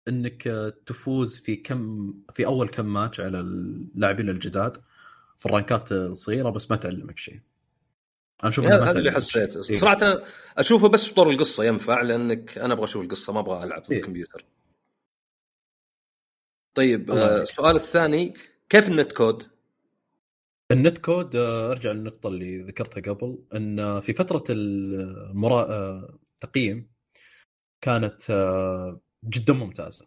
[0.09, 0.43] إنك
[0.87, 4.77] تفوز في كم في أول كم ماتش على اللاعبين الجداد
[5.39, 7.41] في ال rankات الصغيرة بس ما تعلمك شيء
[8.43, 9.13] أنا أشوف هذا اللي.
[9.13, 9.59] حسيت.
[9.59, 10.21] صراحة أنا
[10.59, 13.93] أشوفه بس في طور القصة ينفع لأنك أنا أبغى أشوف القصة ما أبغى ألعب ضد
[13.93, 14.25] إيه.
[16.75, 17.43] طيب الله آه،.
[17.43, 18.35] السؤال الثاني
[18.69, 19.47] كيف ال netcode؟
[20.71, 25.63] ال netcode آه، أرجع للنقطة اللي ذكرتها قبل إن في فترة المرا...
[25.63, 26.93] آه، التقييم
[27.81, 28.23] كانت
[29.25, 30.07] جدا ممتازة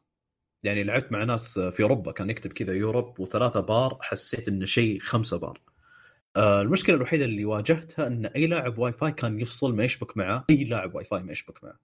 [0.64, 5.00] يعني لعبت مع ناس في أوروبا كان يكتب كذا Europe وثلاثة بار حسيت إنه شيء
[5.00, 5.62] خمسة بار
[6.38, 10.64] المشكلة الوحيدة اللي واجهتها إن أي لاعب واي فاي كان يفصل ما يشبك معاه أي
[10.64, 11.80] لاعب واي فاي ما يشبك معاه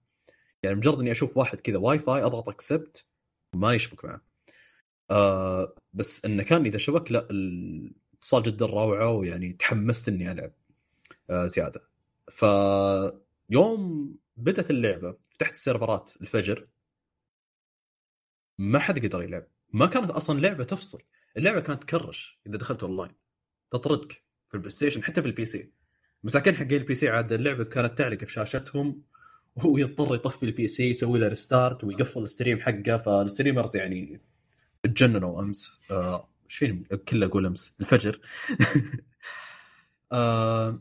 [0.62, 3.06] يعني مجرد إني أشوف واحد كذا واي فاي أضغط accept
[3.54, 4.20] ما يشبك معاه
[5.12, 10.52] آه بس انه كان إذا شبك لا الاتصال جدا روعة ويعني تحمست إني ألعب
[11.30, 11.82] آه زيادة.
[12.30, 16.68] فيوم بدأت اللعبة فتحت السيرفرات الفجر
[18.58, 19.46] ما حد قدر يلعب.
[19.72, 21.02] ما كانت أصلا لعبة تفصل.
[21.36, 23.12] اللعبة كانت تكرش إذا دخلت أونلاين.
[23.70, 24.12] تطردك
[24.48, 25.72] في ال PlayStation حتى في ال PC.
[26.24, 29.02] مساكين حقين ال PC عاد اللعبة كانت تعلق في شاشتهم
[29.56, 32.96] وهو يضطر يطفي ال PC يسوي له restart ويقفل ال stream حقه.
[32.96, 34.20] فال streamers يعني
[34.92, 38.20] تجننوا أمس آه، إيش فيني؟ كله أقول أمس الفجر.
[40.12, 40.80] آه،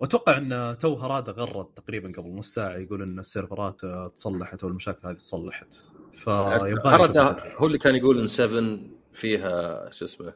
[0.00, 5.08] وأتوقع إن توه هرادا غرد تقريبا قبل نص ساعة يقول إن السيرفرات آه، تصلحت والمشاكل
[5.08, 5.74] هذه تصلحت
[6.12, 8.78] فيبغى هو اللي كان يقول إن 7
[9.12, 10.34] فيها شو اسمه؟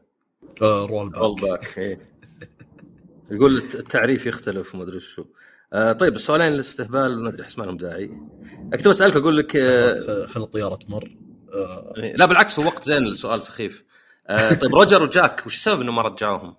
[0.63, 1.99] roll roll back back إيه.
[3.31, 5.25] يقول الت- التعريف يختلف وما أدري شو.
[5.73, 8.07] آه طيب السؤالين الاستهبال ما أدري احس ما لهم داعي.
[8.73, 11.05] كنت بسالك أقول لك آه خل الطيارة تمر.
[11.05, 11.28] آه،
[11.97, 13.85] لا بالعكس هو وقت زين السؤال سخيف.
[14.27, 16.57] آه طيب روجر وجاك وش السبب إنه ما رجعوهم؟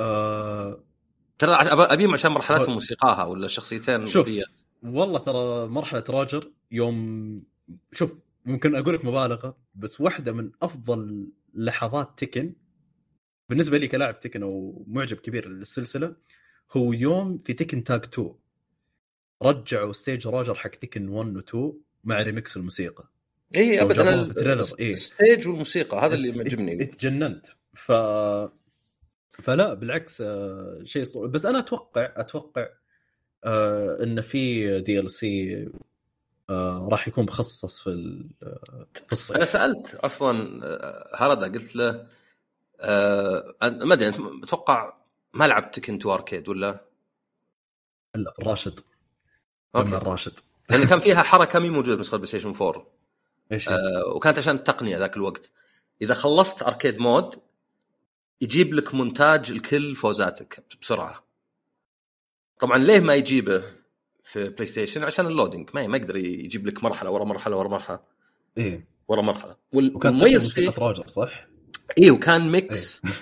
[0.00, 0.84] آه،
[1.38, 4.30] ترى أبيهم عشان مرحلتهم موسيقاها ولا الشخصيتين شوف
[4.82, 7.42] والله ترى مرحلة راجر يوم
[7.92, 12.54] شوف ممكن أقول لك مبالغة بس واحدة من أفضل لحظات Tekken
[13.48, 16.16] بالنسبة لي كلاعب Tekken أو معجب كبير للسلسلة
[16.72, 18.34] هو يوم في Tekken Tag 2
[19.42, 21.72] رجعوا stage راجر حق Tekken 1 و 2
[22.04, 23.08] مع ريمكس الموسيقى
[23.56, 24.22] اي ابدا
[24.80, 25.46] ال stage إيه.
[25.46, 27.92] والموسيقى هذا اللي معجبني تجننت ف
[29.32, 31.22] فلا بالعكس آه، شيء صعب.
[31.22, 32.68] بس أنا أتوقع أتوقع
[33.44, 35.68] آه إن في دي ال سي
[36.50, 37.90] آه راح يكون مخصص في
[38.96, 42.06] القصة أنا سألت أصلا آه، هردا قلت له
[42.80, 44.08] آه ما أدري
[44.44, 44.96] أتوقع
[45.34, 46.84] ما لعبت تكن تو اركيد ولا؟
[48.14, 48.80] لا الراشد
[49.76, 49.88] أوكي.
[49.96, 50.32] الراشد.
[50.70, 52.86] لأن كان فيها حركة مي موجودة في نسخه بلاي ستيشن 4
[53.52, 55.50] إيش؟ آه وكانت عشان التقنية ذاك الوقت.
[56.02, 57.34] إذا خلصت arcade mode
[58.40, 61.24] يجيب لك مونتاج لكل فوزاتك بسرعة.
[62.58, 63.62] طبعا ليه ما يجيبه
[64.24, 65.70] في PlayStation عشان ال loading.
[65.74, 68.00] ما ما يقدر يجيب لك مرحلة ورا مرحلة ورا مرحلة.
[68.58, 68.86] إيه.
[69.08, 69.56] ورا مرحلة.
[69.72, 71.46] والمميز فيه موسيقى صح؟
[71.98, 73.12] اي وكان mix إيه.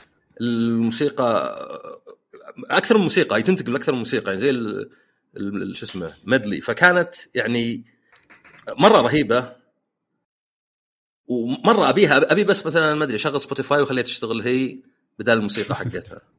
[0.40, 1.56] الموسيقى
[2.70, 3.42] أكثر من موسيقى.
[3.42, 4.26] تنتقل أكثر من موسيقى.
[4.26, 4.50] يعني زي
[5.72, 7.84] شو اسمه medley فكانت يعني
[8.68, 9.60] مرة رهيبة.
[11.26, 14.78] ومرة أبيها أبي بس مثلا ما أدري أشغل Spotify وخليها تشتغل هي
[15.18, 16.20] بدل الموسيقى حقتها.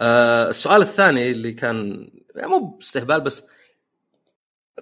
[0.00, 3.42] آه السؤال الثاني اللي كان يعني مو باستهبال بس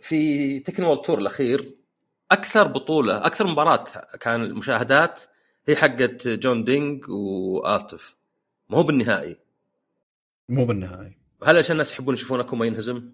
[0.01, 1.75] في Tekken World Tour الأخير
[2.31, 3.85] أكثر بطولة أكثر مباراة
[4.21, 5.21] كان المشاهدات
[5.67, 8.17] هي حقت JeonDDing وعاطف
[8.69, 9.37] ما هو بالنهائي.
[10.49, 11.18] مو بالنهائي.
[11.45, 13.13] هل عشان الناس يحبون يشوفون اكو ما ينهزم؟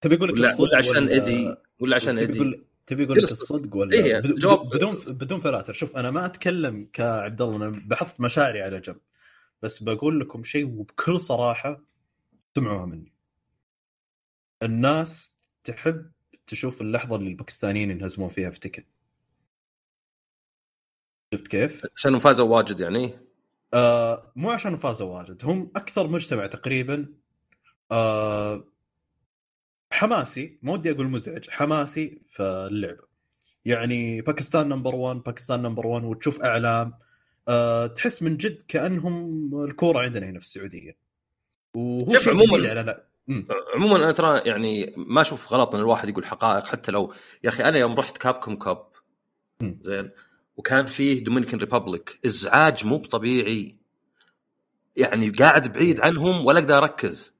[0.00, 3.76] تبي أقول لك ولا, ولا عشان ولا ايدي ولا عشان ايدي تبي أقول لك الصدق
[3.76, 5.72] ولا إيه جواب بدون بدون فلاتر.
[5.72, 9.00] شوف أنا ما أتكلم كعبد الله أنا بحط مشاعري على جنب.
[9.62, 11.84] بس بقول لكم شيء وبكل صراحة
[12.54, 13.12] سمعوها مني.
[14.62, 16.10] الناس تحب
[16.46, 18.84] تشوف اللحظة اللي الباكستانيين ينهزمون فيها في تكن
[21.34, 23.18] شفت كيف؟ عشان فازوا واجد يعني؟
[23.74, 27.06] آه مو عشان فازوا واجد هم أكثر مجتمع تقريبا
[27.92, 28.64] آه
[29.90, 33.04] حماسي ما ودي أقول مزعج حماسي في اللعبة.
[33.64, 36.94] يعني باكستان number 1 باكستان number 1 وتشوف أعلام
[37.48, 40.96] أه تحس من جد كأنهم الكورة عندنا هنا في السعودية.
[41.74, 43.04] وهو شوف عموما على لا
[43.74, 47.12] عموما أنا ترى يعني ما أشوف غلط إن الواحد يقول حقائق حتى لو
[47.44, 48.86] يا أخي أنا يوم رحت Capcom Cup
[49.62, 50.10] زين
[50.56, 53.78] وكان فيه Dominican Republic إزعاج مو طبيعي.
[54.96, 57.34] يعني قاعد بعيد عنهم ولا أقدر أركز.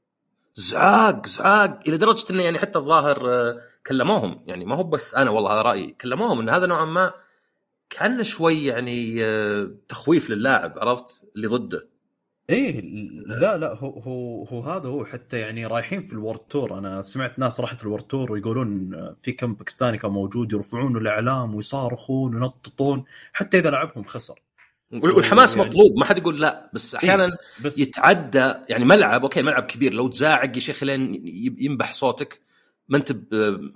[0.55, 1.81] زعاق زعاق.
[1.89, 4.45] إلى درجة إنه يعني حتى الظاهر آه، كلموهم.
[4.47, 5.91] يعني ما هو بس أنا والله هذا رأيي.
[5.93, 7.13] كلموهم إن هذا نوعا ما
[7.91, 11.94] كان شوي يعني آه، تخويف للاعب عرفت؟ اللي ضده.
[12.51, 12.81] إيه
[13.27, 15.05] لا لا هو هو هو هذا هو.
[15.05, 18.91] حتى يعني رايحين في ال World Tour أنا سمعت ناس راحت ال World Tour ويقولون
[19.23, 24.41] في كم باكستاني كان موجود يرفعون الإعلام ويصارخون وينططون حتى إذا لعبهم خسر.
[24.93, 25.69] والحماس يعني...
[25.69, 25.99] مطلوب.
[25.99, 27.79] ما حد يقول لا بس أحيانا إيه بس...
[27.79, 29.95] يتعدى يعني ملعب okay ملعب كبير.
[29.95, 31.23] لو تزاعق يا شيخ لين
[31.59, 32.41] ينبح صوتك
[32.89, 33.17] ما أنت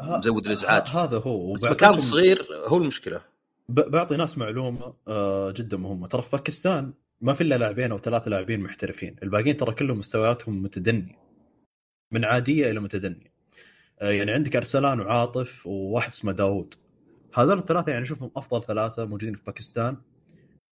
[0.01, 0.89] مزود الإزعاج.
[0.89, 1.53] هذا هو.
[1.53, 3.21] بس مكان صغير هو المشكلة.
[3.69, 6.07] بعطي ناس معلومة آه، جدا مهمة.
[6.07, 9.17] ترى في باكستان ما في إلا لاعبين أو ثلاثة لاعبين محترفين.
[9.23, 11.19] الباقيين ترى كلهم مستوياتهم متدنيه
[12.13, 13.39] من عادية إلى متدنيه
[14.01, 16.75] آه، يعني عندك أرسلان وعاطف وواحد اسمه داوود.
[17.35, 19.97] هذول الثلاثة يعني اشوفهم أفضل ثلاثة موجودين في باكستان.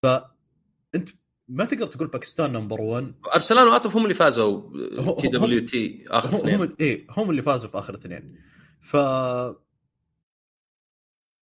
[0.03, 1.09] فانت
[1.49, 4.63] ما تقدر تقول باكستان number 1 أرسلان وعاطف هم اللي فازوا
[5.21, 8.35] TWT آخر اثنين هم إيه هم اللي فازوا في آخر اثنين.
[8.81, 8.97] ف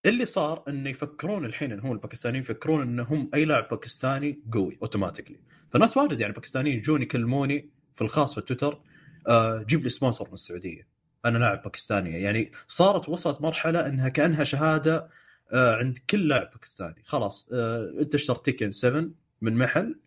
[0.07, 5.41] اللي صار إنه يفكرون الحين إن هم الباكستانيين يفكرون انهم أي لاعب باكستاني قوي automatically
[5.73, 8.81] فناس واجد يعني باكستانيين يجون يكلموني في الخاص في تويتر
[9.29, 10.89] آه جيب لي sponsor من السعودية.
[11.25, 12.23] أنا لاعب باكستاني.
[12.23, 15.09] يعني صارت وصلت مرحلة إنها كأنها شهادة
[15.53, 17.03] آه عند كل لاعب باكستاني.
[17.05, 19.05] خلاص آه أنت اشتريت Tekken 7
[19.41, 20.01] من محل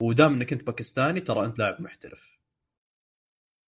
[0.00, 2.38] ودام إنك أنت باكستاني ترى أنت لاعب محترف.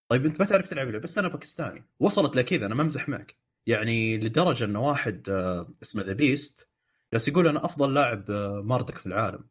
[0.08, 1.84] طيب أنت ما تعرف تلعب بس أنا باكستاني.
[2.00, 3.36] وصلت لكذا أنا ما أمزح معك.
[3.66, 6.68] يعني لدرجة انه واحد آه، اسمه The Beast
[7.12, 9.44] جالس يقول أنا أفضل لاعب آه، ماردوك في العالم.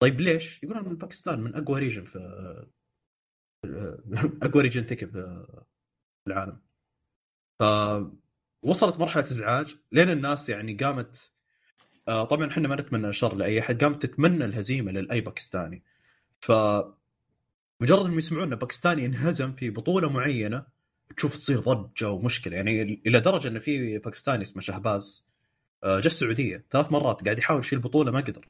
[0.00, 3.98] طيب ليش؟ يقول أنا من باكستان من أقوى region في آه،
[4.46, 5.46] أقوى region تكن في
[6.26, 6.60] العالم.
[8.62, 11.32] فوصلت مرحلة إزعاج لين الناس يعني قامت
[12.06, 15.82] طبعا إحنا ما نتمنى الشر لأي أحد قامت تتمنى الهزيمة لاي باكستاني.
[16.40, 16.52] ف
[17.80, 20.66] مجرد إنهم يسمعون إن باكستاني انهزم في بطولة معينة
[21.18, 22.56] تشوف تصير ضجة ومشكلة.
[22.56, 25.28] يعني إلى درجة إن في باكستاني اسمه شهباز
[25.84, 28.48] آه، جاء السعودية ثلاث مرات قاعد يحاول يشيل بطولة ما قدر.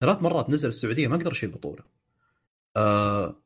[0.00, 1.84] ثلاث مرات نزل السعودية ما قدر يشيل بطولة.
[2.76, 3.36] آه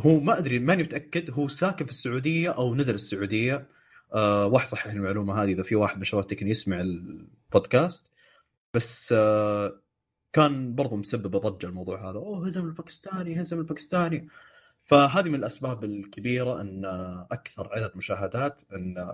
[0.00, 3.68] هو ما أدري ماني متأكد هو ساكن في السعودية أو نزل السعودية.
[4.14, 8.10] آه واحد صحح المعلومة هذه إذا في واحد من شباب التكني يسمع البودكاست.
[8.74, 9.80] بس آه
[10.32, 12.18] كان برضو مسبب ضجه الموضوع هذا.
[12.18, 14.28] أوه هزم الباكستاني هزم الباكستاني.
[14.86, 16.84] فهذه من الأسباب الكبيرة أن
[17.30, 19.10] أكثر عدد مشاهدات أن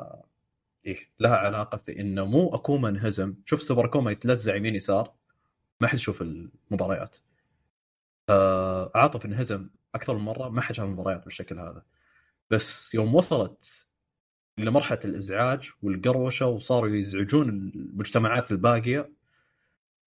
[0.87, 3.35] إيه لها علاقة في انه مو أكوما انهزم.
[3.47, 5.15] شوف سوبر أكوما يتلزع يمين يسار
[5.81, 7.17] ما حد يشوف المباريات.
[8.29, 11.83] آه عاطف انهزم أكثر من مرة ما حد شاف المباريات بالشكل هذا.
[12.51, 13.87] بس يوم وصلت
[14.59, 19.13] إلى مرحلة الإزعاج والقروشة وصاروا يزعجون المجتمعات الباقية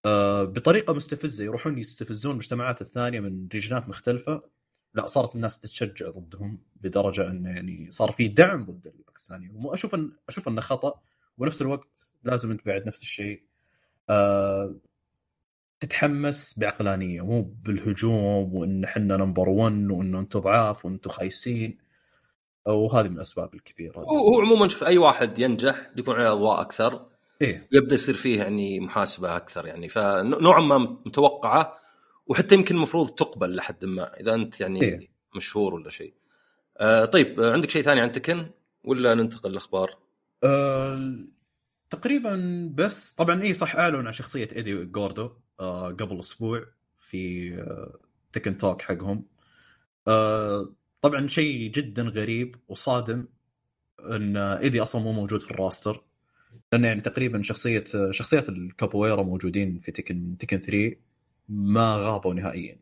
[0.06, 1.44] آه بطريقة مستفزة.
[1.44, 4.55] يروحون يستفزون المجتمعات الثانية من ريجنات مختلفة.
[4.96, 10.12] لا صارت الناس تتشجع ضدهم لدرجه إنه يعني صار في دعم ضد الباكستاني واشوف ان
[10.28, 11.00] أشوف إنه خطأ.
[11.38, 13.42] ونفس الوقت لازم أنت بعد نفس الشيء
[14.10, 14.74] آه
[15.80, 17.24] تتحمس بعقلانية.
[17.24, 21.78] مو بالهجوم وإن إحنا number 1 وانه أنتم ضعاف وإنتم خايسين.
[22.66, 23.98] وهذه من الأسباب الكبيرة.
[24.00, 27.06] هو عموما شوف أي واحد ينجح يكون عليه أضواء أكثر
[27.42, 27.68] إيه.
[27.72, 29.88] يبدأ يصير فيه يعني محاسبة أكثر يعني.
[29.88, 31.78] فنوعا ما متوقعة
[32.26, 36.14] وحتى يمكن المفروض تقبل لحد ما إذا أنت يعني إيه؟ مشهور ولا شيء.
[36.78, 38.50] آه طيب عندك شيء ثاني عن تكن
[38.84, 39.98] ولا ننتقل للأخبار؟
[40.44, 41.14] آه
[41.90, 45.30] تقريبا بس طبعا اي صح اعلن عن شخصية إيدي جوردو
[45.60, 46.66] آه قبل أسبوع
[46.96, 47.98] في آه
[48.32, 49.26] تكن توك حقهم.
[50.08, 53.26] آه طبعا شيء جدا غريب وصادم
[54.10, 56.04] إن إيدي أصلا مو موجود في الراستر
[56.72, 60.96] لأن يعني تقريبا شخصية شخصيات الكابويرا موجودين في تكن تكن 3
[61.48, 62.78] ما غابوا نهائيا.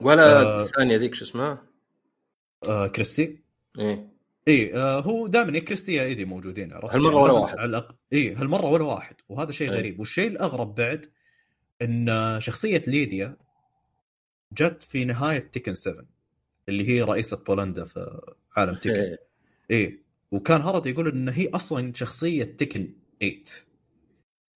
[0.00, 1.62] ولا آه الثانية ذيك شو اسمها؟
[2.68, 3.38] آه كريستي.
[3.78, 4.12] إيه.
[4.48, 7.58] اي آه هو دائما كريستي يا إيدي موجودين عرفت؟ هالمرة ولا واحد.
[7.58, 7.96] على الأق...
[8.12, 9.16] اي هالمرة ولا واحد.
[9.28, 9.76] وهذا شيء إيه.
[9.78, 10.00] غريب.
[10.00, 11.10] والشيء الأغرب بعد
[11.82, 13.36] إن شخصية ليديا
[14.52, 16.04] جت في نهاية تيكن 7
[16.68, 18.20] اللي هي رئيسة بولندا في
[18.56, 18.94] عالم تيكن.
[19.00, 19.18] اي
[19.70, 20.02] إيه.
[20.30, 23.42] وكان هرادا يقول إن هي أصلا شخصية تيكن 8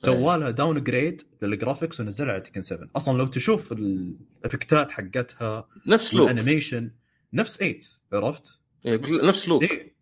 [0.04, 6.30] سوالها downgrade لل graphics ونزلها على تكن 7 أصلا لو تشوف الإفكتات حقتها نفس look
[6.30, 6.90] ال animation
[7.32, 7.80] نفس 8
[8.12, 9.96] عرفت؟ إيه نفس look إيه.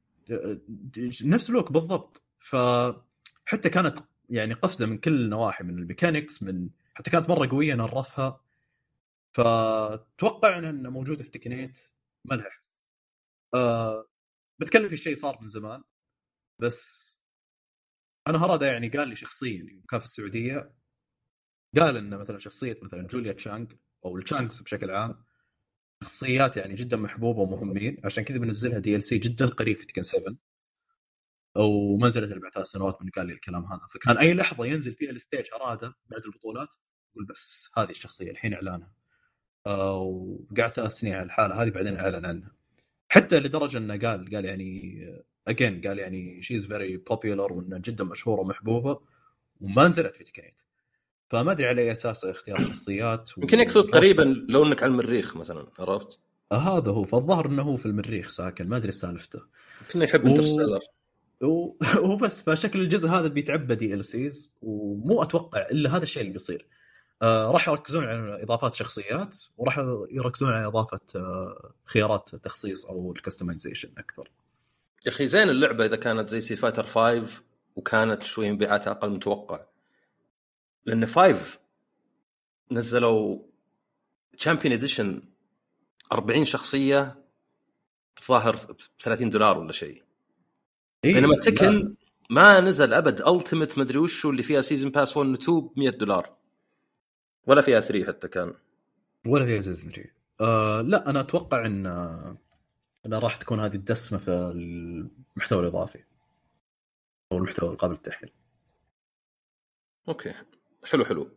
[1.23, 2.23] نفس look بالضبط.
[2.39, 3.99] فحتى كانت
[4.31, 8.41] يعني قفزة من كل النواحي من ال mechanics من حتى كانت مرة قوية nerf ها.
[9.33, 11.81] فتوقع إنها موجودة في تكن eight
[12.25, 12.51] ما لها
[13.55, 14.07] أه
[14.59, 15.83] بتكلم في شيء صار من زمان.
[16.59, 17.14] بس
[18.27, 20.73] أنا هرادا يعني قال لي شخصيا كان في السعودية
[21.77, 23.67] قال ان مثلا شخصية مثلا جوليا تشانغ
[24.05, 25.25] أو التشانغز بشكل عام
[26.03, 30.37] شخصيات يعني جدا محبوبة ومهمين عشان كذا بنزلها DLC جدا قريب في تكن 7
[31.57, 33.81] وما نزلت إلا بعد ثلاث سنوات من قال لي الكلام هذا.
[33.95, 36.69] فكان أي لحظة ينزل فيها ال stage هرادا بعد البطولات
[37.13, 38.93] يقول بس هذه الشخصية الحين إعلانها.
[39.67, 42.57] وقعد ثلاث سنين على الحالة هذه بعدين اعلن عنها.
[43.09, 44.99] حتى لدرجة إنه قال قال يعني
[45.49, 49.01] again قال يعني she is very popular وانها جدا مشهورة ومحبوبة
[49.61, 50.55] وما نزلت في تكن eight
[51.29, 55.67] فما أدري على أي أساس اختيار الشخصيات يمكن يقصد قريبا لو إنك على المريخ مثلا
[55.79, 56.19] عرفت؟
[56.53, 59.41] آه هذا هو فالظاهر إنه هو في المريخ ساكن ما أدري سالفته.
[59.83, 60.81] يمكن يحب Interstellar
[61.43, 61.77] و...
[62.13, 66.67] وبس فشكل الجزء هذا بيتعبى DLCs ومو أتوقع إلا هذا الشيء اللي بيصير.
[67.23, 69.79] آه راح يركزون على إضافات شخصيات وراح
[70.11, 74.31] يركزون على إضافة آه خيارات تخصيص أو ال customization أكثر.
[75.07, 77.43] يا أخي زين اللعبة إذا كانت زي Street Fighter 5
[77.77, 79.65] وكانت شوي مبيعاتها أقل متوقع.
[80.87, 81.59] لأن 5
[82.71, 83.39] نزلوا
[84.39, 85.23] Champion Edition
[86.13, 87.25] 40 شخصية
[88.29, 90.03] ظاهر ب 30 دولار ولا شيء.
[91.05, 91.95] إيه بينما تكن
[92.31, 95.91] ما نزل أبد ultimate مدري وش اللي فيها season pass 1 و 2 ب 100
[95.91, 96.37] دولار.
[97.47, 98.55] ولا فيها 3 حتى كان.
[99.27, 100.11] ولا فيها season 3
[100.41, 101.87] آه لا أنا أتوقع إن
[103.07, 106.05] إنها راح تكون هذه الدسمة في المحتوى الإضافي.
[107.33, 108.33] أو المحتوى القابل للتحميل
[110.09, 110.35] أوكي.
[110.85, 111.31] حلو حلو.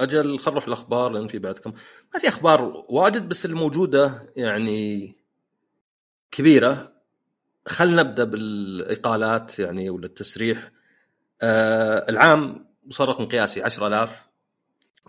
[0.00, 1.72] أجل خل نروح الأخبار لأن في بعدكم.
[2.14, 5.14] ما في أخبار واجد بس الموجودة يعني
[6.30, 6.92] كبيرة.
[7.66, 10.70] خلينا نبدأ بالإقالات يعني ولا التسريح.
[11.42, 14.28] آه العام وصل رقم قياسي 10000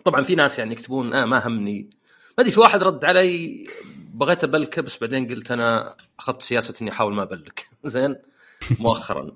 [0.06, 1.90] طبعا في ناس يعني يكتبون آه ما همني.
[2.38, 3.68] ما أدري في واحد رد علي
[4.14, 7.70] بغيت أبلكه بس بعدين قلت أنا أخذت سياسة إني أحاول ما أبلك.
[7.84, 8.16] زين؟
[8.80, 9.32] مؤخرا.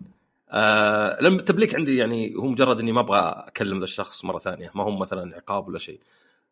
[0.50, 4.72] آه لما التبليك عندي يعني هو مجرد إني ما أبغى أكلم ذا الشخص مرة ثانية
[4.76, 6.00] ما هو مثلا عقاب ولا شيء.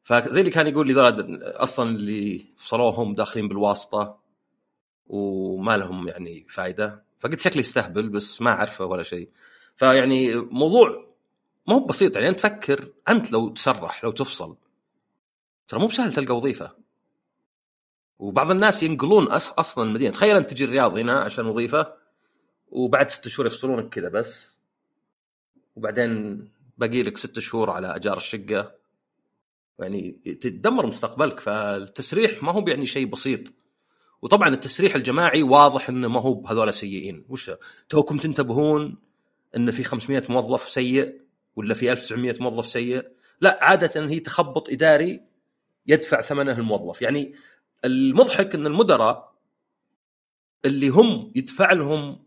[0.04, 0.94] فزي اللي كان يقول لي
[1.42, 4.20] أصلا اللي فصلوهم داخلين بالواسطة
[5.08, 9.30] وما لهم يعني فائده فقلت شكلي يستهبل بس ما أعرفه ولا شيء.
[9.76, 11.06] فيعني موضوع
[11.68, 14.56] ما هو بسيط يعني أنت تفكر أنت لو تسرح لو تفصل
[15.68, 16.83] ترى مو بسهل تلقى وظيفة.
[18.20, 19.52] وبعض الناس ينقلون أص...
[19.52, 21.94] أصلا المدينة تخيل أنت تجي الرياض هنا عشان وظيفة
[22.68, 24.54] وبعد ست شهور يفصلونك كذا بس.
[25.76, 26.40] وبعدين
[26.78, 28.72] باقي لك ست شهور على أجار الشقة.
[29.80, 30.12] يعني
[30.42, 31.40] تدمر مستقبلك.
[31.40, 33.40] فالتسريح ما هو يعني شيء بسيط.
[34.22, 37.26] وطبعا التسريح الجماعي واضح إنه ما هو بهذول سيئين.
[37.30, 37.52] وش
[37.90, 38.98] توكم تنتبهون
[39.56, 41.22] إن في 500 موظف سيء
[41.56, 43.08] ولا في 1900 موظف سيء؟
[43.42, 45.22] لا عادة هي تخبط إداري
[45.88, 47.02] يدفع ثمنه الموظف.
[47.02, 47.34] يعني
[47.86, 49.34] المضحك إن المدراء
[50.66, 52.24] اللي هم يدفع لهم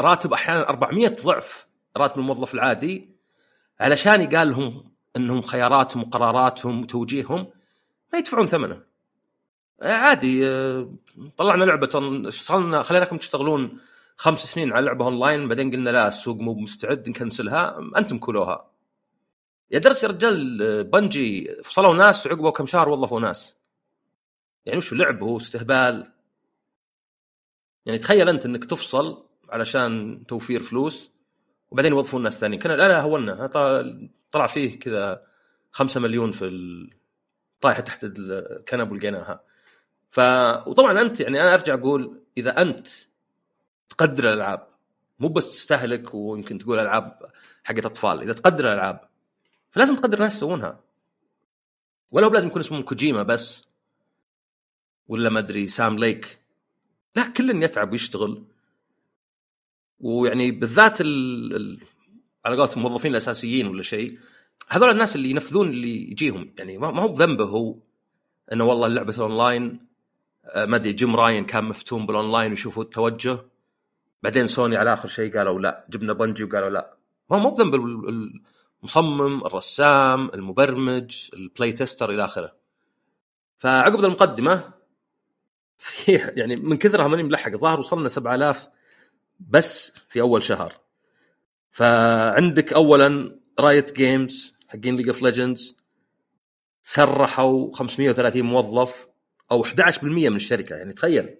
[0.00, 1.66] راتب أحيانا 400 ضعف
[1.96, 3.10] راتب الموظف العادي
[3.80, 7.50] علشان يقال لهم إنهم خياراتهم وقراراتهم وتوجيههم
[8.12, 8.82] ما يدفعون ثمنه.
[9.82, 10.94] عادي آه،
[11.36, 11.88] طلعنا لعبة
[12.30, 13.78] صرنا خليناكم تشتغلون
[14.16, 18.70] خمس سنين على لعبة أونلاين بعدين قلنا لا السوق مو مستعد نكنسلها أنتم كلوها.
[19.70, 23.59] يا درس يا رجال آه، بنجي فصلوا ناس وعقبوا كم شهر وظفوا ناس.
[24.66, 26.12] يعني وش لعب هو استهبال؟
[27.86, 31.10] يعني تخيل أنت إنك تفصل علشان توفير فلوس
[31.70, 32.62] وبعدين يوظفون ناس ثانيين.
[32.62, 33.46] كان لا لا هولنا
[34.32, 35.26] طلع فيه كذا
[35.72, 36.90] خمسة مليون في
[37.60, 39.40] طايحة تحت الكنب ولقيناها.
[40.10, 40.20] ف
[40.66, 42.88] وطبعا أنت يعني أنا أرجع أقول إذا أنت
[43.88, 44.66] تقدر الألعاب
[45.18, 47.30] مو بس تستهلك ويمكن تقول ألعاب
[47.64, 49.00] حقت أطفال إذا تقدر الألعاب
[49.70, 50.80] فلازم تقدر الناس يسوونها.
[52.12, 53.69] ولا هو لازم يكون اسمهم كوجيما بس.
[55.10, 56.38] ولا ما أدري سام ليك
[57.16, 58.44] لا كل يتعب ويشتغل.
[60.00, 61.80] ويعني بالذات ال...
[62.44, 64.18] على قولة الموظفين الأساسيين ولا شيء
[64.68, 66.54] هذول الناس اللي ينفذون اللي يجيهم.
[66.58, 67.76] يعني ما هو بذنبه هو
[68.52, 69.86] إنه والله اللعبة الأونلاين
[70.44, 73.38] آه، ما أدري جيم رايان كان مفتون بالأونلاين ويشوفوا التوجه.
[74.22, 76.96] بعدين سوني على آخر شيء قالوا لا جبنا بنجي وقالوا لا.
[77.30, 77.74] ما هو مو بذنب
[78.82, 82.52] المصمم الرسام المبرمج ال play tester إلى آخره.
[83.58, 84.79] فعقب المقدمة
[85.80, 87.52] في يعني من كثرها ماني ملحق.
[87.52, 88.68] الظاهر وصلنا 7000
[89.40, 90.72] بس في أول شهر.
[91.70, 95.76] فعندك اولا Riot Games حقين League of Legends
[96.82, 99.08] سرحوا 530 موظف
[99.50, 100.76] أو 11% من الشركة.
[100.76, 101.36] يعني تخيل.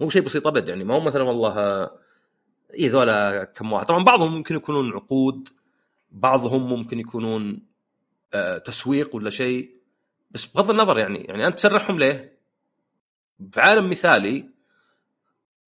[0.00, 0.68] مو شيء بسيط أبد.
[0.68, 1.82] يعني ما هو مثلا والله
[2.78, 3.86] اي ذولا كم واحد.
[3.86, 5.48] طبعا بعضهم ممكن يكونون عقود
[6.10, 7.66] بعضهم ممكن يكونون
[8.34, 9.82] آه تسويق ولا شيء.
[10.30, 12.31] بس بغض النظر يعني يعني أنت تسرحهم ليه؟
[13.52, 14.48] في عالم مثالي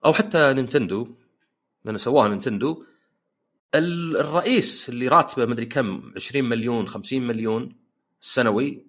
[0.04, 1.14] أو حتى نينتندو
[1.84, 2.84] لأن سواها نينتندو
[3.74, 7.76] الرئيس اللي راتبه مدري كم 20 مليون 50 مليون
[8.20, 8.86] سنوي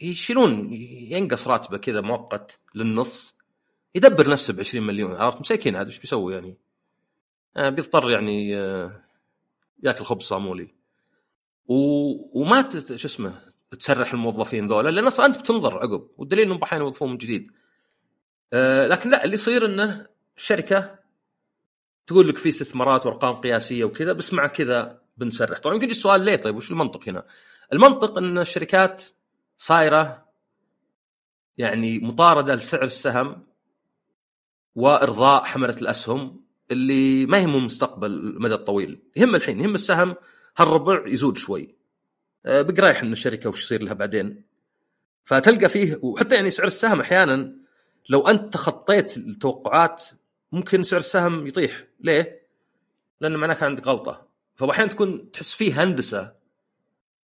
[0.00, 3.36] يشيلون ينقص راتبه كذا مؤقت للنص؟
[3.94, 6.56] يدبر نفسه ب 20 مليون عرفت؟ مساكين هذا إيش بيسوي يعني؟
[7.56, 9.02] آه بيضطر يعني آه
[9.82, 10.74] ياكل خبز صامولي.
[11.68, 11.74] و...
[12.40, 13.40] وما شو اسمه
[13.78, 17.52] تسرح الموظفين ذولا لأن أصلا أنت بتنظر عقب والدليل إنهم أحيانا يوظفون من جديد.
[18.52, 20.06] آه لكن لا اللي يصير إنه
[20.36, 20.98] الشركة
[22.06, 25.58] تقول لك في استثمارات وأرقام قياسية وكذا بس مع كذا بنسرح.
[25.58, 27.26] طبعا يمكن السؤال ليه طيب؟ وش المنطق هنا؟
[27.72, 29.02] المنطق إن الشركات
[29.56, 30.26] صايرة
[31.58, 33.46] يعني مطاردة لسعر السهم
[34.74, 36.40] وإرضاء حملة الأسهم
[36.70, 38.98] اللي ما يهمهم مستقبل المدى الطويل.
[39.16, 40.14] يهم الحين يهم السهم
[40.56, 41.74] هالربع يزود شوي.
[42.46, 44.42] آه، بقرايح إن الشركة وش يصير لها بعدين؟
[45.24, 47.65] فتلقى فيه وحتى يعني سعر السهم أحيانا
[48.08, 50.02] لو أنت تخطيت التوقعات
[50.52, 51.84] ممكن سعر السهم يطيح.
[52.00, 52.46] ليه؟
[53.20, 54.26] لأنه معناه كان عندك غلطة.
[54.54, 56.36] فأحيانا تكون تحس فيه هندسة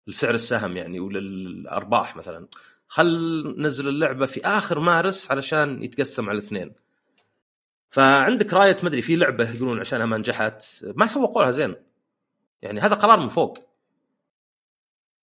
[0.07, 2.49] لسعر السهم يعني وللأرباح مثلا.
[2.89, 6.75] خل ننزل اللعبة في آخر مارس علشان يتقسم على الاثنين.
[7.91, 10.65] فعندك رايه ما أدري في لعبة يقولون عشانها ما نجحت.
[10.83, 11.75] ما سوقوا لها زين.
[12.63, 13.59] يعني هذا قرار من فوق.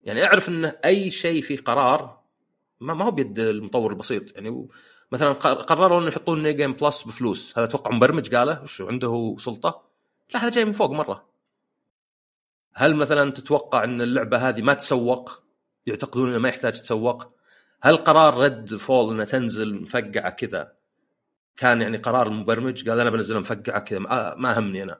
[0.03, 2.19] يعني أعرف إن أي شيء فيه قرار
[2.79, 4.35] ما هو بيد المطور البسيط.
[4.35, 4.67] يعني
[5.11, 7.57] مثلا قرروا إنه يحطون New Game Plus بفلوس.
[7.57, 9.81] هذا أتوقع مبرمج قاله وش عنده سلطة؟
[10.33, 11.29] لا هذا جاي من فوق مرة.
[12.73, 15.43] هل مثلا تتوقع إن اللعبة هذه ما تسوق؟
[15.85, 17.27] يعتقدون إنه ما يحتاج تسوق.
[17.81, 20.73] هل قرار ريد فول إنها تنزل مفقعة كذا؟
[21.57, 23.99] كان يعني قرار المبرمج قال أنا بنزلها مفقعة كذا
[24.35, 24.99] ما همني أنا.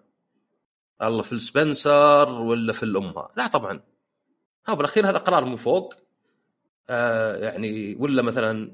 [1.02, 3.81] الله في السبنسر ولا في الأمها؟ لا طبعا.
[4.68, 5.94] ها بالأخير هذا قرار من فوق.
[6.90, 8.72] آه يعني ولا مثلا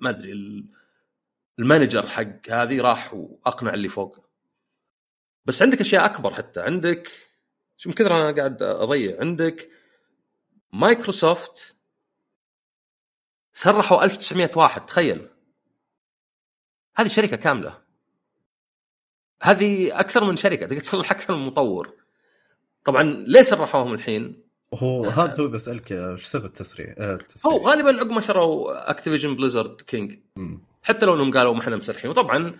[0.00, 0.64] ما أدري
[1.58, 4.24] المانجر حق هذه راح وأقنع اللي فوق.
[5.44, 6.60] بس عندك أشياء أكبر حتى.
[6.60, 7.10] عندك
[7.76, 9.70] شو من كثر أنا قاعد أضيع عندك
[10.72, 11.76] مايكروسوفت
[13.52, 15.28] سرحوا 1900 واحد تخيل.
[16.96, 17.82] هذه شركة كاملة.
[19.42, 22.04] هذه أكثر من شركة تقدر تصلح أكثر من مطور.
[22.84, 24.43] طبعا ليه سرحوهم الحين؟
[24.74, 27.54] هو هذا هو بسألك وش سبب التسريح؟ آه، التسريح.
[27.54, 30.18] هو غالبا عقب ما شروا Activision Blizzard King.
[30.82, 32.10] حتى لو انهم قالوا ما إحنا مسرحين.
[32.10, 32.56] وطبعا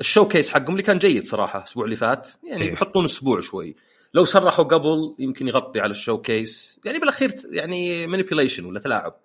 [0.00, 2.28] ال showcase حقهم اللي كان جيد صراحة الأسبوع اللي فات.
[2.44, 2.70] يعني إيه.
[2.70, 3.76] بيحطون أسبوع شوي.
[4.14, 9.16] لو سرحوا قبل يمكن يغطي على ال showcase يعني بالأخير يعني manipulation ولا تلاعب.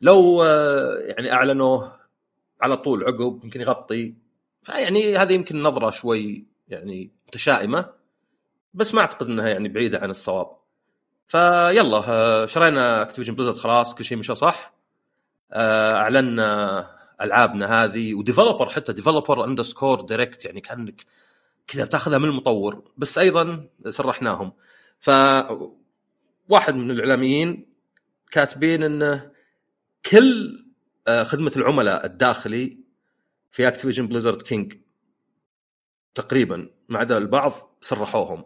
[0.00, 1.96] لو آه، يعني أعلنوه
[2.60, 4.14] على طول عقب يمكن يغطي.
[4.62, 7.88] فيعني هذه يمكن نظرة شوي يعني متشائمة.
[8.74, 10.57] بس ما أعتقد إنها يعني بعيدة عن الصواب.
[11.28, 14.74] فيلا آه، شرينا Activision Blizzard خلاص كل شيء مشى صح.
[15.52, 21.04] آه، أعلنا ألعابنا هذه و developer حتى developer underscore direct يعني كأنك
[21.66, 24.52] كذا بتاخذها من المطور بس أيضا سرحناهم.
[25.00, 25.10] ف
[26.48, 27.66] واحد من الإعلاميين
[28.30, 29.30] كاتبين انه
[30.10, 30.64] كل
[31.08, 32.78] آه، خدمة العملاء الداخلي
[33.52, 34.74] في Activision Blizzard King
[36.14, 38.44] تقريبا ما عدا البعض سرحوهم.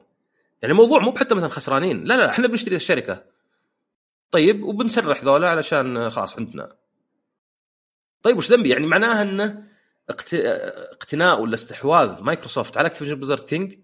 [0.62, 2.04] يعني الموضوع مو حتى مثلا خسرانين.
[2.04, 3.24] لا لا إحنا بنشتري الشركة.
[4.30, 6.76] طيب وبنسرح ذولا علشان خلاص عندنا.
[8.22, 9.64] طيب وش ذنبي؟ يعني معناها انه
[10.10, 10.34] اقت-
[10.92, 13.78] اقتناء ولا استحواذ مايكروسوفت على Activision Blizzard King؟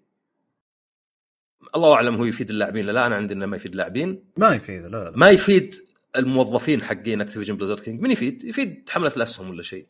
[1.77, 3.07] الله أعلم هو يفيد اللاعبين لا, لا.
[3.07, 4.25] أنا عندي إنه ما يفيد اللاعبين.
[4.37, 5.13] ما يفيد لا لا.
[5.15, 5.75] ما يفيد
[6.17, 8.01] الموظفين حقين Activision Blizzard King.
[8.01, 9.87] من يفيد؟ يفيد حملة الأسهم ولا شيء.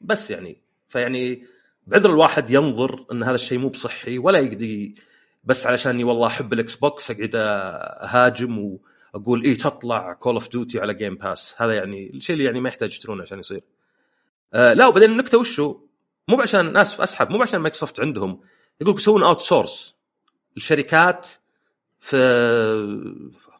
[0.00, 1.46] بس يعني فيعني
[1.86, 4.88] بعذر الواحد ينظر إن هذا الشيء مو بصحي ولا يقدر
[5.44, 8.78] بس علشان والله أحب ال Xbox أقعد أهاجم
[9.14, 12.68] وأقول إيه تطلع Call of Duty على Game Pass هذا يعني الشيء اللي يعني ما
[12.68, 13.62] يحتاج يشترونه عشان يصير.
[14.54, 15.80] آه لا وبعدين النكتة وشو؟
[16.28, 18.40] مو عشان اسف أسحب مو عشان مايكروسوفت عندهم.
[18.80, 19.94] يقول يسوون outsource
[20.56, 21.26] الشركات
[22.00, 22.16] في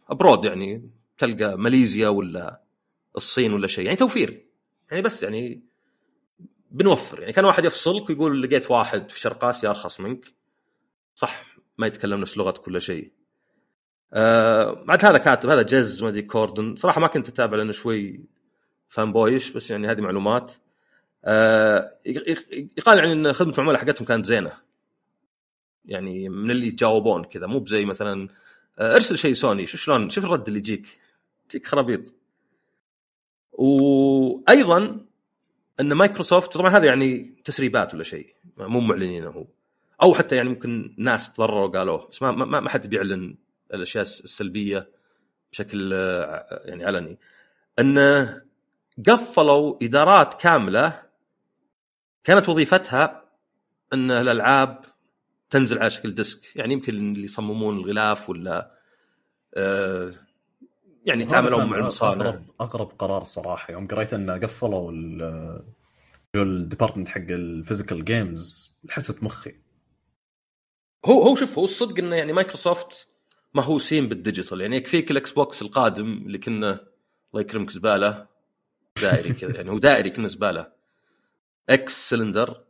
[0.08, 2.62] abroad يعني تلقى ماليزيا ولا
[3.16, 3.84] الصين ولا شيء.
[3.84, 4.46] يعني توفير.
[4.90, 5.62] يعني بس يعني
[6.70, 7.20] بنوفر.
[7.20, 10.34] يعني كان واحد يفصلك ويقول لقيت واحد في شرق آسيا أرخص منك.
[11.14, 11.51] صح.
[11.82, 13.12] ما يتكلم نفس لغتك كل شيء.
[14.12, 16.76] آه بعد هذا كاتب هذا Jez ما أدري Corden.
[16.76, 18.20] صراحة ما كنت أتابع لأنه شوي
[18.88, 20.52] fanboyish بس يعني هذه معلومات.
[21.24, 21.98] آه
[22.76, 24.52] يقال يعني إن خدمة العملاء حقتهم كانت زينة.
[25.84, 28.28] يعني من اللي يتجاوبون كذا مو ب زي مثلا
[28.78, 30.86] آه، ارسل شيء سوني شو شلون؟ شوف الرد اللي يجيك.
[31.46, 32.14] يجيك خرابيط.
[33.52, 35.00] وأيضا
[35.80, 39.46] إن مايكروسوفت طبعا هذا يعني تسريبات ولا شيء مو معلنينه هو.
[40.02, 43.36] أو حتى يعني ممكن ناس تضرروا وقالوه بس ما ما, ما حد بيعلن
[43.74, 44.90] الأشياء السلبية
[45.52, 47.18] بشكل آه، يعني علني.
[47.78, 48.42] انه
[49.08, 51.02] قفلوا إدارات كاملة
[52.24, 53.24] كانت وظيفتها
[53.92, 54.84] أن الألعاب
[55.50, 56.56] تنزل على شكل ديسك.
[56.56, 58.70] يعني يمكن اللي يصممون الغلاف ولا
[59.54, 60.12] آه
[61.06, 62.28] يعني يتعاملون هذا مع المصانع.
[62.28, 63.72] اقرب أقرب قرار صراحة.
[63.72, 65.62] يوم قريت انه قفلوا ال-
[66.34, 69.54] ال department حق ال physical games حسب مخي.
[71.04, 73.08] هو هو شوف هو الصدق إنه يعني مايكروسوفت
[73.54, 74.60] مهووسين بال digital.
[74.60, 76.72] يعني يكفيك ال Xbox القادم اللي كنا
[77.30, 78.26] الله يكرمك زبالة.
[79.02, 80.72] دائري كذا يعني هو دائري كنا زبالة.
[81.70, 82.60] X cylinder.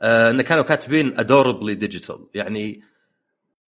[0.00, 2.82] آه إنه كانوا كاتبين adorably digital يعني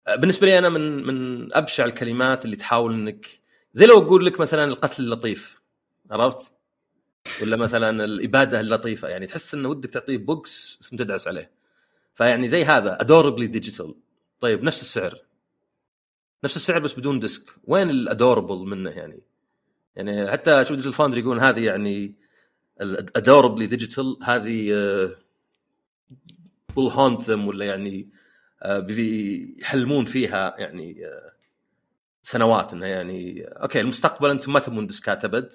[0.07, 3.25] آه، بالنسبة لي أنا من من أبشع الكلمات اللي تحاول إنك
[3.73, 5.61] زي لو أقول لك مثلا القتل اللطيف.
[6.11, 6.51] عرفت؟
[7.41, 9.07] ولا مثلا الإبادة اللطيفة.
[9.07, 11.51] يعني تحس إنه ودك تعطيه بوكس بس تدعس عليه.
[12.15, 13.95] فيعني زي هذا adorably digital
[14.39, 15.15] طيب نفس السعر.
[16.43, 17.43] نفس السعر بس بدون disc.
[17.63, 19.21] وين ال adorable منه يعني؟
[19.95, 22.15] يعني حتى شوف Digital Foundry يقولون هذه يعني
[22.81, 24.73] ال adorably digital هذه
[26.77, 28.09] will haunt them ولا يعني
[28.61, 31.31] آه، بيحلمون فيها يعني آه،
[32.23, 35.53] سنوات انه يعني okay المستقبل أنتم ما تبون disc ات أبد.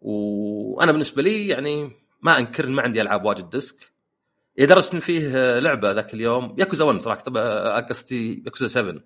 [0.00, 3.76] وأنا بالنسبة لي يعني ما أنكر ما عندي ألعاب واجد disc.
[4.58, 7.20] لدرجه ان فيه آه، لعبة ذاك اليوم ياكوزا 1 صراحة.
[7.20, 9.00] طبعا قصدي ياكوزا 7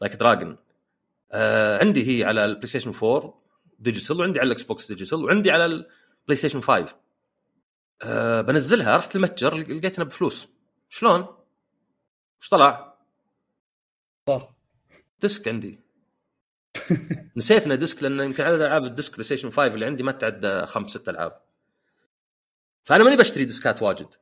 [0.00, 0.56] Like a Dragon
[1.32, 3.42] آه عندي هي على ال PlayStation 4
[3.78, 6.96] digital وعندي على ال Xbox digital وعندي على ال PlayStation 5
[8.02, 10.48] آه بنزلها رحت المتجر لقيتها بفلوس.
[10.88, 11.26] شلون؟
[12.40, 12.94] وش طلع؟
[14.28, 14.54] صار
[15.20, 15.80] disc عندي.
[17.36, 20.90] نسيتنا disc لأن يمكن عدد ألعاب ال disc PlayStation 5 اللي عندي ما تعدى خمس
[20.90, 21.40] ست ألعاب.
[22.84, 24.14] فأنا ماني بشتري disc ات واجد.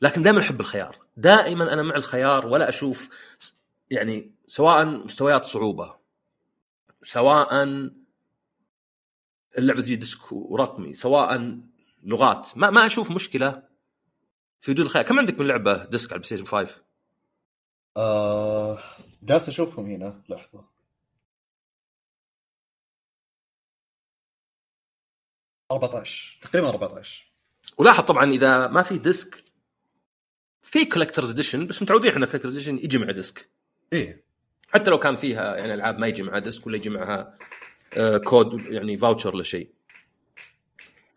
[0.00, 0.96] لكن دائما أحب الخيار.
[1.16, 3.08] دائما أنا مع الخيار ولا أشوف
[3.90, 5.96] يعني سواء مستويات صعوبة
[7.02, 7.64] سواء
[9.58, 11.60] اللعبة تجي disc ورقمي سواء
[12.02, 12.48] لغات.
[12.56, 13.62] ما ما أشوف مشكلة
[14.60, 15.04] في وجود الخيار.
[15.04, 16.82] كم عندك من لعبة disc على ال PlayStation 5
[17.96, 18.78] آه
[19.22, 20.22] جالس أشوفهم هنا.
[20.28, 20.72] لحظة.
[25.72, 26.04] أربعة
[26.42, 27.32] تقريبا 14
[27.78, 29.44] ولاحظ طبعا إذا ما في disc
[30.62, 33.48] في collector's edition بس متعودين إحنا collector's edition يجي مع disc.
[33.92, 34.24] إيه.
[34.72, 37.38] حتى لو كان فيها يعني ألعاب ما يجي معها disc ولا يجي معها
[37.94, 39.70] آه، كود يعني voucher ولا شيء.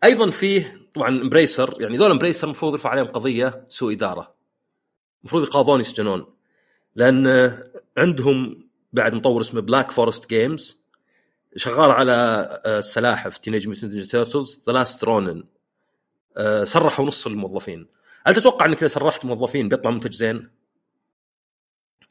[0.04, 4.34] أيضا فيه طبعا Embracer يعني ذول Embracer المفروض يرفع عليهم قضية سوء إدارة.
[5.22, 6.26] المفروض يقاضون يسجنون.
[6.94, 7.58] لأن
[7.98, 10.80] عندهم بعد مطور اسمه Black Forest Games
[11.56, 12.12] شغال على
[12.64, 15.44] آه، السلاحف Teenage Mutant Turtles The Last Ronin
[16.64, 17.86] سرحوا نص الموظفين.
[18.26, 20.50] هل تتوقع انك إذا سرحت موظفين بيطلع منتج زين؟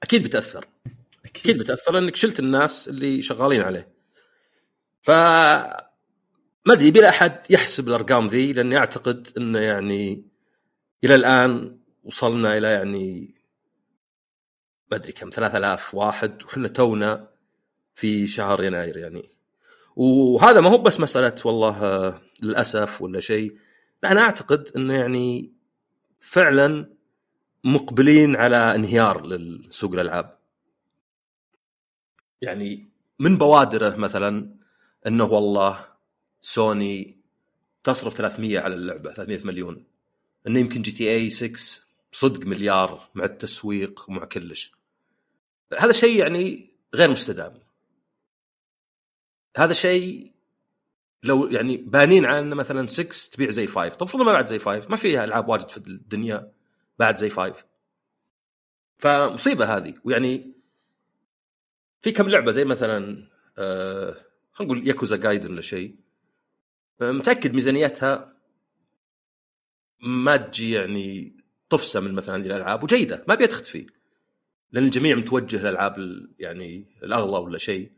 [0.04, 0.68] أكيد بتأثر.
[1.26, 1.58] أكيد.
[1.58, 3.94] بتأثر لأنك شلت الناس اللي شغالين عليه.
[5.02, 5.10] ف
[6.66, 10.26] ما أدري يبي أحد يحسب الأرقام ذي؟ لأني أعتقد إنه يعني
[11.04, 13.36] إلى الآن وصلنا إلى يعني
[14.92, 17.30] ما أدري كم 3000 واحد وحنا تونا
[17.96, 19.30] في شهر يناير يعني.
[19.96, 23.58] وهذا ما هو بس مسألة والله آه، للأسف ولا شيء.
[24.04, 25.55] لا أنا أعتقد إنه يعني
[26.26, 26.90] فعلا
[27.64, 30.38] مقبلين على انهيار لسوق الألعاب.
[32.42, 32.90] يعني
[33.20, 34.56] من بوادره مثلا
[35.08, 35.88] إنه والله
[36.42, 37.18] سوني
[37.84, 39.86] تصرف 300 على اللعبة 300 مليون.
[40.48, 44.72] إنه يمكن GTA 6 صدق مليار مع التسويق ومع كلش.
[45.80, 47.60] هذا شيء يعني غير مستدام.
[49.58, 50.35] هذا شيء
[51.24, 54.60] لو يعني بانين على ان مثلا 6 تبيع زي 5 طب المفروض ما بعد زي
[54.60, 56.52] 5 ما في ألعاب واجد في الدنيا
[57.00, 57.54] بعد زي 5
[58.98, 59.94] فمصيبة هذه.
[60.04, 60.54] ويعني
[62.02, 63.28] في كم لعبة زي مثلا
[63.58, 64.12] آه
[64.54, 65.96] خلينا نقول ياكوزا جايدن ولا شيء.
[67.02, 68.34] آه، متأكد ميزانيتها
[70.02, 71.36] ما تجي يعني
[71.70, 73.86] طفسة من مثلا هذه الألعاب وجيدة ما بيها تختفي
[74.72, 77.92] لأن الجميع متوجه للالعاب يعني الأغلى ولا شيء.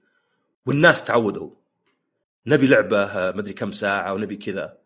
[0.65, 1.51] والناس تعودوا.
[2.47, 4.77] نبي لعبة آه، مدري كم ساعة ونبي كذا.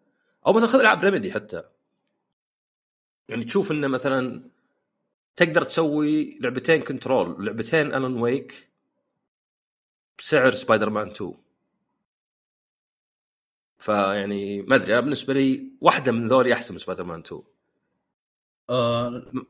[0.47, 1.63] أو مثلا خذ ألعاب ريميدي حتى.
[3.29, 4.51] يعني تشوف إنه مثلا
[5.35, 8.69] تقدر تسوي لعبتين كنترول لعبتين الون ويك
[10.19, 11.33] بسعر سبايدر مان 2
[13.77, 17.41] فيعني ما أدري بالنسبة لي واحدة من ذولي أحسن من سبايدر مان 2
[18.69, 19.07] آه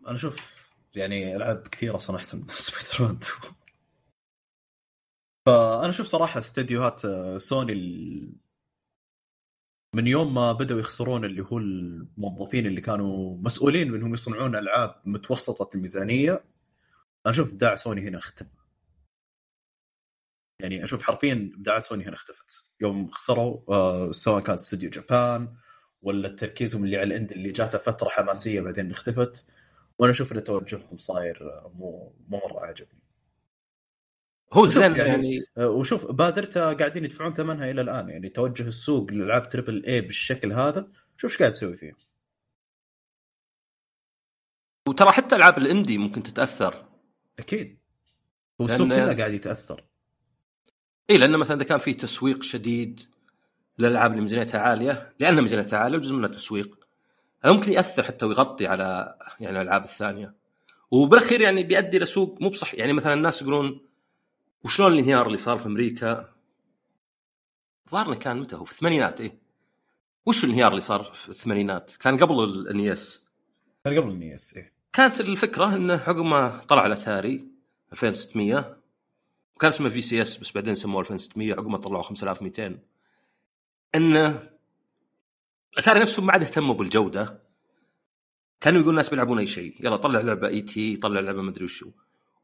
[0.07, 3.60] أنا أشوف يعني ألعاب كثيرة أصلا أحسن من سبايدر مان 2
[5.45, 7.73] فأنا أشوف صراحة استديوهات آه، سوني
[9.95, 15.76] من يوم ما بدأوا يخسرون اللي هو الموظفين اللي كانوا مسؤولين منهم يصنعون ألعاب متوسطة
[15.76, 16.31] الميزانية
[17.26, 18.49] أنا أشوف ابداع سوني هنا اختفى.
[20.61, 22.63] يعني أشوف حرفيا ابداعات سوني هنا اختفت.
[22.81, 25.55] يوم خسروا آه سواء كان استوديو جابان
[26.01, 29.45] ولا تركيزهم اللي على الإند اللي جاته فترة حماسية بعدين اختفت.
[29.99, 33.00] وأنا أشوف إن توجههم صاير آه، مو مو مرة عاجبني.
[34.53, 35.43] هو زين يعني, يعني.
[35.57, 38.09] آه، وشوف بادرته قاعدين يدفعون ثمنها إلى الآن.
[38.09, 40.87] يعني توجه السوق للالعاب تربل اي بالشكل هذا
[41.17, 41.93] شوف إيش قاعد تسوي فيه
[44.87, 46.85] وترى حتى ألعاب الإندي ممكن تتأثر.
[47.39, 47.79] أكيد.
[48.61, 49.05] هو السوق لأن...
[49.05, 49.83] كله قاعد يتأثر.
[51.09, 53.01] اي لأنه مثلا إذا كان في تسويق شديد
[53.79, 56.79] للألعاب اللي ميزانيتها عالية لأن ميزانيتها عالية وجزء منها تسويق
[57.45, 60.35] ممكن يأثر حتى ويغطي على يعني الألعاب الثانية.
[60.91, 63.90] وبالأخير يعني بيؤدي لسوق مو بصح يعني مثلا الناس يقولون
[64.63, 66.33] وشلون الانهيار اللي صار في أمريكا؟
[67.89, 69.38] ظهرنا كان متى هو؟ في الثمانينات إيه.
[70.25, 73.25] وش الانهيار اللي صار في الثمانينات؟ كان قبل النيس.
[73.85, 74.73] كان قبل النيس إيه.
[74.93, 77.47] كانت الفكرة إنه عقب ما طلع الاتاري
[77.93, 78.77] 2600
[79.55, 82.79] وكان اسمه VCS بس بعدين سموه 2600 عقب ما طلعوا 5200
[83.95, 84.49] إنه
[85.73, 87.41] الاتاري نفسهم ما عاد اهتموا بالجودة.
[88.61, 89.75] كانوا يقول الناس بيلعبون أي شيء.
[89.79, 90.95] يلا طلع لعبة E.T.
[90.95, 91.91] طلع لعبة مدري وشو.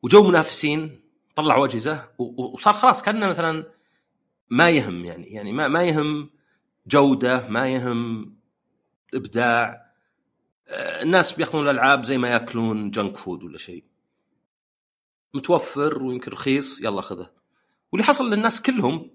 [0.04, 1.00] وجو منافسين
[1.38, 3.66] طلعوا أجهزة وصار خلاص كأنه مثلا
[4.50, 6.30] ما يهم يعني يعني ما ما يهم
[6.88, 8.34] جودة ما يهم
[9.14, 9.88] إبداع.
[10.68, 13.84] آه، الناس بيأخذون الألعاب زي ما يأكلون junk food ولا شيء.
[15.34, 17.32] متوفر ويمكن رخيص يلا خذه.
[17.92, 19.12] واللي حصل للناس كلهم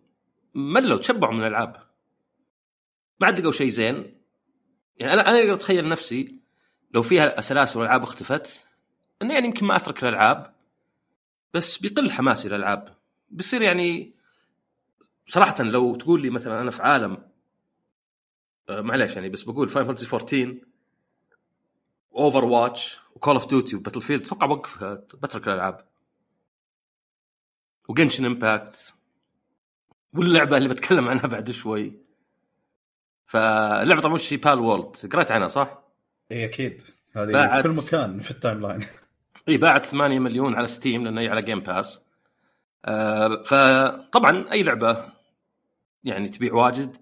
[0.55, 1.77] ملوا تشبعوا من الألعاب.
[3.21, 4.23] ما عاد لقوا شيء زين.
[4.97, 6.41] يعني أنا أنا أقدر أتخيل نفسي
[6.95, 8.67] لو فيها سلاسل والالعاب اختفت
[9.23, 10.62] انه يعني يمكن ما أترك الألعاب.
[11.55, 12.97] بس بيقل حماسي للالعاب
[13.31, 14.15] بيصير يعني
[15.27, 17.19] صراحة لو تقول لي مثلا أنا في عالم
[18.69, 20.57] آه، معليش يعني بس بقول Final Fantasy 14
[22.15, 25.87] Overwatch و Call of Duty و Battlefield أتوقع بوقف بترك الألعاب.
[27.89, 28.95] و Genshin Impact
[30.15, 31.93] واللعبة اللي بتكلم عنها بعد شوي.
[33.27, 35.83] فاللعبة طبعا وش هي Palworld قريت عنها صح؟
[36.33, 36.83] اي أكيد.
[37.13, 38.87] هذه في كل مكان في ال timeline
[39.49, 42.01] اي باعت 8 مليون على ستيم لأنه هي على Game Pass
[42.85, 45.13] آه فطبعا أي لعبة
[46.05, 46.97] يعني تبيع واجد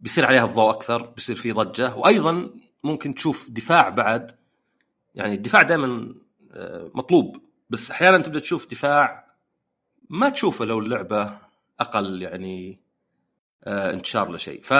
[0.00, 1.96] بيصير عليها الضوء أكثر بيصير في ضجة.
[1.96, 2.50] وأيضا
[2.84, 4.36] ممكن تشوف دفاع بعد.
[5.14, 6.14] يعني الدفاع دائما
[6.52, 7.42] آه، مطلوب.
[7.70, 9.26] بس أحيانا تبدأ تشوف دفاع
[10.10, 11.38] ما تشوفه لو اللعبة
[11.80, 12.80] أقل يعني
[13.64, 14.74] آه انتشار لشيء ف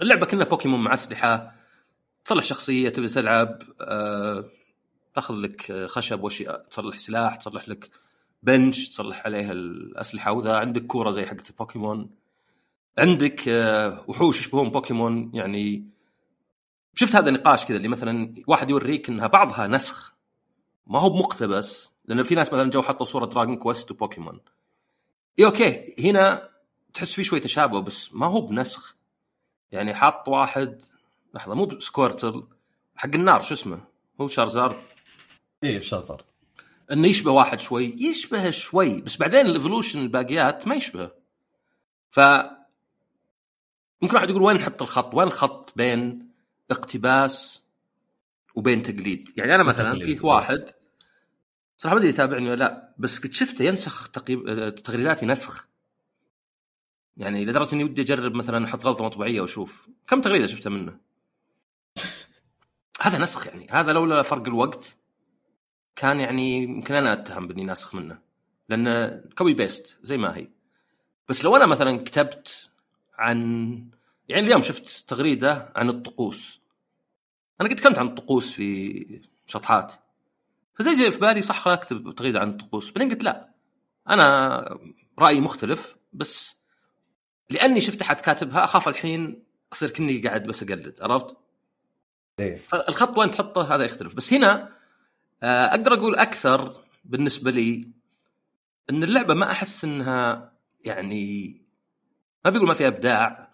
[0.00, 1.54] اللعبه كلها بوكيمون مع أسلحة
[2.24, 4.44] تصلح شخصية تبي تلعب آه
[5.14, 7.90] تاخذ لك خشب واشياء تصلح سلاح تصلح لك
[8.42, 10.32] bench تصلح عليها الأسلحة.
[10.32, 12.10] وإذا عندك كورة زي حقت البوكيمون
[12.98, 15.86] عندك آه وحوش يشبهون بوكيمون يعني
[16.94, 20.14] شفت هذا النقاش كذا اللي مثلا واحد يوريك إنها بعضها نسخ.
[20.86, 24.40] ما هو مقتبس لأن في ناس مثلا جو حطوا صورة Dragon Quest وبوكيمون
[25.38, 26.48] اي okay هنا
[26.94, 28.96] تحس في شوي تشابه بس ما هو بنسخ.
[29.72, 30.82] يعني حاط واحد
[31.34, 32.44] لحظة مو Squirtle
[32.96, 33.80] حق النار شو اسمه؟
[34.20, 34.76] هو Charizard.
[35.64, 36.24] إيه Charizard
[36.92, 41.10] إنه يشبه واحد شوي يشبه شوي بس بعدين ال evolution الباقيات ما يشبه
[42.10, 42.20] ف
[44.02, 46.28] ممكن واحد يقول وين نحط الخط؟ وين الخط بين
[46.70, 47.62] اقتباس
[48.54, 50.04] وبين تقليد؟ يعني أنا مثلا.
[50.04, 50.70] في واحد
[51.76, 54.08] صراحة ما أدري يتابعني ولا لا بس قد شفته ينسخ.
[54.84, 55.68] تغريداتي نسخ
[57.16, 60.96] يعني لدرجة إني ودي أجرب مثلا أحط غلطة مطبعيه وأشوف كم تغريدة شفتها منه
[63.02, 64.96] هذا نسخ يعني هذا لولا فرق الوقت
[65.96, 68.18] كان يعني يمكن أنا أتهم بإني ناسخ منه
[68.68, 70.48] لأن copy paste زي ما هي.
[71.28, 72.70] بس لو أنا مثلا كتبت
[73.18, 73.38] عن
[74.28, 76.60] يعني اليوم شفت تغريدة عن الطقوس.
[77.60, 79.94] أنا قد تكلمت عن الطقوس في شطحات.
[80.74, 82.90] فزي جاي في بالي صح خلاص أكتب تغريدة عن الطقوس.
[82.90, 83.54] بعدين قلت لا
[84.08, 84.78] أنا
[85.18, 86.56] رأيي مختلف بس
[87.50, 91.36] لأني شفت أحد كاتبها أخاف الحين أصير كني قاعد بس أقلد عرفت؟
[92.40, 94.14] إيه الخط وين تحطه؟ هذا يختلف.
[94.14, 94.68] بس هنا
[95.42, 97.88] أقدر أقول أكثر بالنسبة لي
[98.90, 100.52] إن اللعبة ما أحس إنها
[100.84, 101.56] يعني
[102.44, 103.52] ما بيقول ما فيها إبداع.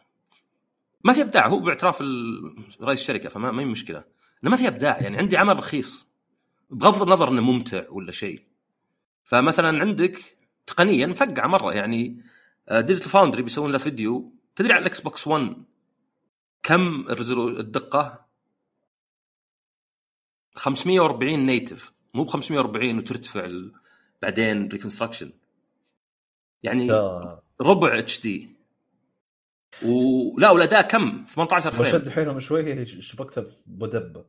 [1.04, 2.00] ما في إبداع هو باعتراف
[2.82, 4.04] رئيس الشركة فما ما هي مشكلة.
[4.42, 6.08] إنه ما في إبداع يعني عندي عمل رخيص
[6.70, 8.42] بغض النظر إنه ممتع ولا شيء.
[9.24, 10.18] فمثلا عندك
[10.66, 12.22] تقنيا مفقعه مرة يعني
[12.70, 14.32] Digital Foundry بيسوون له فيديو.
[14.56, 15.56] تدري على ال Xbox 1
[16.62, 18.27] كم الدقة؟
[20.58, 23.72] 540 نيتف مو ب 540 وترتفع ال-
[24.22, 25.32] بعدين ريكونستراكشن
[26.62, 28.48] يعني ده ربع اتش دي
[29.82, 31.94] ولا والاداء كم؟ 18 فريم.
[31.94, 34.24] وشد حيلهم شوي شبكتها بدبة.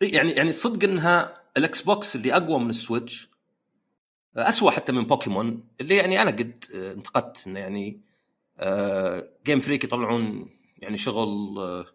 [0.00, 3.28] يعني يعني صدق إنها الإكس بوكس اللي أقوى من السويتش
[4.36, 8.00] اسوء حتى من بوكيمون اللي يعني أنا قد آه، انتقدت إنه يعني
[9.46, 11.86] جيم فريك يطلعون يعني شغل آه،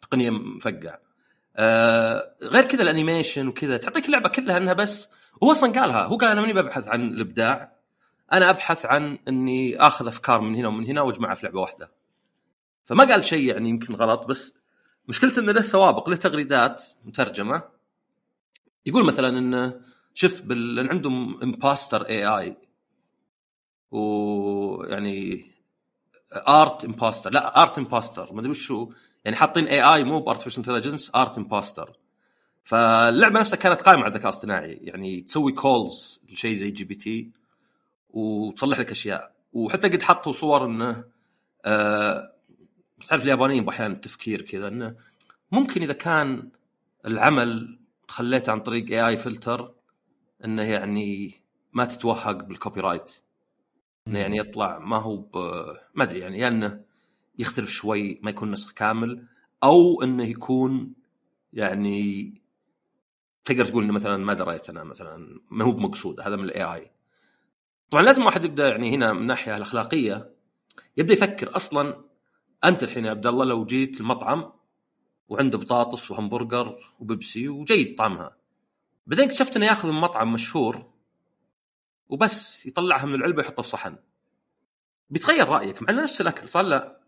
[0.00, 0.98] تقنية مفقع.
[1.62, 5.08] آه، غير كذا ال animation وكذا تعطيك اللعبة كلها إنها بس
[5.42, 7.76] هو أصلا قالها هو قال أنا ماني ببحث عن الإبداع
[8.32, 11.92] أنا أبحث عن إني آخذ أفكار من هنا ومن هنا وأجمعها في لعبة واحدة.
[12.84, 14.54] فما قال شيء يعني يمكن غلط بس
[15.08, 17.62] مشكلته إنه له سوابق له تغريدات مترجمة.
[18.86, 19.80] يقول مثلا انه
[20.14, 20.74] شوف بال...
[20.74, 22.56] لأن عندهم Imposter AI
[23.90, 25.50] ويعني
[26.32, 28.92] Art Impostor لا Art Impostor ما أدري وش هو.
[29.24, 31.96] يعني حاطين AI مو ب artificial intelligence Art Impostor
[32.64, 34.72] فاللعبة نفسها كانت قائمة على الذكاء الاصطناعي.
[34.72, 37.30] يعني تسوي calls لشيء زي GPT
[38.10, 39.32] وتصلح لك أشياء.
[39.52, 41.04] وحتى قد حطوا صور إنه
[41.64, 42.32] آه
[43.08, 44.96] تعرف اليابانيين أحيانا التفكير كذا إنه
[45.52, 46.50] ممكن إذا كان
[47.06, 47.78] العمل
[48.08, 49.74] خليته عن طريق AI filter
[50.44, 51.34] إنه يعني
[51.72, 53.22] ما تتوهق بال copyright
[54.08, 55.24] إنه يعني يطلع ما هو.
[55.94, 56.80] ما أدري يعني يا إنه
[57.40, 59.26] يختلف شوي ما يكون نسخ كامل
[59.62, 60.94] أو إنه يكون
[61.52, 62.34] يعني
[63.44, 66.90] تقدر تقول إنه مثلا ما دريت أنا مثلا ما هو بمقصود هذا من ال AI
[67.90, 70.34] طبعا لازم واحد يبدأ يعني هنا من الناحيه الأخلاقية
[70.96, 72.04] يبدأ يفكر أصلا
[72.64, 74.52] أنت الحين يا عبد الله لو جيت المطعم
[75.28, 78.36] وعنده بطاطس وهمبرجر وبيبسي وجيد طعمها.
[79.06, 80.90] بعدين اكتشفت إنه ياخذ من مطعم مشهور
[82.08, 83.96] وبس يطلعها من العلبة يحطها في صحن.
[85.10, 86.99] بيتغير رأيك مع نفس الأكل صار لا.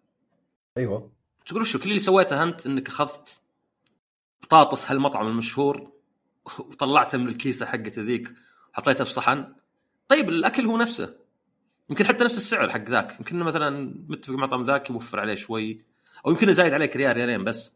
[0.78, 1.12] أيوه.
[1.46, 3.40] تقول وشو كل اللي سويته أنت إنك أخذت
[4.42, 5.92] بطاطس هالمطعم المشهور
[6.58, 8.32] وطلعتها من الكيسة حقته ذيك
[8.72, 9.54] وحطيتها في صحن.
[10.08, 11.14] طيب الأكل هو نفسه.
[11.90, 13.16] يمكن حتى نفس السعر حق ذاك.
[13.18, 15.82] يمكن مثلا متفق مع مطعم ذاك يوفر عليه شوي
[16.26, 17.72] أو يمكن زايد عليك ريال ريالين بس.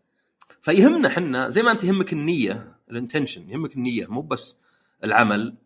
[0.62, 4.58] فيهمنا إحنا زي ما أنت يهمك النية الانتنشن يهمك النية مو بس
[5.04, 5.56] العمل.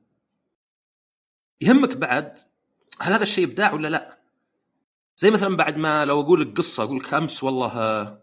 [1.60, 2.38] يهمك بعد
[3.00, 4.19] هل هذا الشيء إبداع ولا لا؟
[5.20, 8.22] زي مثلا بعد ما لو أقول لك قصه أقول لك أمس والله آه،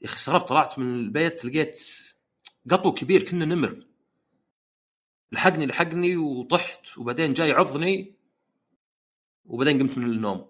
[0.00, 1.80] يا أخي استغربت طلعت من البيت لقيت
[2.70, 3.86] قطو كبير كنا نمر.
[5.32, 8.14] لحقني لحقني وطحت وبعدين جاي عضني
[9.46, 10.46] وبعدين قمت من النوم.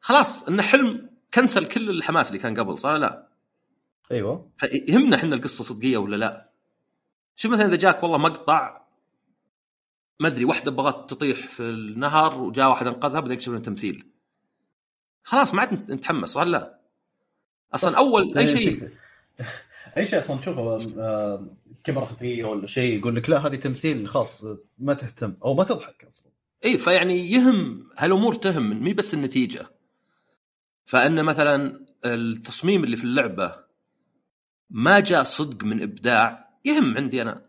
[0.00, 3.28] خلاص انه حلم كنسل كل الحماس اللي كان قبل صار لا.
[4.12, 4.50] أيوه.
[4.56, 6.50] فيهمنا إحنا القصة صدقية ولا لا؟
[7.36, 8.86] شوف مثلا إذا جاك والله مقطع
[10.20, 14.17] ما أدري واحدة بغت تطيح في النهر وجاء واحد أنقذها بدا يكشف لنا تمثيل.
[15.22, 16.78] خلاص ما عاد نتحمس ولا لا؟
[17.74, 18.90] أصلا أول أي شيء
[19.96, 20.78] أي شيء أصلا تشوفه
[21.84, 24.44] كاميرا خفية ولا شيء يقول لك لا هذه تمثيل خاص
[24.78, 26.32] ما تهتم أو ما تضحك أصلا.
[26.64, 29.66] اي فيعني يهم هالأمور تهم مي بس النتيجة.
[30.86, 33.56] فأن مثلا التصميم اللي في اللعبة
[34.70, 37.46] ما جاء صدق من إبداع يهم عندي أنا.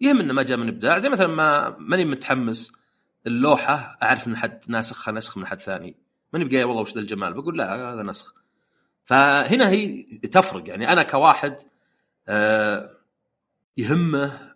[0.00, 2.72] يهم إنه ما جاء من إبداع زي مثلا ما ماني متحمس
[3.26, 5.96] اللوحة أعرف إن حد ناسخها نسخ من حد ثاني.
[6.34, 8.34] ماني بقايل والله وش ذا الجمال بقول لا هذا نسخ
[9.04, 11.56] فهنا هي تفرق يعني أنا كواحد
[12.28, 12.90] آه،
[13.76, 14.54] يهمه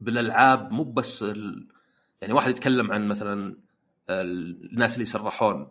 [0.00, 1.68] بالألعاب مو بس ال...
[2.22, 3.56] يعني واحد يتكلم عن مثلا
[4.10, 5.68] الناس اللي يسرحون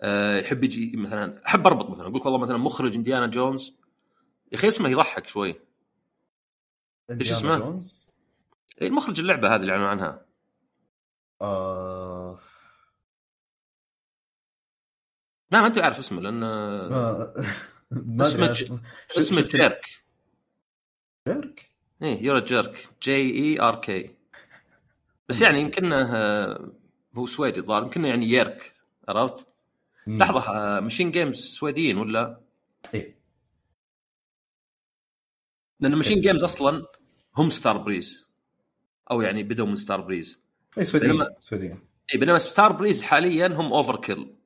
[0.00, 3.76] آه، يحب يجي مثلا أحب أربط مثلا أقول والله مثلا مخرج إنديانا جونز
[4.52, 5.60] يا أخي اسمه يضحك شوي
[7.10, 8.10] إيش اسمه؟ جونز؟
[8.82, 10.26] إيه، المخرج اللعبة هذه اللي أعلنوا عنها
[11.42, 12.01] آه...
[15.52, 17.34] لا ما أنت عارف اسمه لأن آه...
[18.20, 18.78] اسمه ج...
[19.18, 19.86] اسمه جيرك.
[21.28, 21.70] جيرك؟
[22.02, 22.88] إيه يورا جيرك.
[23.02, 24.14] J E R K
[25.28, 26.72] بس يعني يمكنه آه،
[27.16, 28.74] هو سويدي الظاهر يمكنه يعني ييرك
[29.08, 29.46] عرفت؟
[30.06, 32.40] لحظة MachineGames سويديين ولا؟
[32.94, 33.18] إيه.
[35.80, 36.86] لأن MachineGames أصلا
[37.36, 38.26] هم Starbreeze
[39.10, 40.42] أو يعني بدوا من Starbreeze
[40.78, 41.34] إيه سويديين بينما...
[41.40, 41.80] سويديين.
[42.14, 44.41] إيه بينما Starbreeze حاليا هم Overkill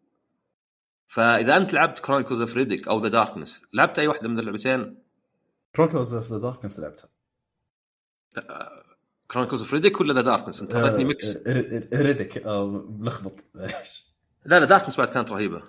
[1.08, 4.98] فإذا أنت لعبت Chronicles of Riddick أو The Darkness لعبت أي واحدة من اللعبتين؟
[5.76, 7.08] Chronicles of The Darkness لعبتها
[9.30, 11.36] Chronicles of Riddick ولا The Darkness؟ أنت أعطيتني mix
[11.92, 15.62] Riddick ملخبط لا لا Darkness بعد كانت رهيبة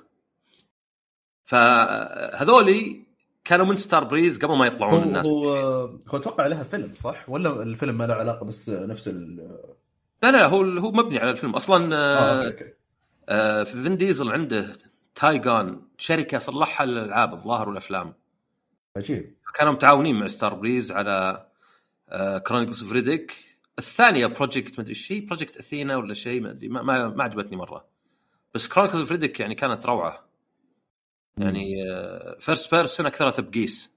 [1.45, 3.07] فهذولي
[3.43, 5.49] كانوا من Starbreeze قبل ما يطلعون هو الناس هو
[6.07, 9.35] هو أتوقع لها فيلم صح؟ ولا الفيلم ما له علاقة بس نفس ال
[10.23, 12.73] لا لا هو هو مبني على الفيلم أصلا آه، okay، okay.
[13.29, 14.67] آه في فين ديزل عنده
[15.17, 18.13] Tigon شركة صلحها الالعاب الظاهر والأفلام.
[18.97, 19.35] عجيب.
[19.53, 21.47] كانوا متعاونين مع Starbreeze على
[22.09, 23.35] آه Chronicles of Riddick
[23.79, 27.23] الثانية project ما أدري إيش هي project Athena ولا شيء ما أدري ما, ما, ما
[27.23, 27.85] عجبتني مرة.
[28.53, 30.27] بس Chronicles of Riddick يعني كانت روعة.
[31.37, 31.75] يعني
[32.39, 33.91] first person أكثرها تبقيس.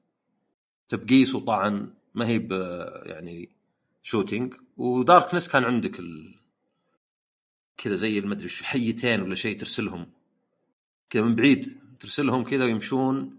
[0.88, 2.48] تبقيس وطعن ما هي
[3.06, 3.48] يعني
[4.02, 6.34] shooting و Darkness كان عندك ال...
[7.76, 10.19] كذا زي ما أدري حيتين ولا شيء ترسلهم.
[11.10, 13.36] كذا من بعيد ترسلهم كذا ويمشون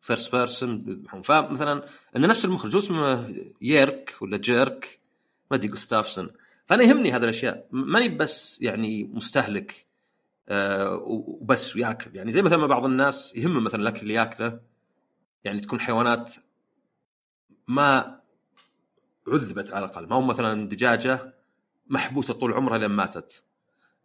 [0.00, 1.84] first person فمثلا
[2.16, 5.00] ان نفس المخرج اسمه ييرك ولا جيرك
[5.50, 6.30] ما أدري جوستافسون
[6.66, 9.86] فأنا يهمني هذه الأشياء ماني بس يعني مستهلك
[10.48, 12.16] آه وبس وياكل.
[12.16, 14.60] يعني زي مثلا ما بعض الناس يهمه مثلا الأكل اللي ياكله.
[15.44, 16.34] يعني تكون حيوانات
[17.68, 18.20] ما
[19.28, 21.34] عذبت على الأقل ما هو مثلا دجاجة
[21.86, 23.44] محبوسة طول عمرها لين ماتت.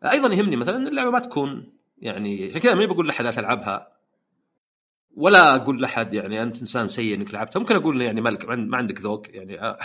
[0.03, 1.73] أيضا يهمني مثلا اللعبة ما تكون
[2.03, 3.93] يعني عشان كذا ما بقول لأحد لا تلعبها.
[5.15, 7.59] ولا أقول لأحد يعني أنت إنسان سيء إنك لعبتها.
[7.59, 9.77] ممكن أقول يعني مالك ما عندك ذوق يعني آه،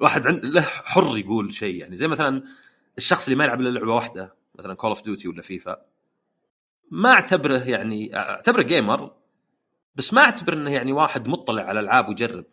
[0.00, 1.80] واحد عند له حر يقول شيء.
[1.80, 2.42] يعني زي مثلا
[2.98, 5.84] الشخص اللي ما يلعب إلا لعبة واحدة مثلا Call of Duty ولا فيفا
[6.90, 9.12] ما أعتبره يعني أعتبره gamer
[9.96, 12.44] بس ما أعتبر إنه يعني واحد مطلع على العاب ويجرب.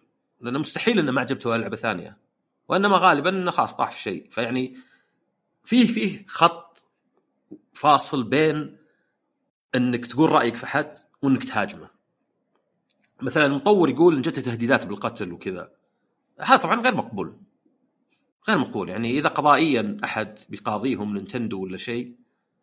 [0.41, 2.17] لأنه مستحيل إنه ما عجبته لعبة ثانية.
[2.67, 4.27] وإنما غالبا إنه خلاص طاح في شيء.
[4.31, 4.77] فيعني
[5.63, 6.85] فيه فيه خط
[7.73, 8.80] فاصل بين
[9.75, 11.89] إنك تقول رأيك في حد وإنك تهاجمه.
[13.21, 15.71] مثلا المطور يقول إن جته تهديدات بالقتل وكذا.
[16.39, 17.37] هذا طبعا غير مقبول.
[18.49, 18.89] غير مقبول.
[18.89, 22.15] يعني إذا قضائيا أحد بيقاضيهم نينتندو ولا شيء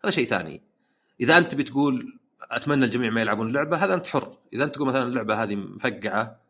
[0.05, 0.63] هذا شيء ثاني.
[1.21, 4.39] إذا أنت بتقول أتمنى الجميع ما يلعبون اللعبة هذا أنت حر.
[4.53, 6.41] إذا أنت تقول مثلا اللعبة هذه مفقعة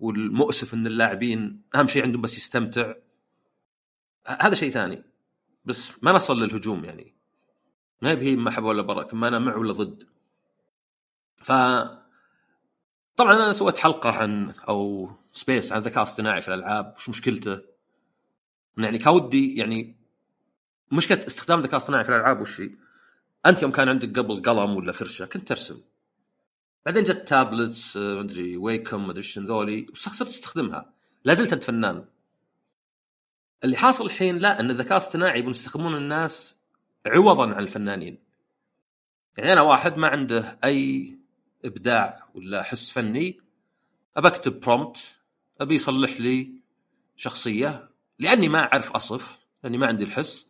[0.00, 2.94] والمؤسف إن اللاعبين أهم شيء عندهم بس يستمتع
[4.26, 5.04] هذا شيء ثاني.
[5.64, 7.14] بس ما نصل للهجوم يعني.
[8.02, 10.04] ما هي محبه ولا برك ما أنا مع ولا ضد.
[11.36, 11.52] ف
[13.16, 17.60] طبعا أنا سويت حلقة عن أو space عن الذكاء الاصطناعي في الألعاب وش مشكلته؟
[18.78, 19.96] يعني كودي يعني
[20.92, 22.62] مشكلة استخدام الذكاء الاصطناعي في الألعاب وش؟
[23.46, 25.80] أنت يوم كان عندك قبل قلم ولا فرشة كنت ترسم.
[26.86, 30.92] بعدين جت tablets ما أدري Wacom ما أدري إيش ذولي صرت تستخدمها
[31.24, 32.04] لا زلت أنت فنان.
[33.64, 36.61] اللي حاصل الحين لا أن الذكاء الاصطناعي يبون يستخدمون الناس
[37.06, 38.18] عوضا عن الفنانين.
[39.38, 41.12] يعني أنا واحد ما عنده أي
[41.64, 43.40] إبداع ولا حس فني
[44.16, 45.18] أبى أكتب prompt
[45.60, 46.52] ابي يصلح لي
[47.16, 47.88] شخصية
[48.18, 50.46] لأني ما أعرف أصف لأني ما عندي الحس.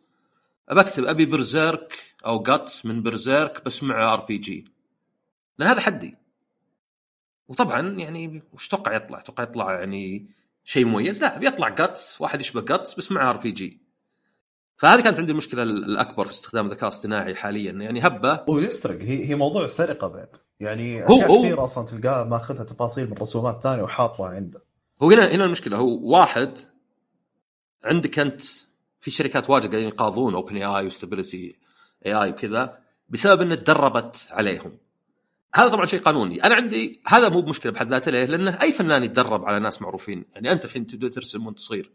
[0.69, 4.65] أبى أكتب ابي Berserk أو جاتس من Berserk بس مع RPG
[5.57, 6.17] لأن هذا حدي.
[7.47, 10.27] وطبعا يعني وش توقع يطلع؟ توقع يطلع يعني
[10.63, 13.82] شيء مميز؟ لا بيطلع جاتس واحد يشبه جاتس بس مع RPG
[14.77, 18.43] فهذه كانت عندي المشكلة الأكبر في استخدام الذكاء الاصطناعي حاليا يعني هبة.
[18.47, 20.29] ويسرق هي هي موضوع السرقة بعد.
[20.59, 24.61] يعني هو- أشياء هو- كثيرة أصلا تلقاه ماخذها تفاصيل من رسومات ثانية وحاطها عنده.
[25.03, 25.77] هو هنا هنا المشكلة.
[25.77, 26.57] هو واحد
[27.83, 28.41] عندك أنت
[28.99, 31.55] في شركات واجد قاعدين يقاضون OpenAI و Stability
[32.05, 32.77] اي آي وكذا
[33.09, 34.77] بسبب ان تدربت عليهم.
[35.55, 36.43] هذا طبعا شيء قانوني.
[36.43, 40.25] أنا عندي هذا مو بمشكلة بحد ذاته ليه؟ لأنه أي فنان يتدرب على ناس معروفين.
[40.35, 41.91] يعني أنت الحين تبدأ ترسم وأنت صغير.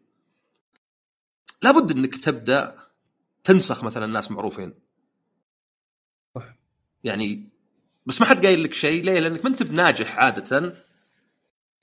[1.63, 2.79] لابد انك تبدأ
[3.45, 4.75] تنسخ مثلا ناس معروفين.
[6.35, 6.59] صح.
[7.05, 7.49] يعني
[8.07, 9.05] بس ما حد قايل لك شيء.
[9.05, 10.59] ليه؟ لأنك ما أنت بناجح عادة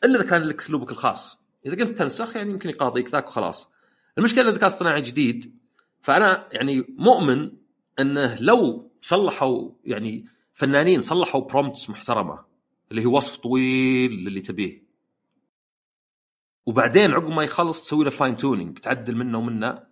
[0.03, 1.39] إلا إذا كان لك أسلوبك الخاص.
[1.65, 3.69] إذا كنت تنسخ يعني يمكن يقاضيك ذاك وخلاص.
[4.17, 5.59] المشكلة إن الذكاء الاصطناعي جديد
[6.01, 7.51] فأنا يعني مؤمن
[7.99, 12.45] إنه لو صلحوا يعني فنانين صلحوا prompts محترمة
[12.91, 14.84] اللي هو وصف طويل للي تبيه.
[16.65, 19.83] وبعدين عقب ما يخلص تسوي له fine tuning تعدل منه ومنه.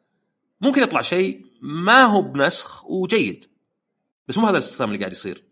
[0.62, 3.46] ممكن يطلع شيء ما هو بنسخ وجيد.
[4.28, 5.44] بس مو هذا الاستخدام اللي قاعد يصير.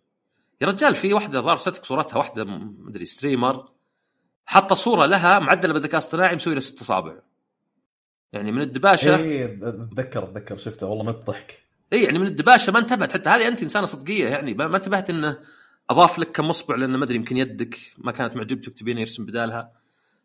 [0.61, 3.71] يا رجال في واحدة ظهر ستك صورتها واحدة مدري streamer
[4.45, 7.15] حاطة صورة لها معدلة بالذكاء الاصطناعي مسوي لها ست أصابع.
[8.33, 10.87] يعني من الدباشه اي اتذكر اتذكر شفته.
[10.87, 11.63] والله ما تضحك.
[11.93, 13.13] اي يعني من الدباشة ما انتبهت.
[13.13, 15.39] حتى هذه أنت إنسانة صدقية يعني ما ما انتبهت إنه
[15.89, 19.80] أضاف لك كم اصبع لأنه ما أدري يمكن يدك ما كانت معجبتك تبين يرسم بدالها.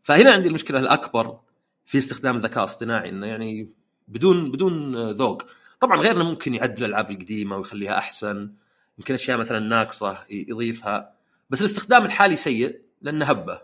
[0.06, 1.40] فهنا عندي المشكلة الأكبر
[1.86, 3.70] في استخدام الذكاء الاصطناعي إنه يعني
[4.08, 5.42] بدون بدون ذوق.
[5.80, 8.52] طبعا غير انه ممكن يعدل الألعاب القديمة ويخليها أحسن
[8.98, 11.14] يمكن أشياء مثلا ناقصة يضيفها
[11.50, 13.62] بس الاستخدام الحالي سيء لأنه هبة.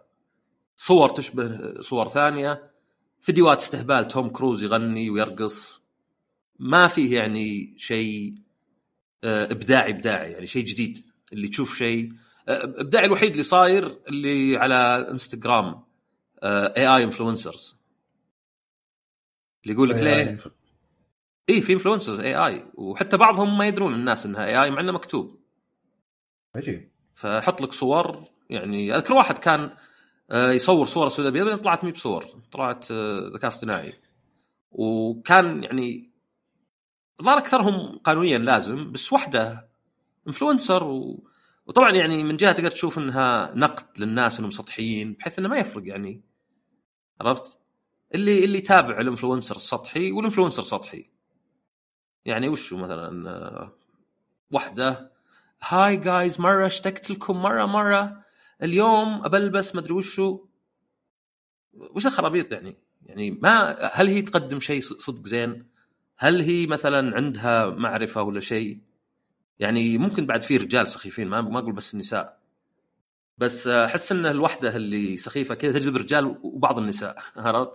[0.77, 2.71] صور تشبه صور ثانية
[3.21, 5.83] فيديوهات استهبال توم كروز يغني ويرقص.
[6.59, 8.35] ما فيه يعني شيء
[9.25, 11.05] آه، إبداعي إبداعي يعني شيء جديد.
[11.33, 12.13] اللي تشوف شيء
[12.49, 15.92] آه، إبداعي الوحيد اللي صاير اللي على إنستغرام.
[16.43, 17.77] AI influencers
[19.63, 20.39] اللي يقول لك ليه؟
[21.51, 25.41] اي في influencers AI وحتى بعضهم ما يدرون الناس إنها AI مع إنه مكتوب.
[26.57, 26.91] عجيب.
[27.15, 29.71] فحط لك صور يعني أذكر واحد كان
[30.31, 33.93] آه، يصور صورة سوداء بيضاء بعدين طلعت مو بصور طلعت آه، ذكاء اصطناعي.
[34.71, 36.11] وكان يعني
[37.23, 39.69] ظهر أكثرهم قانونيا لازم بس واحدة
[40.27, 41.25] influencer و...
[41.67, 45.89] وطبعا يعني من جهة تقدر تشوف إنها نقد للناس إنهم سطحيين بحيث إنه ما يفرق
[45.89, 46.32] يعني.
[47.21, 47.59] عرفت؟
[48.15, 51.11] اللي اللي يتابع ال influencer السطحي وال influencer سطحي.
[52.25, 53.73] يعني وشو مثلا آه،
[54.51, 55.13] واحدة
[55.63, 58.25] هاي جايز مرة اشتقت لكم مرة مرة
[58.63, 60.47] اليوم ابلبس مدري وشو.
[61.75, 62.77] وش الخرابيط يعني؟
[63.07, 65.67] يعني ما هل هي تقدم شيء صدق زين؟
[66.17, 68.79] هل هي مثلا عندها معرفة ولا شيء؟
[69.59, 72.42] يعني ممكن بعد في رجال سخيفين ما ما أقول بس النساء.
[73.43, 77.71] بس أحس إن الوحدة اللي سخيفة كذا تجذب الرجال وبعض النساء عرفت؟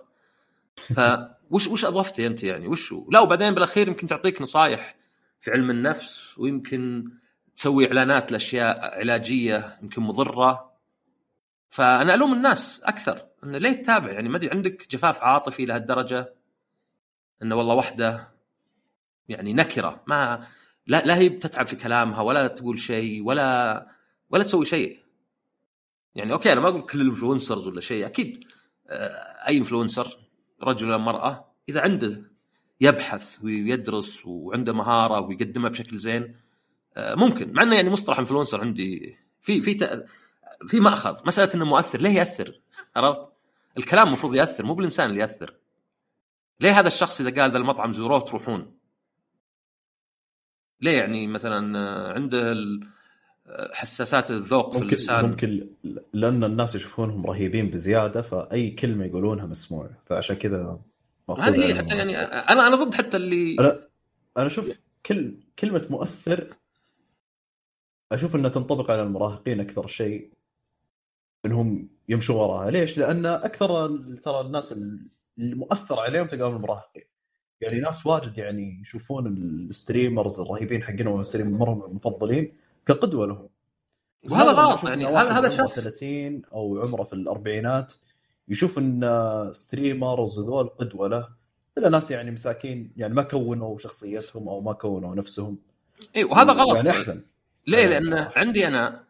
[1.50, 4.96] فوش وش أضفتي أنت يعني؟ وشو؟ لا وبعدين بالأخير يمكن تعطيك نصائح
[5.40, 7.10] في علم النفس ويمكن
[7.56, 10.72] تسوي إعلانات لأشياء علاجية يمكن مضرة.
[11.70, 16.34] فأنا ألوم الناس أكثر انه ليه تتابع؟ يعني ما أدري عندك جفاف عاطفي لهالدرجة؟
[17.42, 18.28] إنه والله واحدة
[19.28, 20.46] يعني نكرة ما
[20.86, 23.86] لا لا هي بتتعب في كلامها ولا تقول شيء ولا
[24.30, 25.07] ولا تسوي شيء.
[26.14, 28.44] يعني أوكي أنا ما أقول كل ال influencers ولا شيء أكيد
[28.86, 30.18] آه، أي influencer
[30.62, 32.30] رجل أو امراه إذا عنده
[32.80, 36.36] يبحث ويدرس وعنده مهارة ويقدمها بشكل زين
[36.96, 37.52] آه، ممكن.
[37.52, 40.04] مع إنه يعني مصطلح influencer عندي في في
[40.66, 41.26] في مأخذ.
[41.26, 42.60] مسألة إنه مؤثر ليه يأثر؟
[42.96, 43.20] عرفت؟
[43.78, 45.54] الكلام المفروض يأثر مو بالإنسان اللي يأثر.
[46.60, 48.78] ليه هذا الشخص إذا قال ذا المطعم زوروه تروحون؟
[50.80, 52.88] ليه يعني مثلا آه، عنده ال-
[53.72, 55.68] حساسات الذوق في ممكن اللسان ممكن
[56.12, 60.80] لأن الناس يشوفونهم رهيبين بزيادة فأي كلمة يقولونها مسموعه فعشان كذا
[61.38, 62.16] هذه هي حتى يعني.
[62.16, 63.88] أنا أنا ضد حتى اللي أنا
[64.36, 66.54] أنا أشوف كل كلمة مؤثر
[68.12, 70.30] أشوف إنها تنطبق على المراهقين أكثر شيء
[71.46, 74.74] إنهم يمشوا وراها ليش؟ لأن أكثر ترى الناس
[75.38, 77.04] المؤثر عليهم تلقاهم المراهقين
[77.60, 82.52] يعني ناس واجد يعني يشوفون ال streamers الرهيبين حقنا وال streamer مره المفضلين
[82.88, 83.50] كقدوة
[84.24, 87.92] بس وهذا غلط يعني هذا هذا شخص 30 أو عمره في الأربعينات
[88.48, 91.28] يشوف إن ستريمرز ذول قدوة له.
[91.78, 95.58] إلا ناس يعني مساكين يعني ما كونوا شخصيتهم أو ما كونوا نفسهم.
[96.16, 96.76] اي وهذا غلط.
[96.76, 97.22] يعني أحسن.
[97.66, 98.38] ليه؟ يعني لأن بصراحة.
[98.38, 99.04] عندي أنا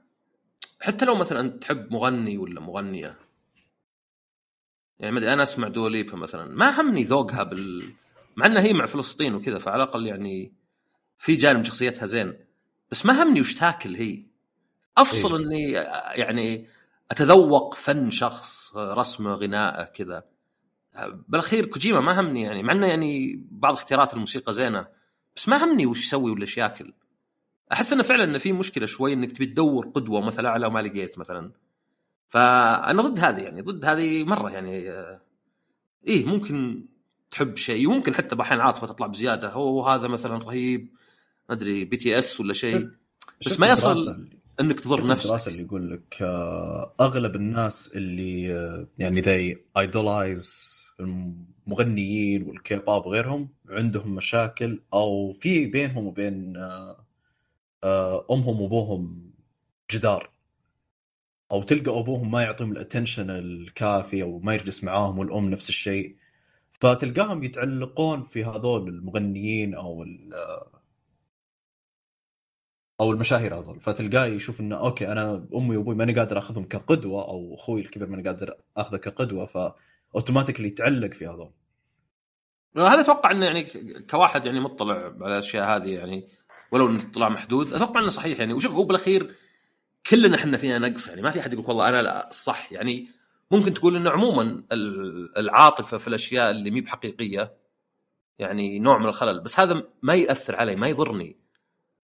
[0.80, 3.16] حتى لو مثلا تحب مغني ولا مغنية.
[4.98, 6.44] يعني ما أدري، أنا أسمع دوليبا مثلا.
[6.44, 7.92] ما همني ذوقها بال
[8.36, 10.52] مع إنها هي مع فلسطين وكذا فعلى الأقل يعني
[11.18, 12.47] في جانب شخصيتها زين.
[12.90, 14.22] بس ما همني وش تاكل هي.
[14.98, 15.70] أفصل إني
[16.14, 16.66] يعني
[17.10, 20.24] أتذوق فن شخص رسمه غناءه كذا.
[21.28, 24.86] بالأخير كوجيما ما همني يعني مع إنه يعني بعض اختيارات الموسيقى زينة
[25.36, 26.92] بس ما همني وش يسوي ولا إيش ياكل.
[27.72, 31.18] أحس إنه فعلا إنه في مشكلة شوي إنك تبي تدور قدوة مثل اعلى وما لقيت
[31.18, 31.52] مثلا.
[32.28, 34.90] فأنا ضد هذه يعني ضد هذه مرة يعني
[36.06, 36.86] إيه ممكن
[37.30, 40.88] تحب شيء وممكن حتى باحيان عاطفة تطلع بزيادة هو هذا مثلا رهيب.
[41.48, 42.88] ما أدري BTS ولا شيء.
[43.46, 44.28] بس ما يصل
[44.60, 45.24] إنك تضر نفسك.
[45.24, 53.48] الدراسة اللي يقول لك آه، أغلب الناس اللي آه، يعني ذي idolize المغنيين والكيباب وغيرهم
[53.68, 56.56] عندهم مشاكل أو في بينهم وبين
[57.84, 59.32] آه، أمهم وأبوهم
[59.92, 60.30] جدار.
[61.52, 66.16] أو تلقى أبوهم ما يعطيهم ال attention الكافي أو ما يجلس معاهم والأم نفس الشيء.
[66.72, 70.04] فتلقاهم يتعلقون في هذول المغنيين أو
[73.00, 77.54] أو المشاهير هذول فتلقاه يشوف إنه أوكي أنا أمي وأبوي ماني قادر أخذهم كقدوة أو
[77.54, 81.50] أخوي الكبير ماني قادر أخذه كقدوة ف automatically يتعلق في هذول.
[82.76, 83.64] هذا أتوقع إنه يعني
[84.10, 86.28] كواحد يعني مطلع على الأشياء هذه يعني
[86.72, 88.52] ولو إن الاطلاع محدود أتوقع إنه صحيح يعني.
[88.52, 89.34] وشوف هو بالأخير
[90.10, 91.22] كلنا إحنا فينا نقص يعني.
[91.22, 93.08] ما في أحد يقول والله أنا لا صح يعني.
[93.50, 94.62] ممكن تقول إنه عموما
[95.36, 97.54] العاطفة في الأشياء اللي مي بحقيقية
[98.38, 101.36] يعني نوع من الخلل بس هذا ما يأثر علي ما يضرني.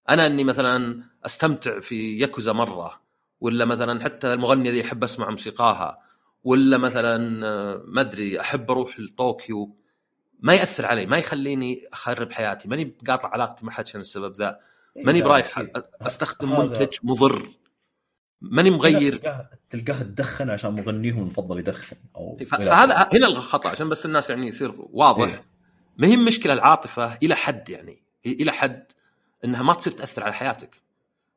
[0.09, 3.01] أنا إني مثلا أستمتع في ياكوزا مرة
[3.41, 5.99] ولا مثلا حتى المغنية ذي أحب أسمع موسيقاها
[6.45, 7.19] ولا مثلا
[7.87, 9.77] ما أدري أحب أروح لطوكيو.
[10.41, 14.61] ما يأثر علي ما يخليني أخرب حياتي ماني قاطع علاقتي مع حد عشان السبب ذا.
[14.97, 15.65] إيه، ماني برايح
[16.03, 17.49] أستخدم منتج مضر.
[18.41, 19.21] ماني مغير.
[19.71, 24.75] تلقاه تدخن عشان مغنيهم المفضل يدخن أو فهذا هنا الخطأ عشان بس الناس يعني يصير
[24.77, 25.29] واضح.
[25.29, 25.45] إيه؟
[25.97, 28.85] ما هي مشكله العاطفة إلى حد يعني إلى حد
[29.45, 30.83] إنها ما تصير تأثر على حياتك.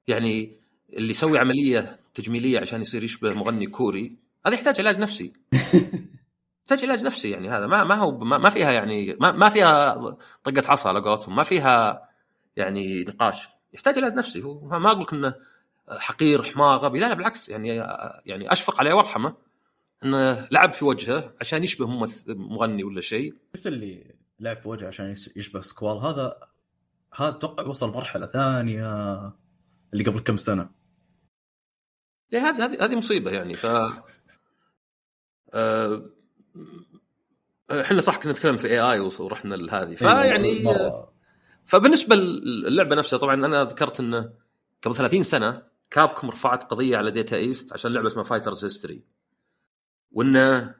[0.07, 0.57] يعني
[0.93, 4.15] اللي يسوي عملية تجميلية عشان يصير يشبه مغني كوري
[4.45, 5.33] هذا يحتاج علاج نفسي.
[6.63, 9.95] يحتاج علاج نفسي يعني هذا ما ما هو ما, فيها يعني ما, ما فيها
[10.43, 12.09] طقة عصا على قولتهم ما فيها
[12.55, 13.49] يعني نقاش.
[13.73, 14.43] يحتاج علاج نفسي.
[14.43, 15.33] هو ما أقول لك إنه
[15.89, 17.49] حقير حمار غبي لا, لا بالعكس.
[17.49, 17.67] يعني
[18.25, 19.33] يعني أشفق عليه وأرحمه
[20.03, 21.87] إنه لعب في وجهه عشان يشبه
[22.27, 23.33] مغني ولا شيء.
[23.55, 26.47] شفت اللي لعب في وجهه عشان يشبه سكوال؟ هذا
[27.17, 29.17] هذا أتوقع وصل مرحلة ثانية
[29.93, 30.69] اللي قبل كم سنة.
[32.33, 33.65] هذه هذه هذه مصيبة يعني ف
[35.53, 36.01] آه،
[37.71, 39.95] إحنا صح كنا نتكلم في AI ورحنا لهذه.
[39.95, 40.63] فيعني
[41.65, 44.33] فبالنسبة للعبة نفسها طبعا أنا ذكرت إنه
[44.83, 49.03] قبل 30 سنة كابكم رفعت قضية على داتا ايست عشان لعبة اسمها Fighter's History
[50.11, 50.75] وإنه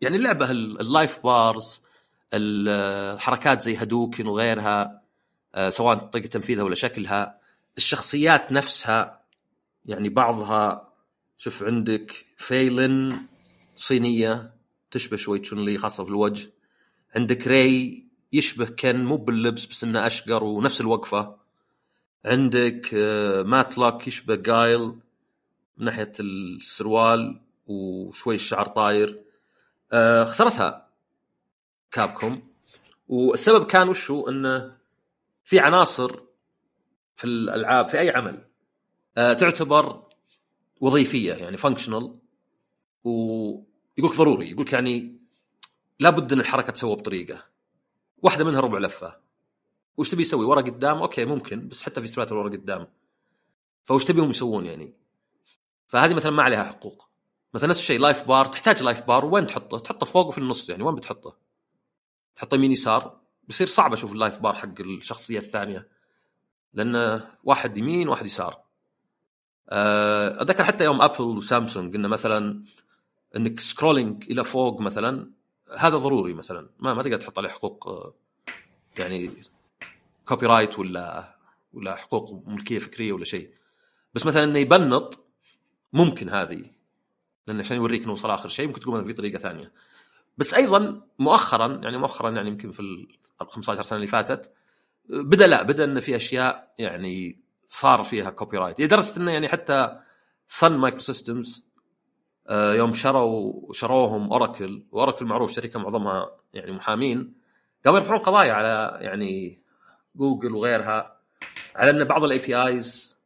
[0.00, 1.80] يعني اللعبة ال life bars
[2.34, 5.07] الحركات زي هادوكن وغيرها آه،
[5.68, 7.38] سواء طريقة تنفيذها ولا شكلها
[7.76, 9.20] الشخصيات نفسها
[9.86, 10.92] يعني بعضها
[11.36, 13.22] شوف عندك villain
[13.76, 14.52] صينية
[14.90, 16.50] تشبه شوي تشون لي خاصة في الوجه.
[17.16, 21.36] عندك ري يشبه كان مو باللبس بس إنه أشقر ونفس الوقفة.
[22.24, 29.20] عندك آه، ماتلوك يشبه جايل من ناحية السروال وشوي الشعر طاير.
[29.92, 30.88] آه، خسرتها
[31.90, 32.48] كابكوم.
[33.08, 34.77] والسبب كان وشو إنه
[35.48, 36.20] في عناصر
[37.16, 38.44] في الألعاب في أي عمل
[39.16, 40.02] آه، تعتبر
[40.80, 42.18] وظيفية يعني functional
[43.04, 45.20] ويقولك ضروري يقولك يعني
[46.00, 47.44] لابد إن الحركة تسوى بطريقة.
[48.22, 49.16] واحدة منها ربع لفة.
[49.96, 52.88] وش تبي يسوي؟ ورا قدام؟ أوكي ممكن بس حتى في سبات ورا قدام.
[53.84, 54.94] فوش تبيهم يسوون يعني؟
[55.86, 57.08] فهذه مثلا ما عليها حقوق.
[57.54, 60.82] مثلا نفس الشيء life bar تحتاج life bar وين تحطه؟ تحطه فوق وفي النص يعني
[60.82, 61.36] وين بتحطه؟
[62.36, 63.17] تحطه يمين يسار.
[63.48, 65.88] بصير صعب أشوف ال life bar حق الشخصية الثانية
[66.74, 68.62] لأن واحد يمين واحد يسار.
[69.68, 72.64] آه، أتذكر حتى يوم أبل وسامسونج قلنا مثلا
[73.36, 75.30] إنك scrolling إلى فوق مثلا
[75.76, 76.70] هذا ضروري مثلا.
[76.78, 78.14] ما ما تقدر تحط عليه حقوق آه،
[78.98, 79.30] يعني
[80.24, 81.34] copyright ولا
[81.72, 83.54] ولا حقوق ملكية فكرية ولا شيء.
[84.14, 85.26] بس مثلا إنه ينط
[85.92, 86.70] ممكن هذه
[87.46, 89.72] لأن عشان يوريك إنه وصل آخر شيء ممكن تقول في طريقة ثانية.
[90.38, 93.06] بس أيضا مؤخرا يعني مؤخرا يعني يمكن في
[93.42, 94.52] ال 15 سنة اللي فاتت
[95.08, 100.00] بدأ لا بدأ إن في أشياء يعني صار فيها copyright لدرجة إنه يعني حتى
[100.46, 101.64] صن مايكرو سيستمز
[102.50, 107.34] يوم شروا شروهم اوراكل وأوراكل معروف شركة معظمها يعني محامين
[107.84, 109.62] قاموا يرفعون قضايا على يعني
[110.16, 111.16] جوجل وغيرها
[111.76, 113.16] على إن بعض ال APIs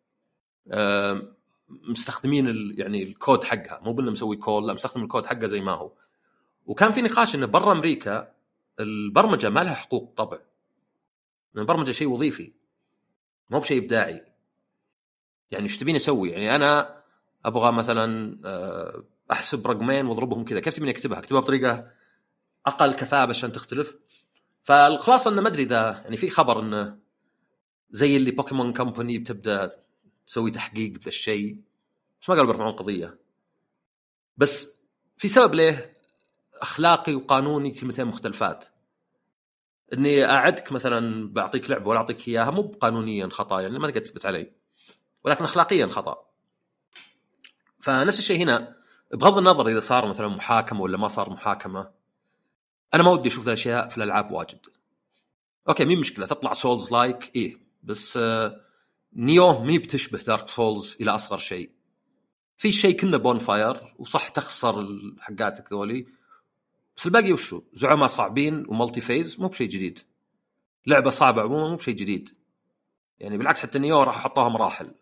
[1.68, 3.80] مستخدمين يعني الكود حقها.
[3.82, 5.92] مو بإنه مسوي call لا مستخدم الكود حقها زي ما هو.
[6.66, 8.31] وكان في نقاش انه برا أمريكا
[8.80, 10.38] البرمجة ما لها حقوق طبع.
[11.56, 12.52] البرمجة شيء وظيفي
[13.50, 14.24] مو بشيء إبداعي.
[15.50, 17.02] يعني إيش تبيني أسوي؟ يعني أنا
[17.44, 20.60] أبغى مثلا آه، أحسب رقمين وأضربهم كذا.
[20.60, 21.90] كيف تبيني أكتبها؟ أكتبها بطريقة
[22.66, 23.96] أقل كثافه عشان تختلف.
[24.62, 26.98] فالخلاصة إنه ما أدري إذا يعني في خبر إنه
[27.90, 29.82] زي اللي بوكيمون كومباني بتبدأ
[30.26, 31.56] تسوي تحقيق بذا الشيء.
[32.22, 33.18] بس ما قالوا بيرفعون قضية.
[34.36, 34.74] بس
[35.16, 35.92] في سبب ليه
[36.62, 38.64] أخلاقي وقانوني كلمتين مختلفات.
[39.92, 44.26] إني أعدك مثلا بعطيك لعبة ولا أعطيك إياها مو قانونيا خطأ يعني ما تقدر تثبت
[44.26, 44.52] علي.
[45.24, 46.26] ولكن اخلاقيا خطأ.
[47.80, 48.76] فنفس الشيء هنا.
[49.12, 51.90] بغض النظر إذا صار مثلا محاكمة ولا ما صار محاكمة
[52.94, 54.66] أنا ما ودي أشوف الأشياء في الألعاب واجد.
[55.68, 57.58] okay مي ب مشكلة؟ تطلع souls-like إيه.
[57.82, 58.60] بس آه
[59.12, 61.70] Nioh مي بتشبه Dark Souls إلى أصغر شيء.
[62.56, 64.86] في شيء كنا bonfire وصح تخسر
[65.20, 66.06] حقاتك ذولي.
[66.96, 69.98] بس الباقي وشو؟ زعماء صعبين و multi-phase مو بشيء جديد.
[70.86, 72.36] لعبة صعبة عموما مو بشيء جديد.
[73.18, 74.94] يعني بالعكس حتى Nioh راح حطوها مراحل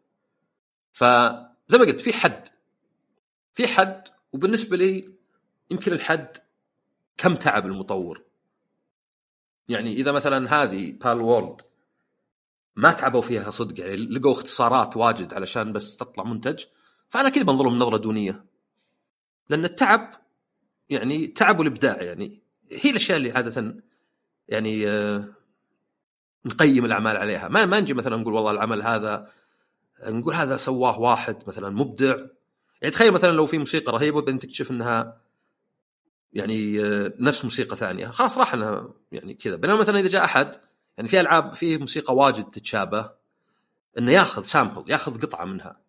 [0.92, 2.48] فزي ما قلت في حد.
[3.54, 5.12] في حد وبالنسبة لي
[5.70, 6.36] يمكن الحد
[7.16, 8.22] كم تعب المطور.
[9.68, 11.60] يعني إذا مثلا هذه بال وورلد
[12.76, 16.64] ما تعبوا فيها صدق يعني لقوا اختصارات واجد علشان بس تطلع منتج
[17.08, 18.44] فأنا كذا بنظر لهم نظرة دونية.
[19.48, 20.14] لأن التعب
[20.90, 22.40] يعني تعب والابداع يعني.
[22.70, 23.74] هي الأشياء اللي عادة
[24.48, 25.24] يعني آه،
[26.44, 27.48] نقيم الأعمال عليها.
[27.48, 29.30] ما ما نجي مثلا نقول والله العمل هذا
[30.06, 32.16] نقول هذا سواه واحد مثلا مبدع.
[32.82, 35.20] يعني تخيل مثلا لو في موسيقى رهيبة بعدين تكتشف إنها
[36.32, 38.06] يعني آه، نفس موسيقى ثانية.
[38.06, 39.56] خلاص راح إنها يعني كذا.
[39.56, 40.56] بينما مثلا إذا جاء أحد
[40.96, 43.10] يعني في ألعاب في موسيقى واجد تتشابه
[43.98, 45.80] إنه ياخذ sample ياخذ قطعة منها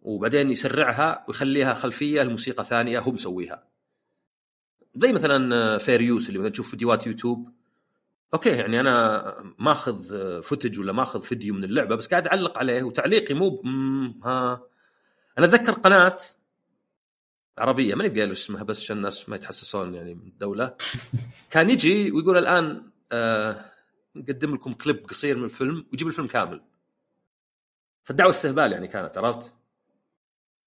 [0.00, 3.70] وبعدين يسرعها ويخليها خلفية لموسيقى ثانية هو مسويها.
[4.94, 7.50] زي مثلا fair use اللي مثلا تشوف فيديوهات YouTube.
[8.34, 10.02] okay يعني أنا ماخذ
[10.42, 13.62] footage ولا ماخذ فيديو من اللعبة بس قاعد أعلق عليه وتعليقي مو
[14.24, 14.62] ها.
[15.38, 16.16] أنا أتذكر قناة
[17.58, 20.76] عربية ماني بقايل اسمها بس عشان الناس ما يتحسسون يعني من الدولة.
[21.50, 23.64] كان يجي ويقول الآن آه
[24.16, 26.62] نقدم لكم كليب قصير من الفيلم ويجيب الفيلم كامل.
[28.04, 29.54] فالدعوة استهبال يعني كانت عرفت؟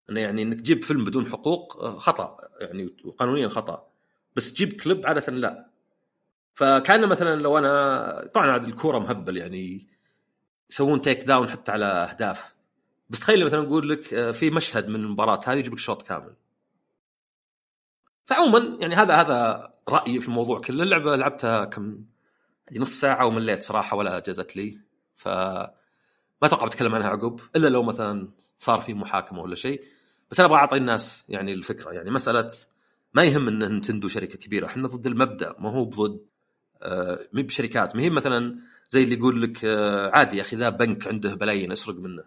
[0.10, 3.93] إنه يعني إنك تجيب فيلم بدون حقوق آه، خطأ يعني وقانونيا خطأ.
[4.35, 5.69] بس تجيب كليب عادة لا.
[6.55, 9.88] فكان مثلا لو أنا طبعا عاد الكورة مهبل يعني.
[10.69, 12.53] يسوون تيك داون حتى على أهداف.
[13.10, 16.34] بس تخيل مثلا نقول لك آه، في مشهد من المباراة هذه يجيب لك شوط كامل.
[18.26, 20.84] فعموما يعني هذا هذا رأيي في الموضوع كله.
[20.84, 22.05] اللعبة لعبتها كم
[22.77, 24.80] نص ساعة ومليت صراحة ولا جازت لي.
[25.15, 27.39] ف ما أتوقع بتكلم عنها عقب.
[27.55, 29.84] إلا لو مثلا صار في محاكمة ولا شيء.
[30.31, 31.91] بس أنا أبغى أعطي الناس يعني الفكرة.
[31.91, 32.49] يعني مسألة
[33.14, 34.65] ما يهم ان نتندو شركة كبيرة.
[34.65, 36.26] إحنا ضد المبدأ ما هو بضد.
[36.81, 37.95] آه مي بشركات.
[37.95, 38.60] ما هي مثلا
[38.90, 42.23] زي اللي يقول لك آه عادي يا أخي ذا بنك عنده بلايين أسرق منه.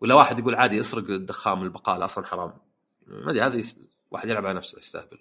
[0.00, 2.52] ولا واحد يقول عادي أسرق الدخان من البقاله أصلا حرام.
[3.06, 3.64] ما أدري هذه
[4.10, 5.18] واحد يلعب على نفسه يستهبل.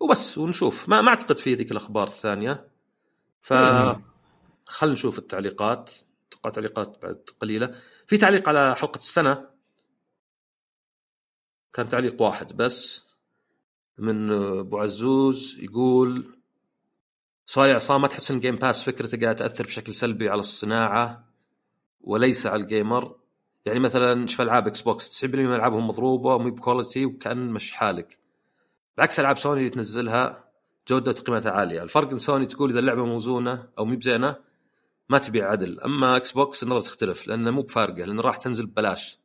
[0.00, 0.88] وبس ونشوف.
[0.88, 2.68] ما ما أعتقد في ذيك الأخبار الثانية.
[3.42, 3.52] ف
[4.66, 5.90] خلينا نشوف التعليقات.
[6.28, 7.74] أتوقع تعليقات بعد قليلة.
[8.06, 9.51] في تعليق على حلقة السنة.
[11.72, 13.02] كان تعليق واحد بس
[13.98, 16.38] من أبو عزوز يقول
[17.56, 21.24] يا عصام ما تحس إن Game Pass فكرته قاعدة تأثر بشكل سلبي على الصناعة
[22.00, 23.16] وليس على ال gamer؟
[23.66, 27.72] يعني مثلا شوف ألعاب إكس بوكس 90% من ألعابهم مضروبة ومي ب quality وكأن مش
[27.72, 28.18] حالك.
[28.98, 30.44] بعكس ألعاب سوني اللي تنزلها
[30.88, 31.82] جودة قيمتها عالية.
[31.82, 34.36] الفرق إن سوني تقول إذا اللعبة مو زينة أو مي بزينة
[35.08, 35.80] ما تبيع عدل.
[35.80, 39.21] أما Xbox النظرة تختلف لأنه مو بفارقة لأنه راح تنزل ببلاش.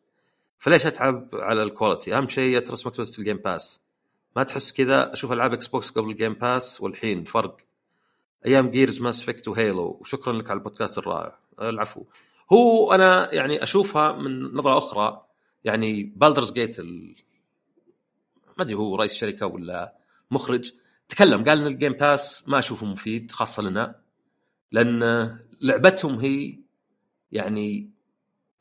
[0.60, 3.82] فليش أتعب على ال quality أهم شيء اترس مكتبته في ال Game Pass
[4.38, 7.58] ما تحس كذا؟ أشوف ألعاب Xbox قبل ال Game Pass والحين فرق.
[8.46, 11.40] أيام Gears Mass Effect و Halo وشكرا لك على البودكاست الرائع.
[11.62, 12.04] العفو.
[12.54, 15.26] هو أنا يعني أشوفها من نظرة أخرى.
[15.64, 17.16] يعني Baldur's Gate ال...
[18.58, 19.96] ما أدري هو رئيس شركة ولا
[20.32, 20.72] مخرج.
[21.10, 23.96] تكلم قال إن ال Game Pass ما أشوفه مفيد خاصة لنا.
[24.72, 25.00] لأن
[25.62, 26.60] لعبتهم هي
[27.32, 27.90] يعني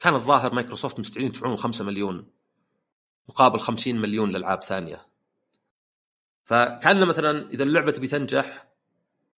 [0.00, 2.30] كان الظاهر مايكروسوفت مستعدين يدفعون 5 مليون
[3.28, 5.06] مقابل 50 مليون لألعاب ثانية.
[6.44, 8.66] فكأن مثلا إذا اللعبة تبي تنجح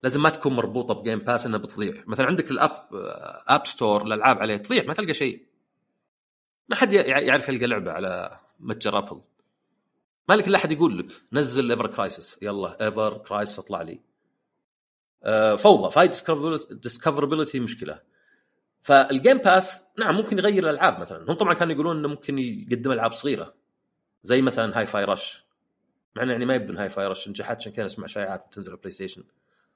[0.03, 2.05] لازم ما تكون مربوطة ب Game Pass إنها بتضيع.
[2.07, 2.89] مثلا عندك ال App
[3.47, 5.47] App Store الالعاب عليه تضيع ما تلقى شيء.
[6.69, 9.21] ما حد يعرف يلقى لعبة على متجر ابل
[10.29, 14.01] ما لك إلا أحد يقول لك نزل Ever Crisis يلا Ever Crisis أطلع لي.
[15.23, 15.91] آه، فوضى.
[15.91, 16.09] ف
[16.71, 18.01] ال discoverability مشكلة.
[18.87, 21.33] فال Game Pass نعم ممكن يغير الألعاب مثلا.
[21.33, 23.55] هم طبعا كانوا يقولون إنه ممكن يقدم ألعاب صغيرة
[24.23, 25.45] زي مثلا Hi-Fi Rush
[26.17, 28.91] مع إنه يعني ما يبدو Hi-Fi Rush نجحت عشان كذا اسمع شائعات تنزل على PlayStation
[28.91, 29.25] وال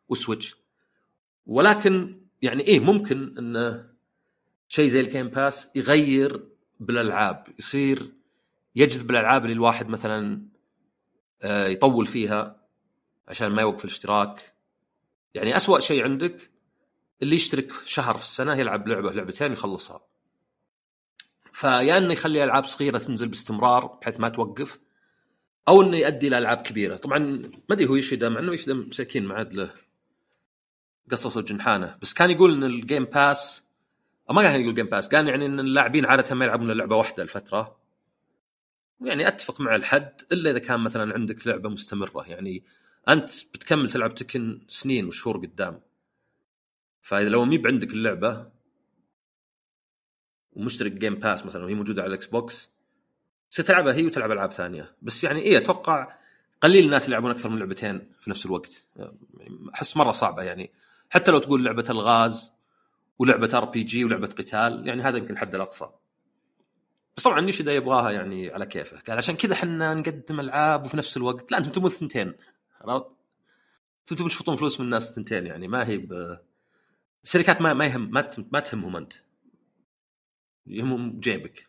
[0.08, 0.56] Switch
[1.46, 3.90] ولكن يعني إيه ممكن انه
[4.68, 6.48] شيء زي ال Game Pass يغير
[6.80, 8.12] بالألعاب يصير
[8.76, 10.42] يجذب الألعاب اللي الواحد مثلا
[11.42, 12.66] آه، يطول فيها
[13.28, 14.54] عشان ما يوقف الاشتراك.
[15.34, 16.50] يعني أسوأ شيء عندك
[17.22, 20.00] اللي يشترك شهر في السنة يلعب لعبة لعبتين يخلصها.
[21.52, 24.78] فيا إنه يخلي ألعاب صغيرة تنزل باستمرار بحيث ما توقف
[25.68, 26.96] أو إنه يؤدي إلى ألعاب كبيرة.
[26.96, 29.70] طبعا ما أدري هو يشهد مع إنه يشهد مساكين ما عاد له
[31.10, 33.62] قصص وجنحانه بس كان يقول إن الجيم باس
[34.30, 37.22] أو ما كان يقول جيم باس كان يعني إن اللاعبين عادة ما يلعبون لعبة واحدة
[37.22, 37.76] الفترة.
[39.00, 42.24] يعني أتفق مع الحد إلا إذا كان مثلا عندك لعبة مستمرة.
[42.28, 42.64] يعني
[43.08, 45.80] أنت بتكمل تلعب Tekken سنين وشهور قدام.
[47.02, 48.50] فإذا لو ميب عندك اللعبة
[50.52, 52.70] ومشترك Game Pass مثلا وهي موجودة على ال Xbox
[53.50, 54.96] ستلعبها هي وتلعب ألعاب ثانية.
[55.02, 56.12] بس يعني إيه أتوقع
[56.60, 58.86] قليل الناس يلعبون أكثر من لعبتين في نفس الوقت.
[58.96, 59.18] يعني
[59.74, 60.70] أحس مرة صعبة يعني.
[61.10, 62.52] حتى لو تقول لعبة الغاز
[63.18, 65.90] ولعبة RPG ولعبة قتال يعني هذا يمكن الحد الأقصى.
[67.16, 71.16] بس طبعا يوشيدا يبغاها يعني على كيفه؟ قال عشان كذا إحنا نقدم ألعاب وفي نفس
[71.16, 71.52] الوقت.
[71.52, 72.34] لا أنتم تبون الثنتين
[72.80, 73.06] عرفت؟
[74.00, 75.68] أنتم تبون تشفطون فلوس من الناس الثنتين يعني.
[75.68, 76.38] ما هي ب...
[77.24, 79.12] الشركات ما ما يهم ما, ما تهمهم أنت.
[80.66, 81.66] يهمهم جيبك.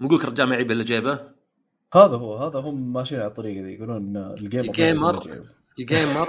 [0.00, 1.12] مو يقولك الرجال ما يعيب إلا جيبه؟
[1.94, 5.46] هذا هو هذا هم ماشيين على الطريقة دي يقولون ال gamer ال gamer
[5.78, 6.28] ال gamer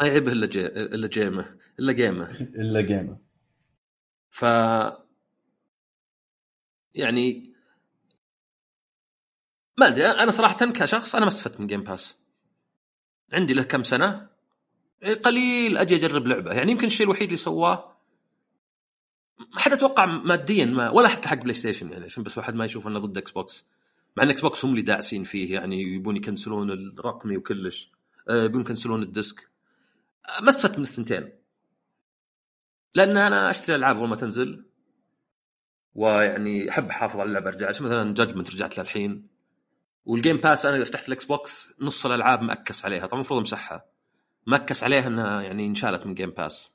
[0.00, 0.66] ما يعيبه إلا جي...
[0.66, 1.56] إلا جيمه.
[1.80, 2.30] إلا جيمه.
[2.40, 3.18] إلا جيمه.
[4.30, 4.42] ف
[6.94, 7.54] يعني
[9.78, 12.16] ما أدري أنا صراحة كشخص أنا ما استفدت من Game Pass
[13.32, 14.33] عندي له كم سنة؟
[15.04, 16.52] قليل أجي أجرب لعبة.
[16.52, 17.94] يعني يمكن الشيء الوحيد اللي سواه
[19.38, 22.86] ما حد أتوقع ماديا ما ولا حتى حق PlayStation يعني عشان بس واحد ما يشوف
[22.86, 23.66] إنه ضد Xbox
[24.16, 27.92] مع إن Xbox هم اللي داعسين فيه يعني يبون يكنسلون الرقمي وكلش.
[28.28, 29.48] آه، يبون يكنسلون ال disc.
[30.28, 31.32] آه، ما استفدت من الثنتين.
[32.94, 34.64] لأن أنا أشتري ألعاب أول ما تنزل
[35.94, 37.68] ويعني أحب أحافظ على اللعبة أرجع.
[37.68, 39.26] مثلا Judgment رجعت لها الحين
[40.04, 43.06] وال Game Pass أنا إذا فتحت ال Xbox نص الألعاب مأكس عليها.
[43.06, 43.93] طبعا المفروض أمسحها.
[44.46, 46.70] مكس عليها إنها يعني انشالت من Game Pass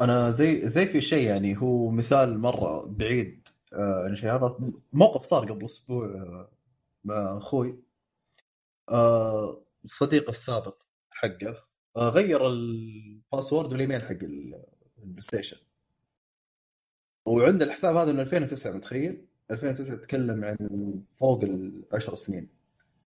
[0.00, 4.30] أنا زي زي في شيء يعني هو مثال مرة بعيد آه عن شيء.
[4.30, 4.58] هذا
[4.92, 6.50] موقف صار قبل أسبوع آه
[7.04, 7.78] مع أخوي.
[8.90, 11.64] آه صديق السابق حقه
[11.96, 15.56] غير ال password والإيميل حق ال PlayStation.
[17.26, 20.56] وعند الحساب هذا من 2009 متخيل؟ 2009 تتكلم عن
[21.16, 22.48] فوق ال 10 سنين.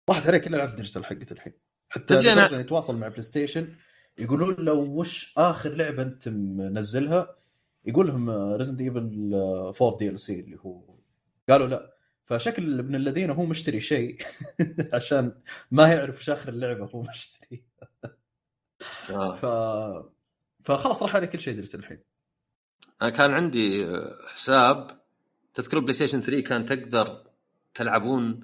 [0.08, 1.52] راحت عليه كل العاب digital حقته الحين.
[1.88, 2.60] حتى أنا...
[2.60, 3.76] يتواصل مع PlayStation.
[4.20, 7.36] يقولون لو وش آخر لعبة أنت منزلها؟
[7.84, 9.34] يقول لهم Resident Evil
[9.82, 10.94] 4 DLC اللي هو
[11.48, 11.94] قالوا لا.
[12.24, 14.18] فشكل ابن الذين هو مشتري شيء
[14.94, 15.32] عشان
[15.70, 17.64] ما يعرف وش آخر اللعبة هو مشتري.
[19.10, 19.34] آه.
[19.34, 19.46] ف
[20.64, 21.98] فخلاص راح عليه كل شيء درست الحين.
[23.02, 23.86] أنا كان عندي
[24.26, 25.00] حساب
[25.54, 27.26] تذكر PlayStation 3 كان تقدر
[27.74, 28.40] تلعبون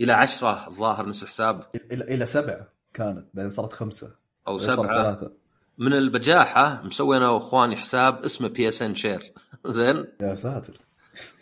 [0.00, 1.66] إلى عشرة الظاهر نفس الحساب.
[1.74, 4.25] إلى إلى سبعة كانت بعدين صارت خمسة.
[4.48, 5.32] أو سبعة.
[5.78, 9.32] من البجاحة مسوي أنا واخواني حساب اسمه PSN Share
[9.66, 10.80] زين؟ يا ساتر.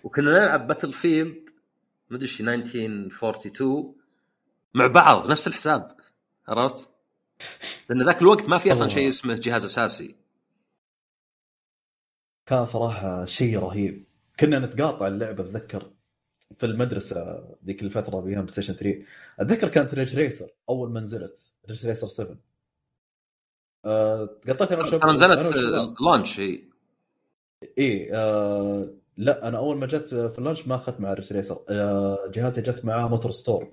[0.05, 1.49] وكنا نلعب Battlefield
[2.11, 3.95] مدري إيش 1942
[4.75, 5.97] مع بعض نفس الحساب.
[6.49, 6.89] عرفت؟
[7.89, 10.15] لأن ذاك الوقت ما في أصلا شيء اسمه جهاز أساسي.
[12.47, 14.07] كان صراحة شيء رهيب.
[14.41, 15.91] كنا نتقاط اللعبه أتذكر
[16.59, 19.05] في المدرسة ذيك الفترة PlayStation 3
[19.41, 21.39] أتذكر كانت Ridge Racer أول ما نزلت.
[21.69, 22.37] Ridge Racer 7
[23.87, 25.55] آه، قطيت أنا وشباب نزلت
[26.01, 26.71] launch إي.
[27.79, 31.65] إي آه لا أنا أول ما جت في ال launch ما أخذت مع Ridge Racer
[31.71, 33.73] آه جهازي جت معاه MotorStorm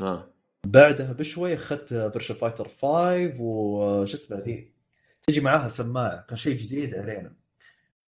[0.00, 0.30] آه.
[0.66, 4.74] بعدها بشوي أخذت Virtua Fighter 5 وش اسمه ذي
[5.22, 7.34] تجي معاها سماعة كان شيء جديد علينا.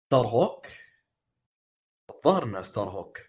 [0.07, 0.67] Starhawk.
[2.09, 3.21] الظاهر إنها Starhawk.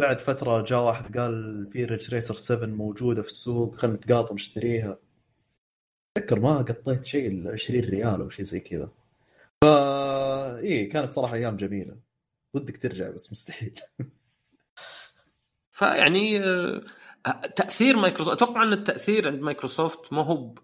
[0.00, 4.98] بعد فترة جاء واحد قال في Ridge Racer 7 موجودة في السوق خلينا نتقاط نشتريها
[6.16, 8.90] أتذكر ما قطيت شيء ال 20 ريال أو شيء زي كذا.
[9.62, 11.96] فا إيه كانت صراحة أيام جميلة.
[12.54, 13.80] ودك ترجع بس مستحيل.
[15.72, 16.82] فيعني آه،
[17.56, 20.54] تأثير مايكروسوفت أتوقع أن التأثير عند مايكروسوفت ما هو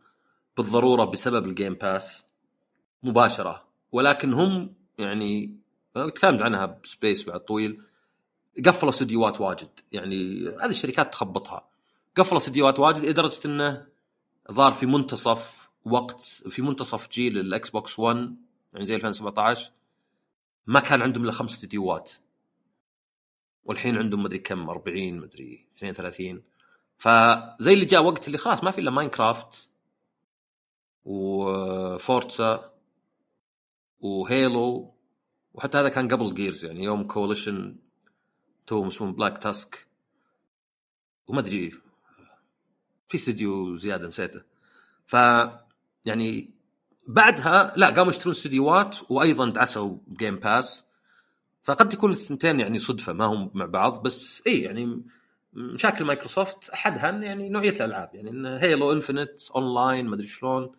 [0.56, 2.24] بالضرورة بسبب ال Game Pass
[3.02, 3.64] مباشرة.
[3.92, 5.56] ولكن هم يعني
[5.94, 7.82] تكلمت عنها ب space بعد طويل.
[8.66, 9.68] قفلوا استديوهات واجد.
[9.92, 11.68] يعني هذه الشركات تخبطها.
[12.16, 13.91] قفلوا استديوهات واجد لدرجة إنه
[14.50, 18.36] ظهر في منتصف وقت في منتصف جيل ال Xbox 1
[18.72, 19.72] يعني زي 2017
[20.66, 22.10] ما كان عندهم إلا خمس استديوهات
[23.64, 26.42] والحين عندهم مدري كم 40 مدري 32
[26.98, 29.70] فزي اللي جاء وقت اللي خلاص ما في إلا Minecraft
[31.04, 32.72] و Forza
[34.00, 34.94] و Halo
[35.54, 37.76] وحتى هذا كان قبل Gears يعني يوم Coalition
[38.66, 39.86] تو اسمه Black Tusk
[41.26, 41.72] وما أدري
[43.12, 44.42] في استديو زيادة نسيته.
[45.06, 45.16] ف
[46.04, 46.50] يعني
[47.08, 50.84] بعدها لا قاموا يشترون استديوهات وأيضا دعسوا Game Pass
[51.62, 55.02] فقد تكون الثنتين يعني صدفة ما هم مع بعض بس اي يعني
[55.52, 58.10] مشاكل مايكروسوفت أحدها يعني نوعية الألعاب.
[58.14, 60.72] يعني Halo Infinite online ما أدري شلون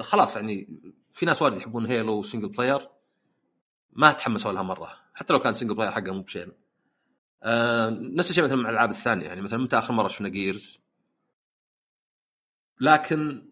[0.00, 0.68] خلاص يعني
[1.12, 2.88] في ناس وايد يحبون Halo single player
[3.92, 6.52] ما تحمسوا لها مرة حتى لو كان single player حقها مو بشين
[7.42, 10.87] آه نفس الشيء مثلا مع الألعاب الثانية يعني مثلا متى آخر مرة شفنا Gears
[12.80, 13.48] لكن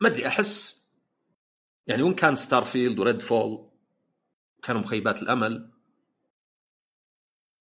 [0.00, 0.82] ما أدري أحس
[1.86, 3.70] يعني وين كان Starfield و Redfall
[4.62, 5.70] كانوا مخيبات الأمل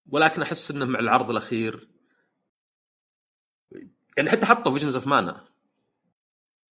[0.10, 1.90] ولكن أحس إنه مع العرض الأخير
[4.18, 5.46] يعني حتى حطوا Visions of Mana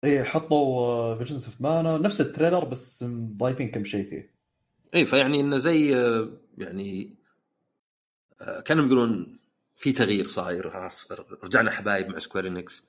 [0.03, 3.03] إيه حطوا Visions of Mana نفس ال trailer بس
[3.37, 4.35] ضايفين كم شيء فيه.
[4.95, 7.15] إي فيعني إنه زي آه، يعني
[8.41, 9.39] آه، كانوا يقولون
[9.75, 10.91] في تغيير صاير.
[11.43, 12.85] رجعنا حبايب مع Square Enix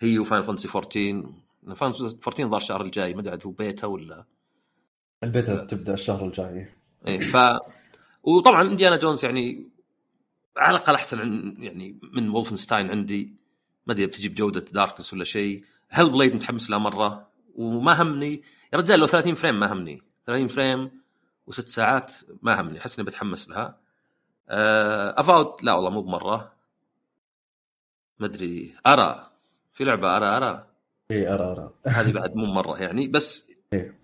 [0.00, 1.32] هي و Final Fantasy 14
[1.66, 3.14] Final Fantasy 14 ظهر الشهر الجاي.
[3.14, 4.24] ما أدري هو بيتا ولا.
[5.24, 6.68] البيتا تبدأ الشهر الجاي.
[7.08, 7.36] اي ف
[8.22, 9.68] وطبعا Indiana Jones يعني
[10.56, 13.34] على الأقل أحسن عن يعني من Wolfenstein عندي.
[13.86, 15.64] ما أدري بتجيب جودة Darkness ولا شيء.
[15.90, 17.28] Hellblade متحمس لها مرة.
[17.54, 18.42] وما همني.
[18.72, 20.02] يا رجال لو 30 frame ما همني.
[20.26, 20.90] 30 frame
[21.46, 22.12] وست ساعات
[22.42, 22.78] ما همني.
[22.78, 23.78] أحس إني بتحمس لها.
[24.48, 26.52] Avowed لا والله مو بمرة.
[28.18, 28.74] ما أدري.
[28.86, 29.30] Ara.
[29.72, 30.66] في لعبة Ara Ara.
[31.10, 31.70] اي Ara Ara.
[31.86, 33.98] هذه بعد مو مره يعني بس إيه.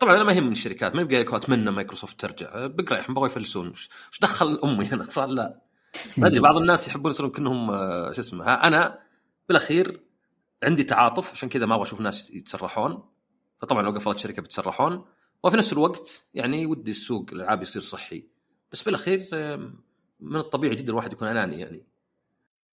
[0.00, 0.94] طبعا أنا ما يهمني الشركات.
[0.94, 2.66] ما يبقى لك اتمنى مايكروسوفت ترجع.
[2.66, 3.68] بقرأ بغوا يفلسون.
[3.68, 3.90] وش
[4.22, 5.60] دخل أمي أنا صار لا.
[6.16, 8.54] ما أدري بعض الناس يحبون يصيرون كأنهم آه، شو اسمه.
[8.54, 8.98] أنا
[9.48, 10.00] بالأخير
[10.62, 13.02] عندي تعاطف عشان كذا ما أبغى أشوف ناس يتسرحون.
[13.58, 15.04] فطبعا لو قفلت شركة بيتسرحون
[15.42, 18.24] وفي نفس الوقت يعني ودي السوق الألعاب يصير صحي.
[18.72, 19.26] بس بالأخير
[20.20, 21.86] من الطبيعي جدا الواحد يكون أناني يعني.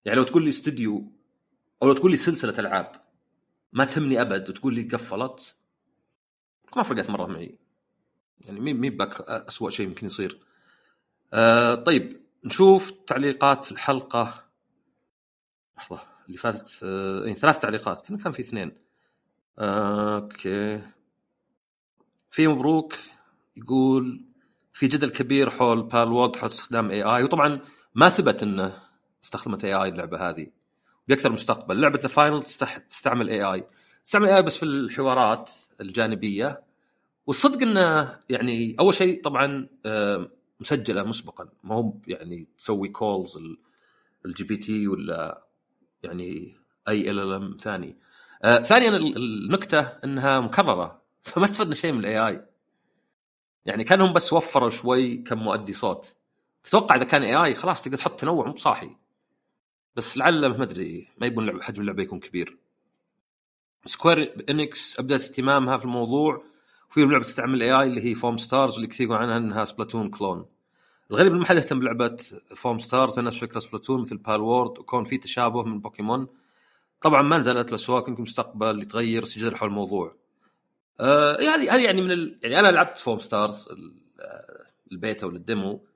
[0.06, 1.12] يعني لو تقول لي استوديو
[1.84, 3.02] أو لو تقول لي سلسلة ألعاب
[3.74, 5.56] ما تهمني أبد وتقول لي قفلت
[6.76, 7.58] ما فرقت مرة معي.
[8.42, 10.40] يعني مي مي باك اسوء شيء يمكن يصير.
[11.34, 14.44] آه طيب نشوف تعليقات الحلقة.
[15.78, 18.78] لحظة اللي فاتت آه يعني ثلاث تعليقات كان كان في اثنين.
[19.60, 20.82] آه okay.
[22.30, 22.94] في مبروك
[23.58, 24.27] يقول
[24.78, 27.60] في جدل كبير حول Palworld حول استخدام AI وطبعا
[27.96, 28.80] ما ثبت إنه
[29.24, 30.48] استخدمت AI اللعبة هذه.
[31.08, 31.82] باكثر مستقبل.
[31.82, 32.44] لعبة The Finals
[32.90, 33.68] تستعمل AI
[34.04, 36.64] تستعمل اي بس في الحوارات الجانبية.
[37.28, 41.50] والصدق إنه يعني أول شيء طبعا آه، مسجلة مسبقا.
[41.64, 43.38] ما هو يعني تسوي calls
[44.26, 45.44] ال GPT ولا
[46.04, 46.56] يعني
[46.88, 47.98] أي LLM ثاني.
[48.44, 51.02] آه، ثانيا ال- النكتة إنها مكررة.
[51.24, 52.46] فما استفدنا شيء من ال AI
[53.68, 56.16] يعني كانهم بس وفروا شوي كم مؤدي صوت.
[56.64, 58.90] تتوقع إذا كان AI خلاص تقدر تحط تنوع مو صاحي
[59.96, 62.58] بس لعل ما أدري ما يبون لعب حجم اللعبة يكون كبير.
[63.86, 66.44] Square Enix ابدت اهتمامها في الموضوع
[66.90, 70.46] وفي لعبة تستعمل AI اللي هي Foamstars اللي كثير عنها إنها Splatoon clone
[71.12, 72.18] الغريب إنه ما حد يهتم بلعبة
[72.56, 76.28] Foamstars نفس فكرة Splatoon مثل Palworld وكون في تشابه من بوكيمون
[77.02, 80.16] طبعا ما نزلت الأسواق يمكن مستقبل يتغير سجل حول الموضوع.
[81.00, 82.40] آه هذه هذه يعني من ال...
[82.44, 83.70] يعني أنا لعبت Foamstars
[84.20, 85.88] آه، البيتا ولا ال demo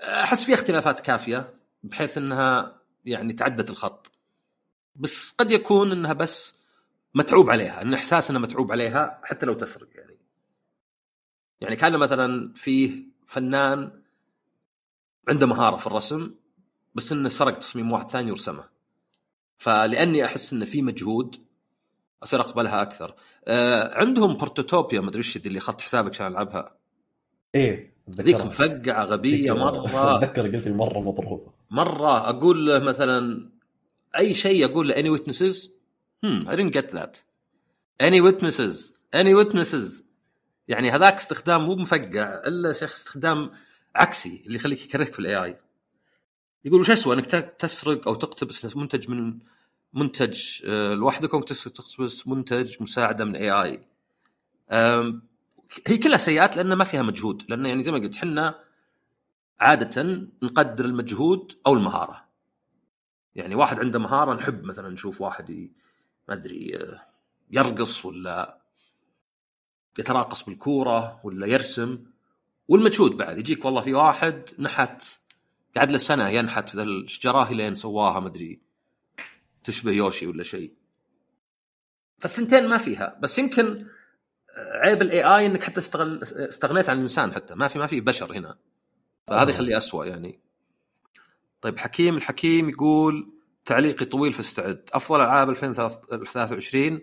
[0.00, 4.12] آه، أحس فيها اختلافات كافية بحيث إنها يعني تعدت الخط.
[4.96, 6.54] بس قد يكون إنها بس
[7.14, 10.16] متعوب عليها إن إحساس إنها متعوب عليها حتى لو تسرق يعني.
[11.60, 14.02] يعني كان مثلا فيه فنان
[15.28, 16.34] عنده مهارة في الرسم
[16.94, 18.64] بس إنه سرق تصميم واحد ثاني ورسمه.
[19.58, 21.36] فلأني أحس إنه في مجهود
[22.22, 23.14] أصير أقبلها أكثر.
[23.48, 26.76] آه عندهم بورتوتوبيا مدري إيش ذي اللي اخذت حسابك عشان ألعبها.
[27.54, 28.36] إيه ذيك.
[28.36, 30.16] مفقعة غبية مرة.
[30.16, 31.52] أتذكر قلت لي مرة مضروبة.
[31.70, 33.50] مرة أقول له مثلا
[34.16, 35.68] أي شيء أقول له any witnesses?
[36.26, 37.22] Hmm I didn't get that.
[38.00, 38.92] Any witnesses?
[39.12, 40.02] Any witnesses?
[40.68, 43.50] يعني هذاك استخدام مو مفقع إلا شيخ استخدام
[43.94, 45.56] عكسي اللي يخليك يكرهك في ال AI
[46.64, 47.26] يقول وش اسوء إنك
[47.58, 49.38] تسرق أو تقتبس منتج من
[49.92, 53.84] منتج آه، لوحدك أو تس- تقتبس منتج مساعدة من AI
[55.86, 58.64] هي كلها سيئات لأن ما فيها مجهود لأن يعني زي ما قلت إحنا
[59.60, 60.02] عادة
[60.42, 62.24] نقدر المجهود أو المهارة.
[63.34, 65.70] يعني واحد عنده مهارة نحب مثلا نشوف واحد
[66.28, 67.06] ما أدري آه،
[67.50, 68.60] يرقص ولا
[69.98, 71.98] يتراقص بالكورة ولا يرسم
[72.68, 73.38] والمجهود بعد.
[73.38, 75.02] يجيك والله في واحد نحت
[75.76, 78.60] قعد له سنة ينحت في الشجرة لين سواها ما أدري.
[79.64, 80.72] تشبه يوشي ولا شيء.
[82.18, 83.18] فالثنتين ما فيها.
[83.20, 83.86] بس يمكن
[84.56, 87.54] عيب ال AI إنك حتى استغل استغنيت عن الإنسان حتى.
[87.54, 88.58] ما في ما في بشر هنا.
[89.26, 89.54] فهذا آه.
[89.54, 90.40] يخليه اسوء يعني.
[91.60, 93.32] طيب حكيم الحكيم يقول
[93.64, 94.90] تعليقي طويل فاستعد.
[94.92, 97.00] أفضل ألعاب 2023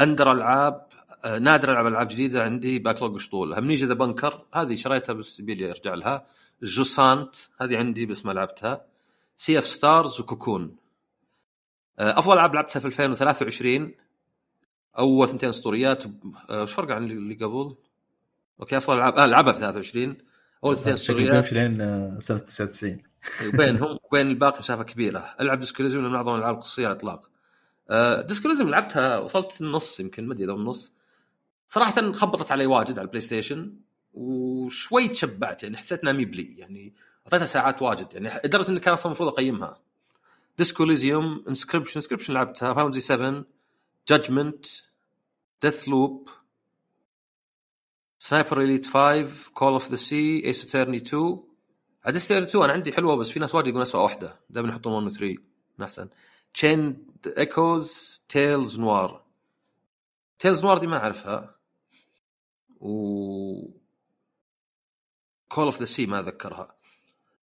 [0.00, 0.86] أندر العاب
[1.24, 2.78] آه، نادر ألعب ألعاب جديدة عندي.
[2.78, 4.44] backlog شطول Amnesia The Bunker.
[4.54, 6.26] هذه شريتها بس يبي ارجع لها.
[6.62, 7.36] Jusant.
[7.60, 8.86] هذه عندي بس ما لعبتها.
[9.36, 10.76] Sea of Stars و Cocoon.
[11.98, 13.94] أفضل ألعاب لعبتها في 2023
[14.98, 16.04] أول ثنتين أسطوريات.
[16.50, 17.76] آه، وش فرق عن اللي قبل؟
[18.60, 20.16] أوكي أفضل العاب آه لعبها في 23
[20.64, 21.32] أول ثنتين أسطوريات.
[21.32, 23.02] بيمشي لين سنة 99
[23.48, 25.34] وبينهم وبين الباقي مسافة كبيرة.
[25.40, 27.30] ألعب Disco Elysium من اعظم الألعاب القصصيه على الإطلاق.
[27.90, 30.92] آه Disco Elysium لعبتها وصلت النص يمكن ما أدري إذا النص.
[31.66, 33.74] صراحة خبطت علي واجد على البلاي ستيشن
[34.12, 36.94] وشوي تشبعت يعني حسيت إنها ميبلي يعني
[37.26, 39.80] أعطيتها ساعات واجد يعني لدرجه اني كان أصلا المفروض أقيمها.
[40.60, 43.44] Disco Elysium Inscryption Inscryption لعبتها فاونزي 7
[44.08, 44.66] Judgment
[45.62, 46.28] Deathloop
[48.18, 51.42] Sniper Elite 5 Call of the Sea Ace Attorney 2
[52.04, 54.40] Ace Attorney 2 أنا عندي حلوة بس في ناس واجد يقولون اسوء واحدة.
[54.50, 55.36] دائما يحطون 1 و 3
[55.78, 56.08] من أحسن.
[56.54, 57.06] Chained
[57.38, 59.24] Echoes Tails Noir
[60.38, 61.56] Tails Noir دي ما أعرفها.
[62.80, 63.80] و
[65.48, 66.79] Call of the Sea ما أذكرها.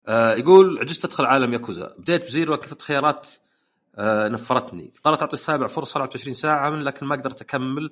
[0.08, 1.94] آه يقول عجزت أدخل عالم ياكوزا.
[1.98, 3.28] بديت ب Zero كثرة خيارات
[3.96, 4.94] آه نفرتني.
[5.04, 7.92] قررت أعطي السابع فرصة لعبت 20 ساعة من لكن ما قدرت أكمل.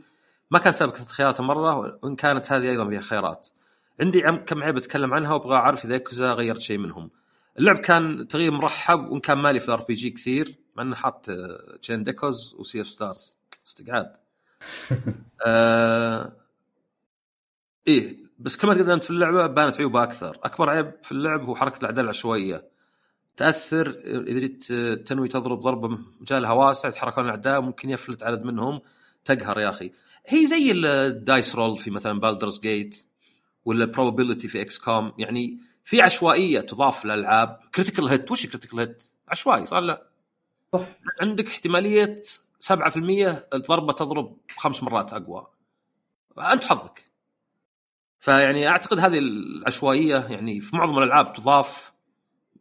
[0.52, 3.48] ما كان سبب كثره خيارات مرة وإن كانت هذه أيضا فيها خيارات.
[4.02, 7.10] عندي كم عيب أتكلم عنها وأبغى أعرف إذا ياكوزا غيرت شيء منهم.
[7.60, 11.26] اللعب كان تغيير مرحب وإن كان مالي في ال RPG كثير مع إنه حاط
[11.82, 14.14] Chained Echoes و Sea of Stars استقعاد.
[15.46, 16.34] آه
[17.88, 18.23] إيه.
[18.40, 20.38] بس كما تقدمت في اللعبة بانت عيوبها أكثر.
[20.44, 22.68] أكبر عيب في اللعب هو حركة الأعداء العشوائية.
[23.38, 24.64] تأثر إذا جيت
[25.08, 28.82] تنوي تضرب ضربة مجالها واسع يتحركون الأعداء ممكن يفلت عدد منهم.
[29.26, 29.92] تقهر يا أخي.
[30.28, 33.06] هي زي ال dice roll في مثلا Baldur's Gate
[33.66, 37.60] ولا probability في XCOM يعني في عشوائية تضاف للألعاب.
[37.76, 40.08] critical hit وش critical hit؟ عشوائي صار لا؟
[40.74, 40.88] صح.
[41.22, 42.22] عندك احتمالية
[42.60, 45.48] 7% الضربة تضرب خمس مرات أقوى.
[46.38, 47.13] أنت حظك.
[48.24, 51.94] فيعني أعتقد هذه العشوائية يعني في معظم الألعاب تضاف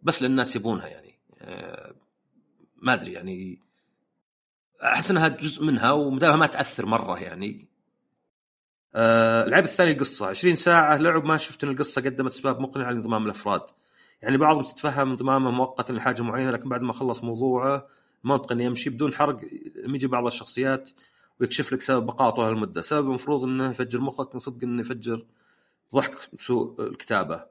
[0.02, 1.18] بس للناس يبونها يعني.
[1.40, 1.94] آه،
[2.76, 3.58] ما أدري يعني.
[4.82, 7.68] أحس إنها جزء منها ومدامها ما تأثر مرة يعني.
[8.94, 10.26] آه العيب الثاني القصة.
[10.26, 13.62] 20 ساعة لعب ما شفت إن القصة قدمت اسباب مقنعه لانضمام الأفراد.
[14.22, 17.86] يعني بعضهم تتفهم انضمامه مؤقتا لحاجة معينة لكن بعد ما خلص موضوعه
[18.24, 19.40] منطق إنه يمشي بدون حرق
[19.86, 20.90] يجي بعض الشخصيات
[21.40, 22.80] ويكشف لك سبب بقائه طول المدة.
[22.80, 25.26] سبب المفروض إنه يفجر مخك من صدق إنه يفجر
[25.94, 27.44] ضحك سوء الكتابة.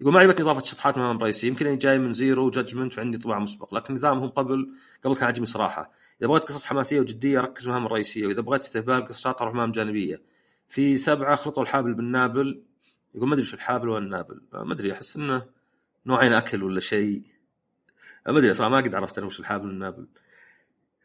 [0.00, 3.38] يقول ما عجبتني إضافة شطحات مهام رئيسيه يمكن أني جاي من Zero Judgment وعندي انطباع
[3.38, 3.74] مسبق.
[3.74, 5.90] لكن نظامهم قبل قبل كان عجبني صراحة.
[6.20, 10.22] إذا بغيت قصص حماسية وجدية ركز المهام الرئيسيه وإذا بغيت استهبال قصص شاطره مهام جانبية.
[10.68, 12.62] في سبعة خلطوا الحابل بالنابل
[13.14, 15.46] يقول ما أدري وش الحابل ولا النابل ما أدري أحس إنه
[16.06, 17.22] نوعين أكل ولا شيء.
[18.26, 20.06] ما أدري صراحة ما قد عرفت أنا وش الحابل والنابل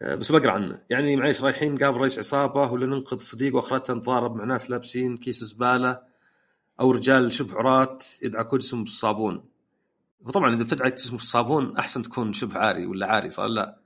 [0.02, 0.82] بس بقرأ عنه.
[0.90, 5.44] يعني معليش رايحين قابل رئيس عصابة ولا ننقذ صديق وأخرته نتضارب مع ناس لابسين كيس
[5.44, 6.09] زبالة
[6.80, 9.44] أو رجال شبه عراة يدعكون جسمهم بالصابون.
[10.22, 13.80] وطبعا إذا بتدعك جسمك بالصابون أحسن تكون شبه عاري ولا عاري صار لا؟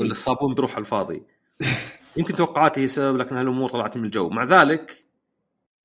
[0.00, 1.22] ولا الصابون بيروح على الفاضي.
[2.16, 4.28] يمكن توقعاتي هي سبب لكن هالأمور طلعت من الجو.
[4.28, 5.04] مع ذلك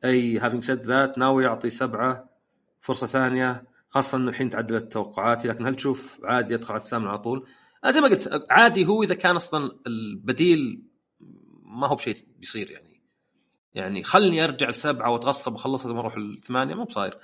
[0.06, 2.30] أي هافينج سيد ذات ناوي أعطي سبعة
[2.82, 7.18] فرصة ثانية خاصة إنه الحين تعدلت توقعاتي لكن هل تشوف عادي يدخل على الثامن على
[7.18, 7.48] طول؟
[7.84, 10.84] أنا زي ما قلت عادي هو إذا كان أصلا البديل
[11.64, 12.89] ما هو بشيء بيصير يعني.
[13.74, 17.18] يعني خلني أرجع لسبعه وأتغصب وأخلصها ثم أروح الثمانية مو بصاير.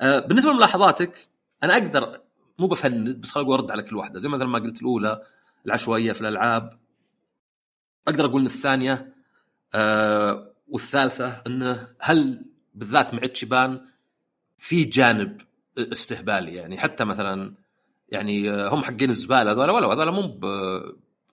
[0.00, 1.28] آه بالنسبة لملاحظاتك
[1.62, 2.20] أنا أقدر
[2.58, 4.18] مو بفند بس خليني أرد على كل واحدة.
[4.18, 5.22] زي مثلا ما قلت الأولى
[5.66, 6.72] العشوائية في الألعاب.
[8.08, 9.14] أقدر أقول إن الثانية
[9.74, 12.44] آه والثالثة انه هل
[12.74, 13.80] بالذات مع تشيبان
[14.58, 15.40] في جانب
[15.78, 16.54] استهبالي.
[16.54, 17.54] يعني حتى مثلا
[18.08, 20.40] يعني هم حقين الزبالة هذول ولا هذول مو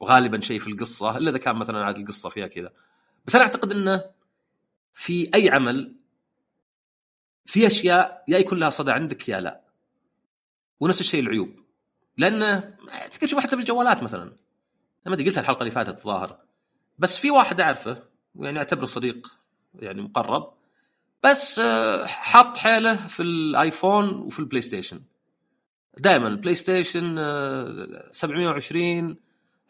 [0.04, 2.72] غالبا شيء في القصة إلا إذا كان مثلا عاد القصة فيها كذا.
[3.26, 4.15] بس أنا أعتقد إنه
[4.96, 5.96] في أي عمل
[7.46, 9.62] في أشياء يا يكون لها صدى عندك يا لا.
[10.80, 11.60] ونفس الشيء العيوب.
[12.18, 12.62] لأن
[13.12, 14.36] تقدر تشوف حتى بالجوالات مثلا.
[15.06, 16.40] ما أدري قلتها الحلقة اللي فاتت الظاهر.
[17.00, 18.04] بس في واحد أعرفه
[18.36, 19.40] يعني أعتبره صديق
[19.76, 20.54] يعني مقرب.
[21.24, 25.02] بس آه، حط حيله في الآيفون وفي البلاي ستيشن
[25.98, 27.16] دائما البلاي ستيشن
[28.12, 29.18] 720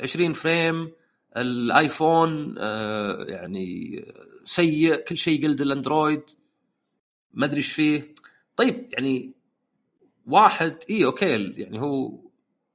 [0.01, 0.91] 20 frame.
[1.37, 3.99] الآيفون آه، يعني
[4.45, 6.23] سيء كل شيء قلد الأندرويد.
[7.33, 8.15] ما أدري إيش فيه.
[8.55, 9.33] طيب يعني
[10.25, 12.19] واحد اي أوكي يعني هو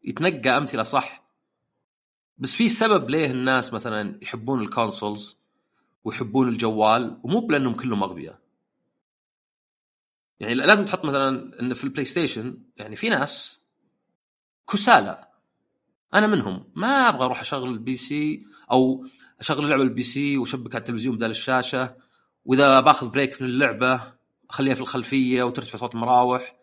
[0.05, 1.31] يتنقى أمثلة صح.
[2.39, 5.37] بس في سبب ليه الناس مثلا يحبون ال consoles
[6.05, 8.39] ويحبون الجوال ومو بلأنهم كلهم أغبياء.
[10.41, 13.61] يعني لازم تحط مثلا إن في البلاي ستيشن يعني في ناس
[14.73, 15.29] كسالى.
[16.15, 16.65] أنا منهم.
[16.75, 19.07] ما أبغى أروح أشغل ال PC أو
[19.41, 21.97] أشغل اللعبة ال PC وأشبك على التلفزيون بدل الشاشة.
[22.45, 24.13] وإذا باخذ break من اللعبة
[24.51, 26.57] أخليها في الخلفية وترتفع صوت المراوح.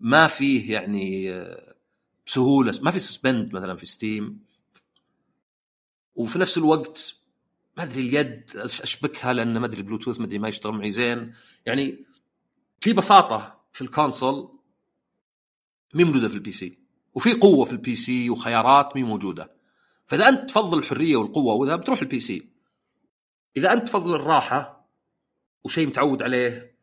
[0.00, 1.74] ما فيه يعني آه،
[2.26, 4.44] بسهولة ما في suspend مثلا في Steam
[6.14, 7.16] وفي نفس الوقت
[7.76, 11.34] ما أدري اليد أشبكها لأن ما أدري البلوتوث ما أدري ما يشتغل معي زين.
[11.66, 12.04] يعني
[12.80, 14.58] في بساطة في ال console
[15.94, 16.78] مي موجودة في ال PC.
[17.14, 19.54] وفي قوة في ال PC وخيارات مي موجودة.
[20.06, 22.48] فإذا أنت تفضل الحرية والقوة وذا بتروح ال PC
[23.56, 24.88] إذا أنت تفضل الراحة
[25.64, 26.74] وشيء متعود عليه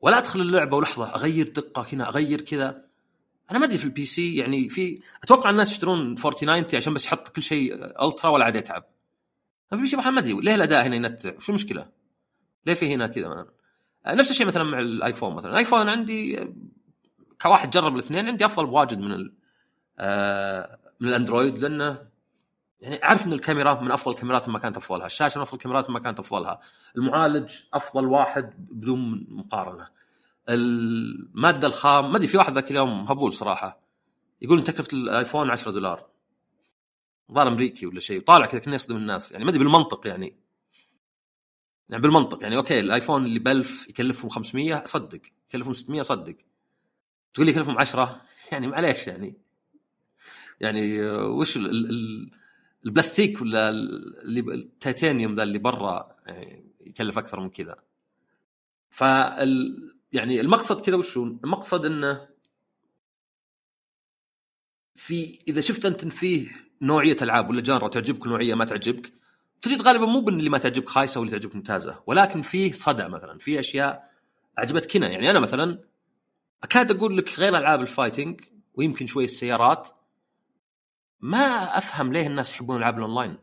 [0.00, 2.84] ولا أدخل اللعبة ولحظة أغير دقة هنا أغير كذا.
[3.50, 7.28] أنا ما أدري في ال PC يعني في أتوقع الناس يشترون 4090 عشان بس يحط
[7.28, 7.74] كل شيء
[8.04, 8.84] ultra ولا عاد يتعب.
[9.70, 11.88] في سي ما أدري ليه الأداء هنا ينتع؟ شو المشكلة؟
[12.66, 13.50] ليه في هنا كذا مثلا؟
[14.06, 15.50] نفس الشيء مثلا مع الآيفون مثلا.
[15.50, 16.48] الآيفون عندي
[17.42, 19.30] كواحد جرب الاثنين عندي أفضل بواجد من
[19.98, 22.09] آه، من الأندرويد لأنه
[22.80, 25.98] يعني أعرف إن الكاميرا من أفضل الكاميرات ما كانت أفضلها، الشاشة من أفضل الكاميرات ما
[25.98, 26.60] كانت أفضلها،
[26.96, 29.88] المعالج أفضل واحد بدون مقارنة.
[30.48, 33.80] المادة الخام ما أدري في واحد ذاك اليوم هبول صراحة
[34.42, 36.06] يقول ان تكلفة الآيفون 10 دولار.
[37.32, 40.36] ظهر أمريكي ولا شيء، طالع كذا كأنه يصدم الناس، يعني ما أدري بالمنطق يعني.
[41.88, 46.36] يعني بالمنطق يعني okay الآيفون اللي ب 1000 يكلفهم 500 صدق، يكلفهم 600 صدق.
[47.34, 48.20] تقول لي يكلفهم 10
[48.52, 49.34] يعني معليش يعني
[50.60, 52.30] يعني وش ال ال
[52.86, 57.76] البلاستيك ولا اللي التيتانيوم ذا اللي برا يعني يكلف أكثر من كذا.
[58.90, 59.76] فال
[60.12, 62.28] يعني المقصد كذا وشو المقصد إنه
[64.94, 66.48] في إذا شفت أنت إن فيه
[66.82, 69.12] نوعية ألعاب ولا جانرا تعجبك نوعيه ما تعجبك
[69.62, 73.38] تجد غالبا مو بإن اللي ما تعجبك خايسة واللي تعجبك ممتازة ولكن فيه صدى مثلا
[73.38, 74.10] في أشياء
[74.58, 75.78] عجبتك هنا يعني أنا مثلا
[76.62, 78.40] أكاد أقول لك غير ألعاب ال fighting
[78.74, 79.88] ويمكن شوي السيارات
[81.20, 83.38] ما أفهم ليه الناس يحبون العاب ال online.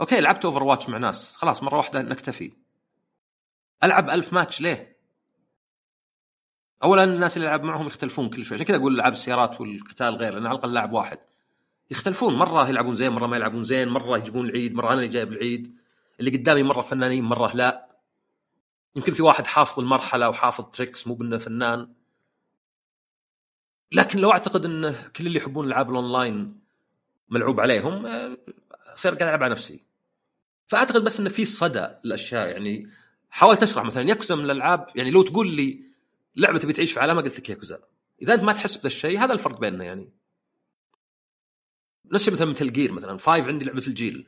[0.00, 1.36] okay لعبت Overwatch مع ناس.
[1.36, 2.52] خلاص مرة واحدة نكتفي.
[3.84, 4.96] ألعب ألف ماتش ليه؟
[6.82, 8.54] اولا الناس اللي العب معهم يختلفون كل شوي.
[8.54, 11.18] عشان كذا أقول العاب السيارات والقتال غير لأن على الأقل لاعب واحد.
[11.90, 12.34] يختلفون.
[12.34, 13.88] مرة يلعبون زين مرة ما يلعبون زين.
[13.88, 15.76] مرة يجيبون العيد مرة أنا اللي جايب العيد.
[16.20, 17.96] اللي قدامي مرة فنانين مرة لا.
[18.96, 21.94] يمكن في واحد حافظ المرحلة وحافظ tricks مو بإنه فنان.
[23.92, 26.60] لكن لو أعتقد إن كل اللي يحبون ألعاب الأونلاين
[27.28, 28.06] ملعوب عليهم
[28.94, 29.82] اصير قاعد ألعب على نفسي.
[30.66, 32.90] فأعتقد بس انه في صدى الاشياء يعني
[33.30, 35.80] حاولت اشرح مثلا ياكوزا من الألعاب يعني لو تقول لي
[36.36, 37.78] لعبة تبي تعيش في عالمها قلت لك ياكوزا.
[38.22, 40.08] إذا أنت ما تحس بذا الشيء هذا الفرق بيننا يعني.
[42.12, 44.26] نفس مثلا مثل Gears مثلا Five عندي لعبة الجيل.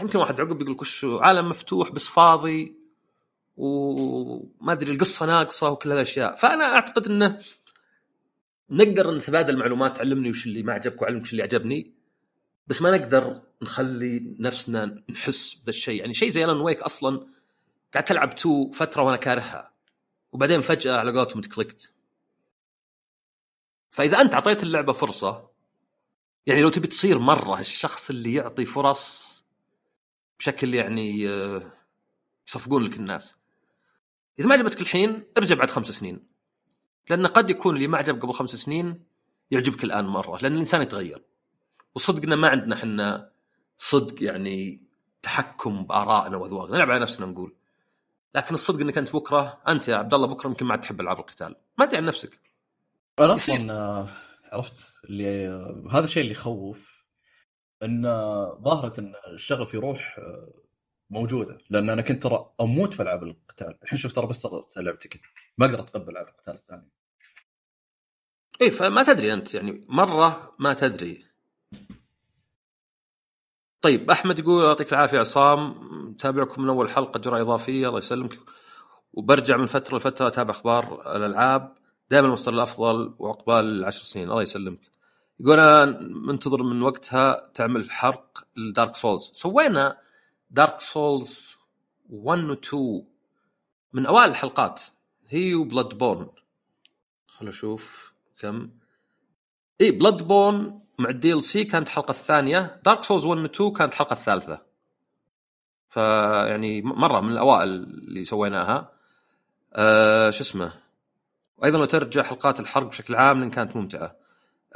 [0.00, 2.80] يمكن واحد عقب يقول وش عالم مفتوح بس فاضي
[3.56, 7.40] وما أدري القصة ناقصة وكل هالاشياء فأنا أعتقد إنه
[8.70, 11.94] نقدر نتبادل معلومات تعلمني وش اللي ما عجبك وعلمك وش اللي عجبني
[12.66, 16.00] بس ما نقدر نخلي نفسنا نحس بذا الشيء.
[16.00, 17.26] يعني شيء زي Alan Wake أصلا
[17.92, 19.70] قاعد تلعب تو فترة وأنا كارهها.
[20.32, 21.92] وبعدين فجأة على قولتهم ت click ت
[23.90, 25.50] فإذا أنت أعطيت اللعبة فرصة
[26.46, 29.30] يعني لو تبي تصير مرة الشخص اللي يعطي فرص
[30.38, 31.72] بشكل يعني آه،
[32.48, 33.36] يصفقون لك الناس.
[34.38, 36.29] إذا ما عجبتك الحين ارجع بعد خمس سنين.
[37.10, 39.04] لأن قد يكون اللي ما عجب قبل خمس سنين
[39.50, 41.22] يعجبك الآن مرة لأن الإنسان يتغير.
[41.94, 43.30] وصدق ان ما عندنا إحنا
[43.76, 44.82] صدق يعني
[45.22, 47.56] تحكم بآرائنا وأذواقنا نلعب على نفسنا نقول.
[48.34, 51.56] لكن الصدق إنك أنت بكرة أنت يا عبد الله بكرة يمكن ما تحب ألعاب القتال.
[51.78, 52.40] ما ادري عن نفسك.
[53.18, 54.08] أنا أصلا آه،
[54.52, 57.04] عرفت اللي آه، هذا الشيء اللي يخوف
[57.82, 60.20] إن آه، ظاهرة إن الشغف يروح
[61.10, 61.58] موجودة.
[61.70, 63.78] لأن أنا كنت ترى أموت في ألعاب القتال.
[63.82, 65.20] الحين شوف ترى بس لعبتك
[65.58, 66.99] ما أقدر أتقبل ألعاب القتال الثانية.
[68.60, 71.24] إيه فما تدري أنت يعني مرة ما تدري.
[73.82, 75.74] طيب أحمد يقول يعطيك العافية عصام
[76.18, 78.38] تابعكم من أول حلقة جرعة إضافية الله يسلمك.
[79.12, 81.76] وبرجع من فترة لفترة أتابع أخبار الألعاب
[82.10, 84.80] دائما المصدر الأفضل وعقبال العشر سنين الله يسلمك.
[85.40, 89.30] يقول أنا منتظر من وقتها تعمل حرق ال Dark Souls.
[89.34, 89.98] سوينا
[90.50, 91.56] Dark Souls
[92.10, 93.06] 1 و 2
[93.92, 94.82] من أوائل الحلقات
[95.28, 96.28] هي و Bloodborne
[97.26, 98.09] خلنا نشوف.
[98.40, 98.70] كم؟
[99.80, 102.80] إي Bloodborne مع ال DLC كانت الحلقة الثانية.
[102.84, 104.62] Dark Souls 1 و 2 كانت الحلقة الثالثة.
[105.88, 108.92] فيعني مرة من الأوائل اللي سويناها.
[109.72, 110.72] أه شو اسمه؟
[111.56, 114.16] وأيضا لو ترجع حلقات الحرق بشكل عام لأن كانت ممتعة.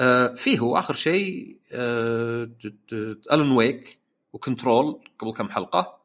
[0.01, 2.51] أه فيه هو آخر شيء أه
[3.33, 4.01] Alan Wake
[4.33, 6.01] و Control قبل كم حلقة.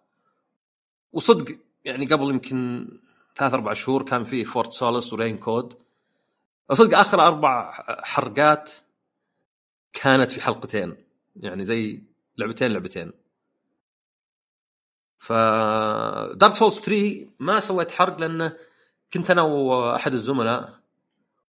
[1.13, 2.87] وصدق يعني قبل يمكن
[3.35, 5.73] ثلاث أربع شهور كان فيه Fort Solis و Rain Code
[6.73, 7.71] صدق آخر أربع
[8.03, 8.71] حرقات
[9.93, 10.95] كانت في حلقتين.
[11.35, 12.03] يعني زي
[12.37, 13.11] لعبتين لعبتين.
[15.17, 15.33] ف
[16.33, 18.57] Dark Souls 3 ما سويت حرق لأنه
[19.13, 20.79] كنت أنا وأحد الزملاء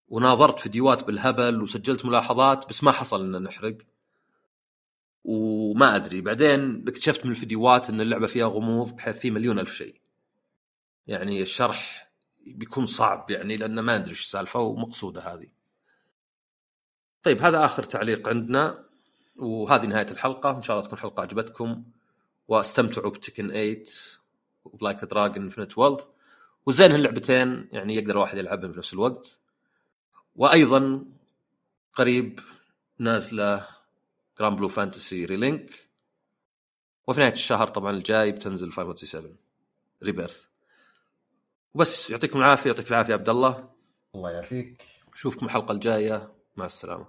[0.09, 3.77] وناظرت فيديوهات بالهبل وسجلت ملاحظات بس ما حصل ان نحرق.
[5.25, 6.21] وما أدري.
[6.21, 10.01] بعدين اكتشفت من الفيديوهات إن اللعبة فيها غموض بحيث في مليون ألف شيء.
[11.07, 12.10] يعني الشرح
[12.47, 15.47] بيكون صعب يعني لأن ما أدري إيش السالفة ومقصودة هذه.
[17.23, 18.85] طيب هذا آخر تعليق عندنا
[19.37, 20.51] وهذه نهاية الحلقة.
[20.51, 21.85] إن شاء الله تكون حلقة عجبتكم
[22.49, 23.85] واستمتعوا ب Tekken 8
[24.65, 26.05] وب Like a Dragon Infinite Wealth
[26.67, 29.39] وزين هاللعبتين يعني يقدر الواحد يلعبهم في نفس الوقت.
[30.37, 31.05] وأيضا
[31.93, 32.41] قريب
[32.99, 33.67] نازلة
[34.39, 35.89] Granblue Fantasy Relink
[37.07, 39.37] وفي نهاية الشهر طبعا الجاي بتنزل 5
[40.03, 40.50] Rebirth
[41.75, 43.71] وبس يعطيكم العافية يعطيك العافية عبد الله.
[44.15, 44.83] الله يعافيك.
[45.13, 46.33] نشوفكم الحلقة الجاية.
[46.57, 47.07] مع السلامة.